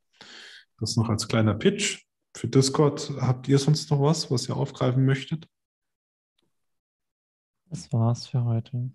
Das 0.80 0.96
noch 0.96 1.10
als 1.10 1.28
kleiner 1.28 1.54
Pitch. 1.54 2.06
Für 2.36 2.48
Discord 2.48 3.12
habt 3.22 3.48
ihr 3.48 3.60
sonst 3.60 3.90
noch 3.92 4.02
was, 4.02 4.30
was 4.32 4.50
ihr 4.50 4.56
aufgreifen 4.56 5.06
möchtet? 5.06 5.48
Das 7.70 7.92
war's 7.92 8.28
für 8.28 8.44
heute. 8.44 8.92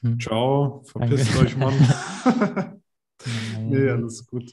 Hm. 0.00 0.20
Ciao, 0.20 0.82
verpisst 0.84 1.36
euch, 1.36 1.56
Mann. 1.56 1.74
nee, 3.60 3.88
alles 3.88 4.26
gut. 4.26 4.52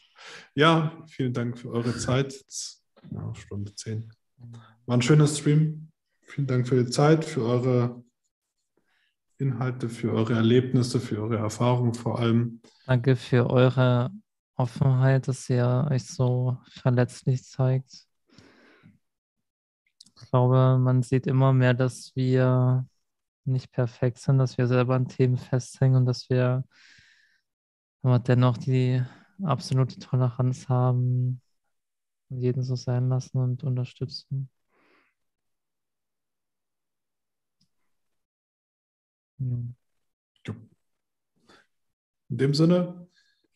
Ja, 0.55 1.03
vielen 1.07 1.33
Dank 1.33 1.57
für 1.57 1.71
eure 1.71 1.97
Zeit. 1.97 2.45
Ja, 3.11 3.33
Stunde 3.35 3.73
10. 3.73 4.11
War 4.85 4.97
ein 4.97 5.01
schöner 5.01 5.27
Stream. 5.27 5.91
Vielen 6.21 6.47
Dank 6.47 6.67
für 6.67 6.83
die 6.83 6.91
Zeit, 6.91 7.25
für 7.25 7.43
eure 7.43 8.03
Inhalte, 9.37 9.89
für 9.89 10.11
eure 10.11 10.33
Erlebnisse, 10.33 10.99
für 10.99 11.21
eure 11.21 11.37
Erfahrungen 11.37 11.93
vor 11.93 12.19
allem. 12.19 12.61
Danke 12.85 13.15
für 13.15 13.49
eure 13.49 14.11
Offenheit, 14.59 15.27
dass 15.27 15.49
ihr 15.49 15.87
euch 15.89 16.05
so 16.05 16.57
verletzlich 16.69 17.43
zeigt. 17.45 18.07
Ich 20.21 20.29
glaube, 20.29 20.77
man 20.79 21.01
sieht 21.01 21.27
immer 21.27 21.53
mehr, 21.53 21.73
dass 21.73 22.13
wir 22.15 22.85
nicht 23.45 23.71
perfekt 23.71 24.19
sind, 24.19 24.37
dass 24.37 24.57
wir 24.57 24.67
selber 24.67 24.95
an 24.95 25.07
Themen 25.07 25.37
festhängen 25.37 25.97
und 25.97 26.05
dass 26.05 26.29
wir 26.29 26.65
aber 28.01 28.19
dennoch 28.19 28.57
die 28.57 29.01
absolute 29.43 29.97
Toleranz 29.99 30.67
haben 30.69 31.41
und 32.29 32.39
jeden 32.41 32.63
so 32.63 32.75
sein 32.75 33.09
lassen 33.09 33.37
und 33.37 33.63
unterstützen. 33.63 34.49
Ja. 39.39 40.55
In 42.29 42.37
dem 42.37 42.53
Sinne, 42.53 43.08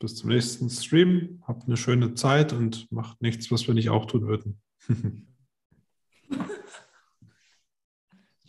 bis 0.04 0.18
zum 0.18 0.32
nächsten 0.32 0.70
Stream. 0.70 1.42
Habt 1.48 1.66
eine 1.66 1.78
schöne 1.78 2.14
Zeit 2.14 2.52
und 2.52 2.92
macht 2.92 3.22
nichts, 3.22 3.50
was 3.52 3.68
wir 3.68 3.74
nicht 3.74 3.90
auch 3.90 4.06
tun 4.06 4.28
würden. 4.28 4.62